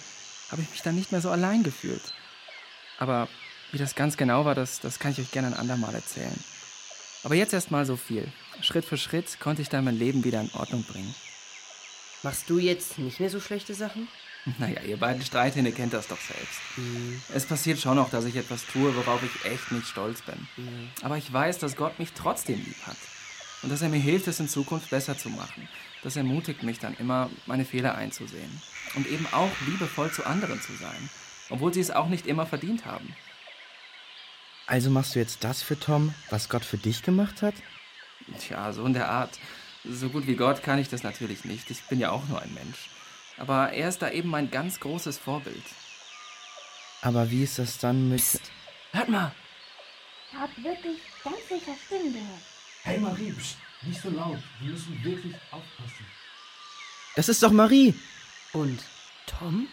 habe 0.51 0.61
ich 0.61 0.69
mich 0.69 0.81
dann 0.81 0.95
nicht 0.95 1.11
mehr 1.11 1.21
so 1.21 1.31
allein 1.31 1.63
gefühlt. 1.63 2.13
Aber 2.99 3.27
wie 3.71 3.77
das 3.77 3.95
ganz 3.95 4.17
genau 4.17 4.45
war, 4.45 4.55
das, 4.55 4.79
das 4.79 4.99
kann 4.99 5.11
ich 5.11 5.19
euch 5.19 5.31
gerne 5.31 5.47
ein 5.47 5.53
andermal 5.53 5.95
erzählen. 5.95 6.39
Aber 7.23 7.35
jetzt 7.35 7.53
erst 7.53 7.71
mal 7.71 7.85
so 7.85 7.97
viel. 7.97 8.31
Schritt 8.61 8.85
für 8.85 8.97
Schritt 8.97 9.39
konnte 9.39 9.61
ich 9.61 9.69
dann 9.69 9.83
mein 9.83 9.97
Leben 9.97 10.23
wieder 10.23 10.39
in 10.39 10.51
Ordnung 10.53 10.83
bringen. 10.83 11.13
Machst 12.27 12.49
du 12.49 12.59
jetzt 12.59 12.99
nicht 12.99 13.21
mehr 13.21 13.29
so 13.29 13.39
schlechte 13.39 13.73
Sachen? 13.73 14.09
Naja, 14.59 14.81
ihr 14.81 14.97
beiden 14.97 15.23
Streithähne 15.23 15.71
kennt 15.71 15.93
das 15.93 16.09
doch 16.09 16.19
selbst. 16.19 16.59
Mhm. 16.75 17.21
Es 17.33 17.45
passiert 17.45 17.79
schon 17.79 17.95
noch, 17.95 18.09
dass 18.09 18.25
ich 18.25 18.35
etwas 18.35 18.65
tue, 18.65 18.93
worauf 18.97 19.23
ich 19.23 19.49
echt 19.49 19.71
nicht 19.71 19.87
stolz 19.87 20.21
bin. 20.23 20.45
Mhm. 20.57 20.89
Aber 21.03 21.15
ich 21.15 21.31
weiß, 21.31 21.57
dass 21.59 21.77
Gott 21.77 21.99
mich 21.99 22.11
trotzdem 22.11 22.57
lieb 22.57 22.85
hat. 22.85 22.97
Und 23.63 23.71
dass 23.71 23.81
er 23.81 23.87
mir 23.87 24.01
hilft, 24.01 24.27
es 24.27 24.41
in 24.41 24.49
Zukunft 24.49 24.89
besser 24.89 25.17
zu 25.17 25.29
machen. 25.29 25.69
Das 26.03 26.17
ermutigt 26.17 26.63
mich 26.63 26.79
dann 26.79 26.97
immer, 26.97 27.29
meine 27.45 27.63
Fehler 27.63 27.95
einzusehen. 27.95 28.61
Und 28.95 29.07
eben 29.07 29.25
auch 29.31 29.51
liebevoll 29.65 30.11
zu 30.11 30.25
anderen 30.25 30.59
zu 30.59 30.73
sein. 30.73 31.09
Obwohl 31.49 31.73
sie 31.73 31.79
es 31.79 31.91
auch 31.91 32.09
nicht 32.09 32.27
immer 32.27 32.45
verdient 32.45 32.85
haben. 32.85 33.15
Also 34.65 34.89
machst 34.89 35.15
du 35.15 35.19
jetzt 35.19 35.45
das 35.45 35.61
für 35.61 35.79
Tom, 35.79 36.13
was 36.29 36.49
Gott 36.49 36.65
für 36.65 36.77
dich 36.77 37.03
gemacht 37.03 37.41
hat? 37.41 37.55
Tja, 38.37 38.73
so 38.73 38.85
in 38.85 38.91
der 38.91 39.09
Art. 39.09 39.39
So 39.89 40.09
gut 40.09 40.27
wie 40.27 40.35
Gott 40.35 40.63
kann 40.63 40.79
ich 40.79 40.89
das 40.89 41.03
natürlich 41.03 41.45
nicht. 41.45 41.71
Ich 41.71 41.81
bin 41.83 41.99
ja 41.99 42.11
auch 42.11 42.27
nur 42.27 42.41
ein 42.41 42.53
Mensch. 42.53 42.89
Aber 43.37 43.71
er 43.71 43.89
ist 43.89 44.01
da 44.01 44.09
eben 44.09 44.29
mein 44.29 44.51
ganz 44.51 44.79
großes 44.79 45.17
Vorbild. 45.17 45.63
Aber 47.01 47.29
wie 47.31 47.43
ist 47.43 47.59
das 47.59 47.77
dann 47.77 48.09
mit... 48.09 48.23
Hört 48.91 49.09
mal! 49.09 49.31
Ich 50.31 50.37
hab 50.37 50.49
wirklich 50.57 50.99
ganz 51.23 51.37
sicher 51.47 51.75
Stimmen 51.85 52.13
gehört. 52.13 52.41
Hey 52.83 52.99
Marie, 52.99 53.31
pst, 53.31 53.57
nicht 53.83 54.01
so 54.01 54.09
laut. 54.09 54.39
Wir 54.59 54.71
müssen 54.71 55.03
wirklich 55.03 55.35
aufpassen. 55.51 56.05
Das 57.15 57.29
ist 57.29 57.41
doch 57.43 57.51
Marie! 57.51 57.93
Und 58.53 58.83
Tom? 59.25 59.67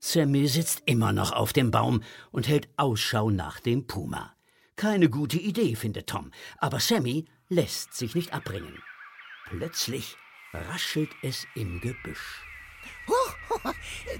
Sammy 0.00 0.46
sitzt 0.46 0.82
immer 0.86 1.12
noch 1.12 1.32
auf 1.32 1.52
dem 1.52 1.70
Baum 1.70 2.02
und 2.30 2.48
hält 2.48 2.68
Ausschau 2.76 3.30
nach 3.30 3.60
dem 3.60 3.86
Puma. 3.86 4.37
Keine 4.78 5.10
gute 5.10 5.38
Idee, 5.38 5.74
findet 5.74 6.06
Tom, 6.06 6.30
aber 6.58 6.78
Sammy 6.78 7.24
lässt 7.48 7.94
sich 7.94 8.14
nicht 8.14 8.32
abbringen. 8.32 8.80
Plötzlich 9.46 10.16
raschelt 10.54 11.10
es 11.20 11.48
im 11.56 11.80
Gebüsch. 11.80 12.44
Huch, 13.08 13.72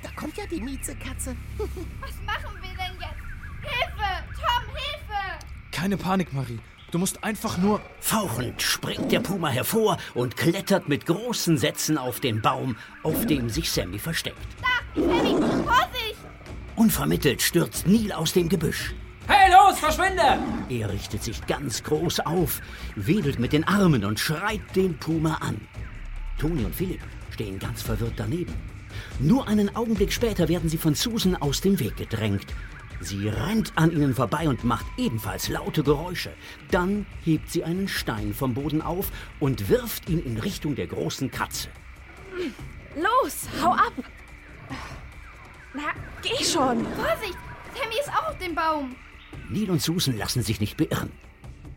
da 0.02 0.10
kommt 0.16 0.36
ja 0.36 0.46
die 0.46 0.60
Miezekatze. 0.60 1.36
Was 2.00 2.20
machen 2.26 2.56
wir 2.60 2.70
denn 2.70 3.00
jetzt? 3.00 3.22
Hilfe! 3.62 4.24
Tom, 4.34 4.74
Hilfe! 4.74 5.46
Keine 5.70 5.96
Panik, 5.96 6.32
Marie. 6.32 6.58
Du 6.90 6.98
musst 6.98 7.22
einfach 7.22 7.56
nur. 7.58 7.80
Fauchend 8.00 8.60
springt 8.60 9.12
der 9.12 9.20
Puma 9.20 9.50
hervor 9.50 9.96
und 10.14 10.36
klettert 10.36 10.88
mit 10.88 11.06
großen 11.06 11.56
Sätzen 11.56 11.96
auf 11.96 12.18
den 12.18 12.42
Baum, 12.42 12.76
auf 13.04 13.26
dem 13.26 13.48
sich 13.48 13.70
Sammy 13.70 14.00
versteckt. 14.00 14.38
Da, 14.60 15.00
Sammy, 15.00 15.40
Vorsicht! 15.62 16.16
Unvermittelt 16.74 17.42
stürzt 17.42 17.86
Neil 17.86 18.10
aus 18.10 18.32
dem 18.32 18.48
Gebüsch. 18.48 18.92
Hey, 19.28 19.50
los, 19.80 19.94
verschwinde! 19.94 20.38
Er 20.68 20.90
richtet 20.90 21.22
sich 21.22 21.46
ganz 21.46 21.82
groß 21.82 22.20
auf, 22.20 22.60
wedelt 22.96 23.38
mit 23.38 23.52
den 23.52 23.64
Armen 23.64 24.04
und 24.04 24.18
schreit 24.18 24.60
den 24.74 24.96
Puma 24.98 25.34
an. 25.36 25.60
Toni 26.38 26.64
und 26.64 26.74
Philipp 26.74 27.00
stehen 27.30 27.58
ganz 27.58 27.82
verwirrt 27.82 28.14
daneben. 28.16 28.54
Nur 29.18 29.46
einen 29.48 29.74
Augenblick 29.74 30.12
später 30.12 30.48
werden 30.48 30.68
sie 30.68 30.78
von 30.78 30.94
Susan 30.94 31.36
aus 31.36 31.60
dem 31.60 31.78
Weg 31.78 31.96
gedrängt. 31.96 32.46
Sie 33.00 33.28
rennt 33.28 33.72
an 33.76 33.92
ihnen 33.92 34.14
vorbei 34.14 34.48
und 34.48 34.64
macht 34.64 34.86
ebenfalls 34.96 35.48
laute 35.48 35.84
Geräusche. 35.84 36.32
Dann 36.70 37.06
hebt 37.24 37.50
sie 37.50 37.62
einen 37.62 37.86
Stein 37.86 38.34
vom 38.34 38.54
Boden 38.54 38.82
auf 38.82 39.10
und 39.38 39.68
wirft 39.68 40.08
ihn 40.08 40.24
in 40.24 40.38
Richtung 40.38 40.74
der 40.74 40.88
großen 40.88 41.30
Katze. 41.30 41.68
Los, 42.96 43.48
hau 43.62 43.72
ab! 43.72 43.92
Na, 45.74 45.92
geh 46.22 46.44
schon! 46.44 46.84
Vorsicht! 46.96 47.38
Sammy 47.74 47.94
ist 48.00 48.08
auch 48.08 48.30
auf 48.30 48.38
dem 48.38 48.54
Baum. 48.54 48.96
Neil 49.48 49.70
und 49.70 49.82
Susan 49.82 50.16
lassen 50.16 50.42
sich 50.42 50.60
nicht 50.60 50.76
beirren. 50.76 51.10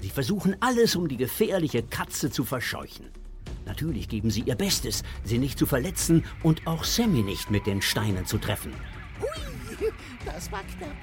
Sie 0.02 0.10
versuchen 0.10 0.56
alles, 0.60 0.96
um 0.96 1.08
die 1.08 1.18
gefährliche 1.18 1.84
Katze 1.84 2.32
zu 2.32 2.44
verscheuchen. 2.44 3.08
Natürlich 3.66 4.10
geben 4.10 4.32
sie 4.32 4.42
ihr 4.42 4.56
Bestes, 4.56 5.04
sie 5.24 5.38
nicht 5.38 5.60
zu 5.60 5.66
verletzen 5.66 6.26
und 6.44 6.66
auch 6.66 6.84
Sammy 6.84 7.22
nicht 7.22 7.52
mit 7.52 7.68
den 7.68 7.82
Steinen 7.82 8.26
zu 8.26 8.38
treffen. 8.38 8.74
Hui, 9.20 9.92
das 10.26 10.52
war 10.52 10.62
knapp. 10.78 10.96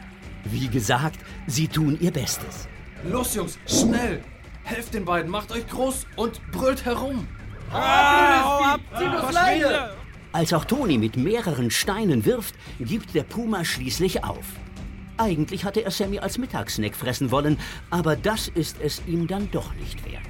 Wie 0.44 0.68
gesagt, 0.68 1.20
sie 1.46 1.68
tun 1.68 1.96
ihr 2.01 2.11
Bestes. 2.11 2.68
Los, 3.05 3.34
Jungs, 3.34 3.59
schnell! 3.66 4.22
Helft 4.64 4.94
den 4.94 5.05
beiden, 5.05 5.30
macht 5.30 5.53
euch 5.53 5.66
groß 5.68 6.07
und 6.16 6.40
brüllt 6.51 6.84
herum! 6.84 7.26
Als 10.32 10.53
auch 10.53 10.64
Toni 10.64 10.99
mit 10.99 11.16
mehreren 11.16 11.70
Steinen 11.70 12.24
wirft, 12.24 12.55
gibt 12.80 13.14
der 13.14 13.22
Puma 13.22 13.64
schließlich 13.64 14.24
auf. 14.24 14.44
Eigentlich 15.19 15.64
hatte 15.64 15.85
er 15.85 15.91
Sammy 15.91 16.21
als 16.21 16.39
Mittagssnack 16.39 16.95
fressen 16.95 17.33
wollen, 17.33 17.59
aber 17.91 18.14
das 18.14 18.47
ist 18.49 18.81
es 18.81 19.03
ihm 19.07 19.27
dann 19.27 19.51
doch 19.51 19.75
nicht 19.75 20.05
wert. 20.05 20.23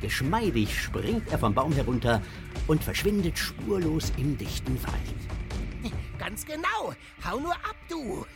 Geschmeidig 0.00 0.82
springt 0.82 1.30
er 1.30 1.38
vom 1.38 1.54
Baum 1.54 1.72
herunter 1.72 2.22
und 2.66 2.82
verschwindet 2.82 3.38
spurlos 3.38 4.10
im 4.16 4.38
dichten 4.38 4.82
Wald. 4.82 5.92
Ganz 6.18 6.46
genau. 6.46 6.94
Hau 7.24 7.38
nur 7.40 7.52
ab, 7.52 7.76
du. 7.90 8.26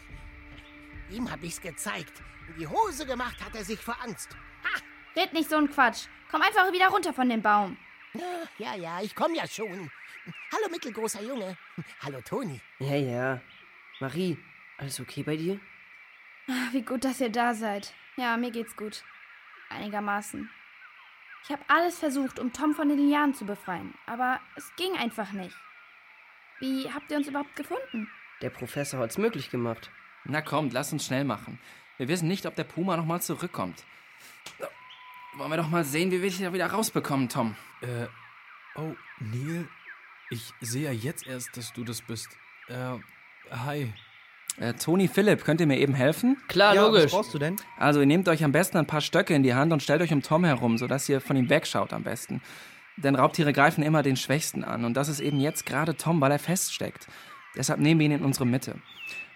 Ihm 1.10 1.30
hab 1.30 1.42
ich's 1.42 1.60
gezeigt. 1.60 2.22
In 2.48 2.60
die 2.60 2.66
Hose 2.68 3.06
gemacht 3.06 3.42
hat 3.42 3.54
er 3.54 3.64
sich 3.64 3.80
vor 3.80 3.96
Angst. 4.04 4.28
Ha! 4.64 4.80
Red 5.20 5.32
nicht 5.32 5.48
so 5.48 5.56
ein 5.56 5.70
Quatsch. 5.70 6.08
Komm 6.30 6.42
einfach 6.42 6.70
wieder 6.72 6.88
runter 6.88 7.12
von 7.12 7.28
dem 7.28 7.42
Baum. 7.42 7.76
Ja, 8.58 8.74
ja, 8.74 9.02
ich 9.02 9.14
komm 9.14 9.34
ja 9.34 9.46
schon. 9.46 9.90
Hallo, 10.52 10.70
mittelgroßer 10.70 11.22
Junge. 11.22 11.56
Hallo, 12.00 12.20
Toni. 12.22 12.60
Ja, 12.78 12.96
ja. 12.96 13.40
Marie, 14.00 14.38
alles 14.78 14.98
okay 15.00 15.22
bei 15.22 15.36
dir? 15.36 15.60
Ah, 16.48 16.68
Wie 16.72 16.82
gut, 16.82 17.04
dass 17.04 17.20
ihr 17.20 17.30
da 17.30 17.54
seid. 17.54 17.92
Ja, 18.16 18.36
mir 18.36 18.50
geht's 18.50 18.76
gut. 18.76 19.02
Einigermaßen. 19.68 20.48
Ich 21.42 21.50
habe 21.50 21.62
alles 21.68 21.98
versucht, 21.98 22.38
um 22.38 22.52
Tom 22.52 22.74
von 22.74 22.88
den 22.88 22.98
Lianen 22.98 23.34
zu 23.34 23.44
befreien, 23.44 23.94
aber 24.06 24.40
es 24.56 24.74
ging 24.76 24.96
einfach 24.96 25.32
nicht. 25.32 25.56
Wie 26.58 26.90
habt 26.92 27.10
ihr 27.10 27.18
uns 27.18 27.28
überhaupt 27.28 27.54
gefunden? 27.54 28.10
Der 28.42 28.50
Professor 28.50 29.00
hat's 29.00 29.18
möglich 29.18 29.50
gemacht. 29.50 29.90
Na 30.24 30.42
kommt, 30.42 30.72
lass 30.72 30.92
uns 30.92 31.06
schnell 31.06 31.24
machen. 31.24 31.60
Wir 31.98 32.08
wissen 32.08 32.28
nicht, 32.28 32.46
ob 32.46 32.56
der 32.56 32.64
Puma 32.64 32.96
nochmal 32.96 33.22
zurückkommt. 33.22 33.84
Wollen 35.34 35.50
wir 35.50 35.56
doch 35.56 35.68
mal 35.68 35.84
sehen, 35.84 36.10
wie 36.10 36.22
wir 36.22 36.30
dich 36.30 36.40
da 36.40 36.52
wieder 36.52 36.66
rausbekommen, 36.66 37.28
Tom. 37.28 37.54
Äh, 37.80 38.06
oh, 38.74 38.94
Neil, 39.20 39.68
ich 40.30 40.52
sehe 40.60 40.84
ja 40.84 40.92
jetzt 40.92 41.26
erst, 41.26 41.56
dass 41.56 41.72
du 41.72 41.84
das 41.84 42.02
bist. 42.02 42.36
Äh, 42.68 42.98
hi. 43.50 43.92
Äh, 44.58 44.74
Toni 44.74 45.08
Philipp, 45.08 45.44
könnt 45.44 45.60
ihr 45.60 45.66
mir 45.66 45.78
eben 45.78 45.94
helfen? 45.94 46.38
Klar, 46.48 46.74
ja, 46.74 46.86
logisch. 46.86 47.04
was 47.04 47.12
brauchst 47.12 47.34
du 47.34 47.38
denn? 47.38 47.56
Also, 47.78 48.00
ihr 48.00 48.06
nehmt 48.06 48.28
euch 48.28 48.42
am 48.42 48.52
besten 48.52 48.78
ein 48.78 48.86
paar 48.86 49.02
Stöcke 49.02 49.34
in 49.34 49.42
die 49.42 49.54
Hand 49.54 49.72
und 49.72 49.82
stellt 49.82 50.00
euch 50.00 50.12
um 50.12 50.22
Tom 50.22 50.44
herum, 50.44 50.78
sodass 50.78 51.08
ihr 51.08 51.20
von 51.20 51.36
ihm 51.36 51.50
wegschaut 51.50 51.92
am 51.92 52.04
besten. 52.04 52.40
Denn 52.96 53.14
Raubtiere 53.14 53.52
greifen 53.52 53.82
immer 53.82 54.02
den 54.02 54.16
Schwächsten 54.16 54.64
an. 54.64 54.84
Und 54.86 54.94
das 54.94 55.08
ist 55.08 55.20
eben 55.20 55.38
jetzt 55.38 55.66
gerade 55.66 55.96
Tom, 55.96 56.20
weil 56.20 56.32
er 56.32 56.38
feststeckt. 56.38 57.06
Deshalb 57.54 57.80
nehmen 57.80 58.00
wir 58.00 58.06
ihn 58.06 58.12
in 58.12 58.24
unsere 58.24 58.46
Mitte. 58.46 58.76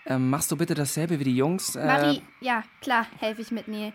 Ähm, 0.06 0.30
machst 0.30 0.50
du 0.50 0.56
bitte 0.56 0.74
dasselbe 0.74 1.18
wie 1.20 1.24
die 1.24 1.36
Jungs? 1.36 1.76
Äh, 1.76 1.86
Marie, 1.86 2.22
ja, 2.40 2.64
klar, 2.80 3.06
helfe 3.18 3.42
ich 3.42 3.50
mit 3.50 3.68
Neil. 3.68 3.92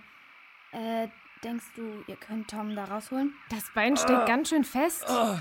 Äh, 0.71 1.07
denkst 1.43 1.65
du, 1.75 2.03
ihr 2.07 2.15
könnt 2.15 2.49
Tom 2.49 2.75
da 2.75 2.85
rausholen? 2.85 3.33
Das 3.49 3.63
Bein 3.73 3.97
steckt 3.97 4.27
ganz 4.27 4.49
schön 4.49 4.63
fest. 4.63 5.03
Ah, 5.07 5.39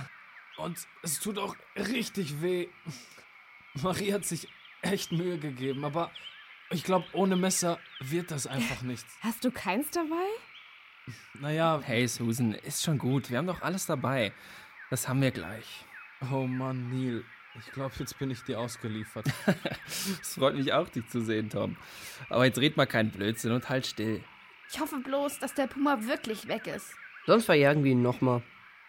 und 0.57 0.79
es 1.03 1.21
tut 1.21 1.39
auch 1.39 1.55
richtig 1.77 2.41
weh. 2.41 2.69
Marie 3.83 4.13
hat 4.13 4.25
sich 4.25 4.49
echt 4.85 5.13
Mühe 5.13 5.39
gegeben, 5.39 5.85
aber 5.85 6.11
ich 6.71 6.85
glaube, 6.85 7.07
ohne 7.13 7.37
Messer 7.37 7.79
wird 8.01 8.31
das 8.31 8.47
einfach 8.47 8.83
nichts. 8.83 9.07
Hast 9.21 9.45
du 9.45 9.51
keins 9.51 9.91
dabei? 9.91 10.27
Naja, 11.35 11.81
Hey, 11.85 12.07
Susan, 12.09 12.53
ist 12.55 12.83
schon 12.83 12.99
gut. 12.99 13.31
Wir 13.31 13.39
haben 13.39 13.47
doch 13.47 13.63
alles 13.63 13.87
dabei. 13.87 14.33
Das 14.91 15.09
haben 15.09 15.21
wir 15.23 15.31
gleich. 15.31 15.85
oh 16.33 16.47
Mann, 16.47 16.91
Neil. 16.91 17.25
Ich 17.61 17.71
glaube, 17.71 17.95
jetzt 17.99 18.19
bin 18.19 18.31
ich 18.31 18.43
dir 18.43 18.59
ausgeliefert. 18.59 19.27
Es 19.87 20.35
freut 20.35 20.57
mich 20.57 20.73
auch, 20.73 20.89
dich 20.89 21.07
zu 21.09 21.21
sehen, 21.21 21.51
Tom. 21.51 21.77
Aber 22.29 22.45
jetzt 22.45 22.59
red 22.59 22.77
mal 22.77 22.87
keinen 22.87 23.11
Blödsinn 23.11 23.53
und 23.53 23.69
halt 23.69 23.87
still. 23.87 24.25
Ich 24.71 24.81
hoffe 24.81 24.99
bloß, 24.99 25.39
dass 25.39 25.55
der 25.55 25.69
Puma 25.69 25.99
wirklich 26.05 26.49
weg 26.49 26.67
ist. 26.67 26.95
Sonst 27.27 27.45
verjagen 27.45 27.85
wir 27.85 27.93
ihn 27.93 28.03
nochmal. 28.03 28.43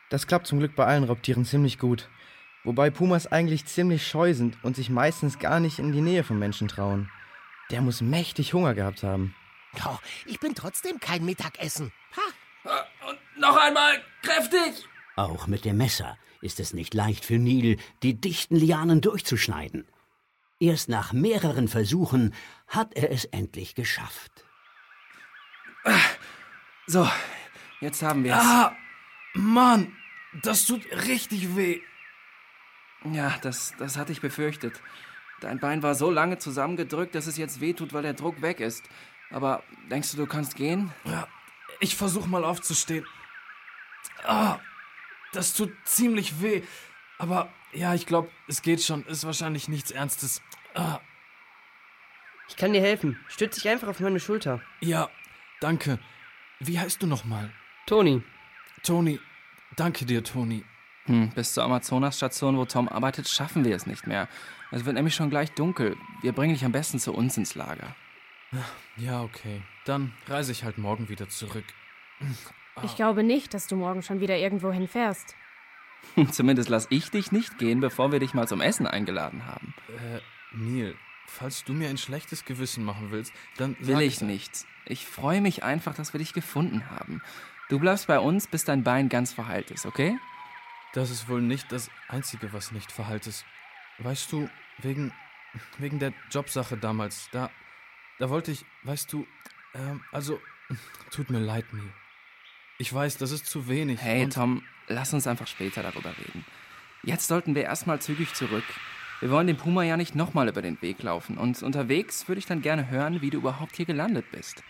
Das 0.10 0.26
klappt 0.26 0.48
zum 0.48 0.60
Glück 0.60 0.76
bei 0.76 0.86
allen 0.86 1.04
Raubtieren 1.04 1.46
ziemlich 1.46 1.78
gut. 1.78 2.10
Wobei 2.66 2.90
Pumas 2.90 3.28
eigentlich 3.28 3.66
ziemlich 3.66 4.08
scheu 4.08 4.34
sind 4.34 4.58
und 4.64 4.76
sich 4.76 4.90
meistens 4.90 5.38
gar 5.38 5.60
nicht 5.60 5.78
in 5.78 5.92
die 5.92 6.02
Nähe 6.02 6.24
von 6.24 6.40
Menschen 6.40 6.68
trauen. 6.68 7.12
Der 7.70 7.82
muss 7.82 8.02
mächtig 8.02 8.54
Hunger 8.54 8.74
gehabt 8.74 9.04
haben. 9.04 9.36
Oh, 9.86 9.98
ich 10.26 10.40
bin 10.40 10.56
trotzdem 10.56 11.00
kein 11.00 11.24
Mittagessen. 11.24 11.92
Ha! 12.18 13.08
Und 13.08 13.20
noch 13.40 13.56
einmal 13.56 14.02
kräftig! 14.24 14.88
Auch 15.16 15.48
mit 15.48 15.64
dem 15.64 15.78
Messer 15.78 16.18
ist 16.42 16.60
es 16.60 16.74
nicht 16.74 16.94
leicht 16.94 17.24
für 17.24 17.38
Neil, 17.38 17.78
die 18.04 18.20
dichten 18.20 18.56
Lianen 18.56 19.02
durchzuschneiden. 19.02 19.88
Erst 20.60 20.90
nach 20.90 21.14
mehreren 21.14 21.68
Versuchen 21.68 22.34
hat 22.68 22.96
er 22.96 23.12
es 23.12 23.26
endlich 23.26 23.76
geschafft. 23.76 24.46
So, 26.88 27.08
jetzt 27.80 28.02
haben 28.02 28.24
wir 28.24 28.34
es. 28.34 28.40
ah, 28.40 28.76
Mann, 29.34 29.96
das 30.42 30.66
tut 30.66 30.82
richtig 31.08 31.56
weh. 31.56 31.82
Ja, 33.12 33.36
das, 33.42 33.74
das 33.78 33.98
hatte 33.98 34.12
ich 34.12 34.22
befürchtet. 34.22 34.82
Dein 35.42 35.60
Bein 35.60 35.84
war 35.84 35.96
so 35.96 36.10
lange 36.10 36.38
zusammengedrückt, 36.38 37.14
dass 37.16 37.28
es 37.28 37.38
jetzt 37.38 37.62
wehtut, 37.62 37.94
weil 37.94 38.04
der 38.04 38.14
Druck 38.14 38.42
weg 38.42 38.60
ist. 38.60 38.84
Aber 39.32 39.64
denkst 39.92 40.12
du, 40.12 40.18
du 40.18 40.26
kannst 40.28 40.56
gehen? 40.56 40.92
Ja, 41.04 41.28
ich 41.80 41.96
versuche 41.96 42.30
mal 42.30 42.44
aufzustehen. 42.44 43.06
Ah, 44.24 44.60
das 45.34 45.54
tut 45.54 45.72
ziemlich 45.84 46.42
weh. 46.42 46.64
Aber 47.18 47.52
ja, 47.74 47.94
ich 47.94 48.06
glaube, 48.06 48.30
es 48.48 48.62
geht 48.62 48.82
schon. 48.82 49.06
Ist 49.06 49.26
wahrscheinlich 49.26 49.68
nichts 49.68 49.92
Ernstes. 49.92 50.42
Ah, 50.74 51.00
Ich 52.48 52.56
kann 52.56 52.74
dir 52.74 52.82
helfen. 52.82 53.20
Stütz 53.28 53.56
dich 53.56 53.68
einfach 53.68 53.88
auf 53.90 54.00
meine 54.00 54.20
Schulter. 54.20 54.62
ja, 54.82 55.10
danke. 55.60 56.00
Wie 56.60 56.80
heißt 56.80 57.02
du 57.04 57.08
nochmal? 57.08 57.52
Toni, 57.86 58.24
Toni. 58.84 59.20
Danke 59.76 60.06
dir, 60.06 60.24
Toni. 60.24 60.64
Hm, 61.06 61.30
bis 61.30 61.54
zur 61.54 61.64
Amazonas-Station, 61.64 62.58
wo 62.58 62.66
Tom 62.66 62.90
arbeitet, 62.90 63.28
schaffen 63.28 63.64
wir 63.64 63.76
es 63.76 63.86
nicht 63.86 64.08
mehr. 64.08 64.28
Es 64.72 64.86
wird 64.86 64.96
nämlich 64.96 65.16
schon 65.16 65.30
gleich 65.30 65.52
dunkel. 65.52 65.96
Wir 66.22 66.34
bringen 66.34 66.54
dich 66.54 66.66
am 66.66 66.72
besten 66.72 67.00
zu 67.00 67.14
uns 67.14 67.38
ins 67.38 67.56
Lager. 67.56 67.96
Ja, 68.98 69.22
okay. 69.22 69.62
Dann 69.86 70.14
reise 70.28 70.52
ich 70.52 70.64
halt 70.64 70.78
morgen 70.78 71.10
wieder 71.10 71.30
zurück. 71.30 71.66
Ich 72.84 72.96
glaube 72.96 73.24
nicht, 73.24 73.54
dass 73.54 73.68
du 73.68 73.76
morgen 73.76 74.02
schon 74.02 74.20
wieder 74.20 74.38
irgendwo 74.38 74.72
hinfährst. 74.72 75.36
Zumindest 76.32 76.70
lass 76.70 76.88
ich 76.90 77.12
dich 77.12 77.32
nicht 77.32 77.58
gehen, 77.58 77.80
bevor 77.80 78.12
wir 78.12 78.20
dich 78.20 78.34
mal 78.34 78.48
zum 78.48 78.62
Essen 78.62 78.88
eingeladen 78.88 79.46
haben. 79.46 79.74
Äh, 79.90 80.22
Neil, 80.52 80.96
falls 81.28 81.64
du 81.64 81.74
mir 81.74 81.90
ein 81.90 81.98
schlechtes 81.98 82.46
Gewissen 82.46 82.84
machen 82.84 83.12
willst, 83.12 83.34
dann 83.58 83.76
Will 83.80 84.02
ich 84.02 84.22
nicht. 84.22 84.66
Ich 84.86 85.06
freue 85.06 85.42
mich 85.42 85.64
einfach, 85.64 85.94
dass 85.96 86.14
wir 86.14 86.20
dich 86.20 86.34
gefunden 86.34 86.90
haben. 86.90 87.22
Du 87.70 87.80
bleibst 87.80 88.08
bei 88.08 88.20
uns, 88.20 88.48
bis 88.48 88.64
dein 88.64 88.84
Bein 88.84 89.10
ganz 89.10 89.34
verheilt 89.34 89.72
ist, 89.72 89.86
okay? 89.86 90.18
Das 90.96 91.12
ist 91.12 91.28
wohl 91.28 91.42
nicht 91.42 91.74
das 91.74 91.92
Einzige, 92.08 92.54
was 92.54 92.72
nicht 92.72 92.90
verhallt 92.90 93.28
ist. 93.28 93.46
Weißt 93.98 94.32
du, 94.32 94.50
wegen, 94.78 95.12
wegen 95.78 96.00
der 96.00 96.14
Jobsache 96.32 96.78
damals, 96.78 97.28
da, 97.34 97.52
da 98.18 98.30
wollte 98.30 98.54
ich, 98.54 98.66
weißt 98.84 99.12
du, 99.12 99.28
ähm, 99.74 100.02
also, 100.14 100.40
tut 101.12 101.30
mir 101.30 101.40
leid, 101.40 101.66
Neil. 101.74 101.94
Ich 102.78 102.94
weiß, 102.94 103.18
das 103.18 103.32
ist 103.32 103.46
zu 103.46 103.68
wenig. 103.68 104.02
Hey, 104.02 104.30
Tom, 104.30 104.64
lass 104.88 105.14
uns 105.14 105.28
einfach 105.28 105.48
später 105.48 105.84
darüber 105.84 106.12
reden. 106.18 106.46
Jetzt 107.04 107.28
sollten 107.28 107.56
wir 107.56 107.64
erstmal 107.64 108.00
zügig 108.00 108.34
zurück. 108.34 108.64
Wir 109.20 109.32
wollen 109.32 109.48
dem 109.48 109.58
Puma 109.58 109.84
ja 109.84 109.98
nicht 109.98 110.16
nochmal 110.16 110.48
über 110.48 110.62
den 110.62 110.82
Weg 110.82 111.04
laufen. 111.04 111.38
Und 111.38 111.62
unterwegs 111.62 112.30
würde 112.30 112.40
ich 112.40 112.46
dann 112.46 112.62
gerne 112.62 112.90
hören, 112.90 113.22
wie 113.22 113.32
du 113.32 113.40
überhaupt 113.40 113.76
hier 113.76 113.86
gelandet 113.86 114.32
bist. 114.32 114.64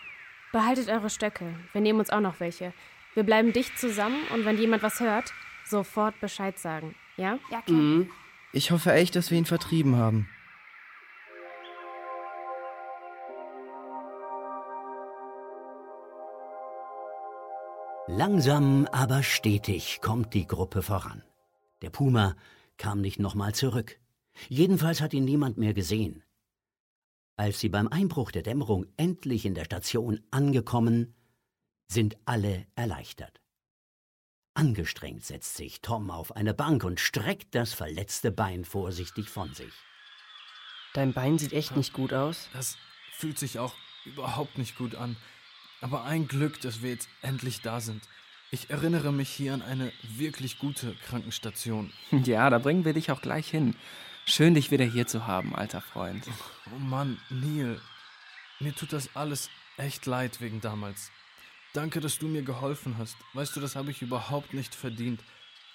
Behaltet 0.50 0.88
eure 0.88 1.08
Stöcke. 1.08 1.54
Wir 1.72 1.80
nehmen 1.80 2.00
uns 2.00 2.10
auch 2.10 2.20
noch 2.20 2.40
welche. 2.40 2.72
Wir 3.14 3.22
bleiben 3.22 3.52
dicht 3.52 3.78
zusammen 3.78 4.24
und 4.34 4.44
wenn 4.44 4.58
jemand 4.58 4.82
was 4.82 4.98
hört, 4.98 5.32
sofort 5.66 6.18
Bescheid 6.20 6.58
sagen. 6.58 6.94
Ja? 7.16 7.38
Ja, 7.50 7.62
klar. 7.62 7.78
Mhm. 7.78 8.10
Ich 8.52 8.70
hoffe 8.70 8.92
echt, 8.92 9.16
dass 9.16 9.30
wir 9.30 9.38
ihn 9.38 9.44
vertrieben 9.44 9.96
haben. 9.96 10.28
Langsam, 18.08 18.86
aber 18.92 19.22
stetig 19.24 20.00
kommt 20.00 20.32
die 20.32 20.46
Gruppe 20.46 20.82
voran. 20.82 21.22
Der 21.82 21.90
Puma 21.90 22.36
kam 22.78 23.00
nicht 23.00 23.18
nochmal 23.18 23.54
zurück. 23.54 23.98
Jedenfalls 24.48 25.00
hat 25.00 25.12
ihn 25.12 25.24
niemand 25.24 25.58
mehr 25.58 25.74
gesehen. 25.74 26.22
Als 27.36 27.60
sie 27.60 27.68
beim 27.68 27.88
Einbruch 27.88 28.30
der 28.30 28.42
Dämmerung 28.42 28.86
endlich 28.96 29.44
in 29.44 29.54
der 29.54 29.64
Station 29.64 30.20
angekommen, 30.30 31.14
sind 31.88 32.16
alle 32.24 32.66
erleichtert. 32.76 33.42
Angestrengt 34.56 35.22
setzt 35.22 35.56
sich 35.56 35.82
Tom 35.82 36.10
auf 36.10 36.34
eine 36.34 36.54
Bank 36.54 36.82
und 36.82 36.98
streckt 36.98 37.54
das 37.54 37.74
verletzte 37.74 38.32
Bein 38.32 38.64
vorsichtig 38.64 39.28
von 39.28 39.52
sich. 39.52 39.72
dein 40.94 41.12
Bein 41.12 41.38
sieht 41.38 41.52
echt 41.52 41.76
nicht 41.76 41.92
gut 41.92 42.14
aus. 42.14 42.48
Das 42.54 42.78
fühlt 43.12 43.38
sich 43.38 43.58
auch 43.58 43.74
überhaupt 44.06 44.56
nicht 44.56 44.78
gut 44.78 44.94
an. 44.94 45.16
Aber 45.82 46.04
ein 46.04 46.26
Glück, 46.26 46.58
dass 46.62 46.80
wir 46.80 46.88
jetzt 46.88 47.08
endlich 47.20 47.60
da 47.60 47.82
sind. 47.82 48.02
Ich 48.50 48.70
erinnere 48.70 49.12
mich 49.12 49.28
hier 49.28 49.52
an 49.52 49.60
eine 49.60 49.92
wirklich 50.02 50.58
gute 50.58 50.94
Krankenstation. 51.06 51.92
Ja, 52.24 52.48
da 52.48 52.58
bringen 52.58 52.86
wir 52.86 52.94
dich 52.94 53.10
auch 53.10 53.20
gleich 53.20 53.50
hin. 53.50 53.76
Schön, 54.24 54.54
dich 54.54 54.70
wieder 54.70 54.86
hier 54.86 55.06
zu 55.06 55.26
haben, 55.26 55.54
alter 55.54 55.82
Freund. 55.82 56.24
Oh 56.74 56.78
Mann, 56.78 57.20
Neil. 57.28 57.78
Mir 58.58 58.74
tut 58.74 58.94
das 58.94 59.14
alles 59.14 59.50
echt 59.76 60.06
leid 60.06 60.40
wegen 60.40 60.62
damals. 60.62 61.10
Danke, 61.76 62.00
dass 62.00 62.18
du 62.18 62.26
mir 62.26 62.40
geholfen 62.40 62.96
hast. 62.96 63.18
Weißt 63.34 63.54
du, 63.54 63.60
das 63.60 63.76
habe 63.76 63.90
ich 63.90 64.00
überhaupt 64.00 64.54
nicht 64.54 64.74
verdient. 64.74 65.20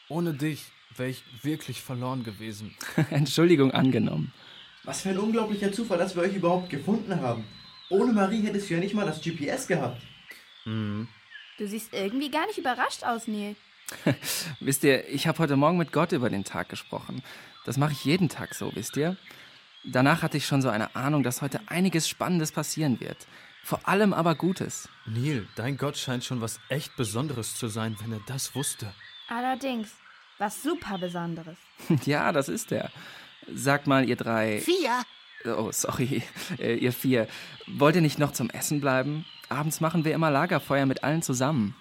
Ohne 0.10 0.34
dich 0.34 0.72
wäre 0.98 1.12
ich 1.12 1.24
wirklich 1.44 1.84
verloren 1.84 2.24
gewesen. 2.24 2.76
Entschuldigung 3.12 3.70
angenommen. 3.70 4.34
Was 4.84 5.04
für 5.04 5.10
ein 5.10 5.20
unglaublicher 5.20 5.72
Zufall, 5.72 6.00
dass 6.00 6.16
wir 6.16 6.24
euch 6.24 6.36
überhaupt 6.36 6.72
gefunden 6.72 7.22
haben. 7.22 7.46
Ohne 7.92 8.14
Marie 8.14 8.42
hättest 8.42 8.68
du 8.68 8.74
ja 8.74 8.80
nicht 8.80 8.96
mal 8.96 9.06
das 9.06 9.22
GPS 9.22 9.68
gehabt. 9.68 10.02
Du 11.60 11.68
siehst 11.68 11.94
irgendwie 11.94 12.32
gar 12.32 12.48
nicht 12.48 12.58
überrascht 12.58 13.04
aus, 13.04 13.28
Neil. 13.28 13.56
Wisst 14.60 14.84
ihr, 14.84 15.08
ich 15.08 15.28
habe 15.28 15.38
heute 15.38 15.56
Morgen 15.56 15.78
mit 15.78 15.92
Gott 15.92 16.14
über 16.14 16.32
den 16.32 16.44
Tag 16.44 16.70
gesprochen. 16.70 17.22
Das 17.64 17.78
mache 17.78 17.92
ich 17.92 18.06
jeden 18.06 18.28
Tag 18.28 18.56
so, 18.56 18.72
wisst 18.74 18.98
ihr? 18.98 19.18
Danach 19.84 20.24
hatte 20.24 20.38
ich 20.38 20.48
schon 20.48 20.64
so 20.64 20.70
eine 20.70 20.96
Ahnung, 20.96 21.22
dass 21.22 21.44
heute 21.44 21.60
einiges 21.68 22.10
Spannendes 22.10 22.52
passieren 22.52 23.00
wird. 23.00 23.28
Vor 23.64 23.88
allem 23.88 24.14
aber 24.14 24.36
Gutes. 24.36 24.90
Neil, 25.06 25.48
dein 25.56 25.78
Gott 25.78 25.98
scheint 25.98 26.24
schon 26.24 26.42
was 26.42 26.60
echt 26.70 26.96
Besonderes 26.96 27.56
zu 27.56 27.68
sein, 27.68 27.96
wenn 28.02 28.12
er 28.12 28.22
das 28.28 28.56
wusste. 28.56 28.94
Allerdings, 29.28 29.90
was 30.38 30.62
super 30.62 30.98
Besonderes. 30.98 31.58
Ja, 32.06 32.32
das 32.32 32.50
ist 32.50 32.72
er. 32.72 32.92
Sagt 33.54 33.88
mal, 33.88 34.08
ihr 34.08 34.16
drei. 34.16 34.60
Vier? 34.62 35.02
Oh, 35.46 35.72
sorry. 35.72 36.24
Äh, 36.60 36.76
ihr 36.76 36.94
vier. 36.94 37.28
Wollt 37.68 37.96
ihr 37.96 38.02
nicht 38.02 38.20
noch 38.20 38.34
zum 38.34 38.50
Essen 38.50 38.82
bleiben? 38.82 39.26
Abends 39.50 39.82
machen 39.82 40.06
wir 40.06 40.14
immer 40.14 40.30
Lagerfeuer 40.32 40.86
mit 40.86 41.04
allen 41.04 41.22
zusammen. 41.22 41.76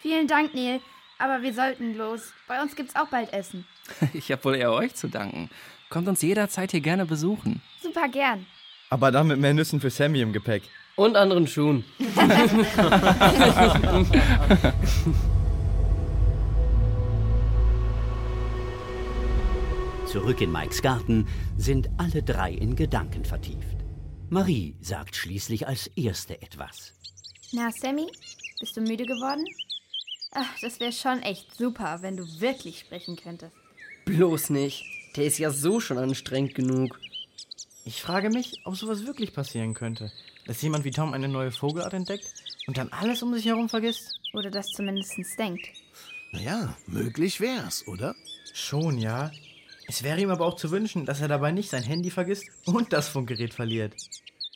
Vielen 0.00 0.26
Dank, 0.26 0.54
Neil. 0.54 0.80
Aber 1.18 1.42
wir 1.42 1.54
sollten 1.54 1.96
los. 1.96 2.32
Bei 2.48 2.60
uns 2.60 2.74
gibt's 2.74 2.96
auch 2.96 3.08
bald 3.08 3.32
Essen. 3.32 3.66
Ich 4.12 4.30
habe 4.32 4.44
wohl 4.44 4.56
eher 4.56 4.72
euch 4.72 4.94
zu 4.94 5.08
danken. 5.08 5.48
Kommt 5.88 6.08
uns 6.08 6.22
jederzeit 6.22 6.70
hier 6.72 6.80
gerne 6.80 7.06
besuchen. 7.06 7.62
Super 7.82 8.08
gern. 8.08 8.46
Aber 8.90 9.12
dann 9.12 9.28
mit 9.28 9.38
mehr 9.38 9.54
Nüssen 9.54 9.80
für 9.80 9.90
Sammy 9.90 10.20
im 10.20 10.32
Gepäck. 10.32 10.62
Und 10.96 11.16
anderen 11.16 11.46
Schuhen. 11.48 11.84
Zurück 20.06 20.40
in 20.40 20.52
Mikes 20.52 20.80
Garten 20.82 21.26
sind 21.56 21.90
alle 21.96 22.22
drei 22.22 22.52
in 22.52 22.76
Gedanken 22.76 23.24
vertieft. 23.24 23.78
Marie 24.30 24.76
sagt 24.80 25.16
schließlich 25.16 25.66
als 25.66 25.88
Erste 25.96 26.40
etwas. 26.40 26.92
Na, 27.52 27.72
Sammy, 27.72 28.06
bist 28.60 28.76
du 28.76 28.80
müde 28.80 29.04
geworden? 29.04 29.44
Ach, 30.30 30.60
das 30.60 30.78
wäre 30.78 30.92
schon 30.92 31.22
echt 31.22 31.56
super, 31.56 31.98
wenn 32.02 32.16
du 32.16 32.24
wirklich 32.40 32.78
sprechen 32.78 33.16
könntest. 33.16 33.52
Bloß 34.04 34.50
nicht. 34.50 34.84
Der 35.16 35.24
ist 35.24 35.38
ja 35.38 35.50
so 35.50 35.80
schon 35.80 35.98
anstrengend 35.98 36.54
genug. 36.54 37.00
Ich 37.84 38.00
frage 38.00 38.30
mich, 38.30 38.60
ob 38.64 38.76
sowas 38.76 39.06
wirklich 39.06 39.32
passieren 39.32 39.74
könnte. 39.74 40.12
Dass 40.46 40.60
jemand 40.62 40.84
wie 40.84 40.90
Tom 40.90 41.14
eine 41.14 41.28
neue 41.28 41.50
Vogelart 41.50 41.94
entdeckt 41.94 42.32
und 42.66 42.76
dann 42.76 42.92
alles 42.92 43.22
um 43.22 43.34
sich 43.34 43.46
herum 43.46 43.68
vergisst? 43.68 44.20
Oder 44.34 44.50
das 44.50 44.66
zumindest 44.68 45.12
denkt. 45.38 45.68
Naja, 46.32 46.76
möglich 46.86 47.40
wär's, 47.40 47.86
oder? 47.86 48.14
Schon, 48.52 48.98
ja. 48.98 49.30
Es 49.86 50.02
wäre 50.02 50.20
ihm 50.20 50.30
aber 50.30 50.46
auch 50.46 50.56
zu 50.56 50.70
wünschen, 50.70 51.06
dass 51.06 51.20
er 51.20 51.28
dabei 51.28 51.52
nicht 51.52 51.70
sein 51.70 51.82
Handy 51.82 52.10
vergisst 52.10 52.46
und 52.64 52.92
das 52.92 53.08
Funkgerät 53.08 53.54
verliert. 53.54 53.94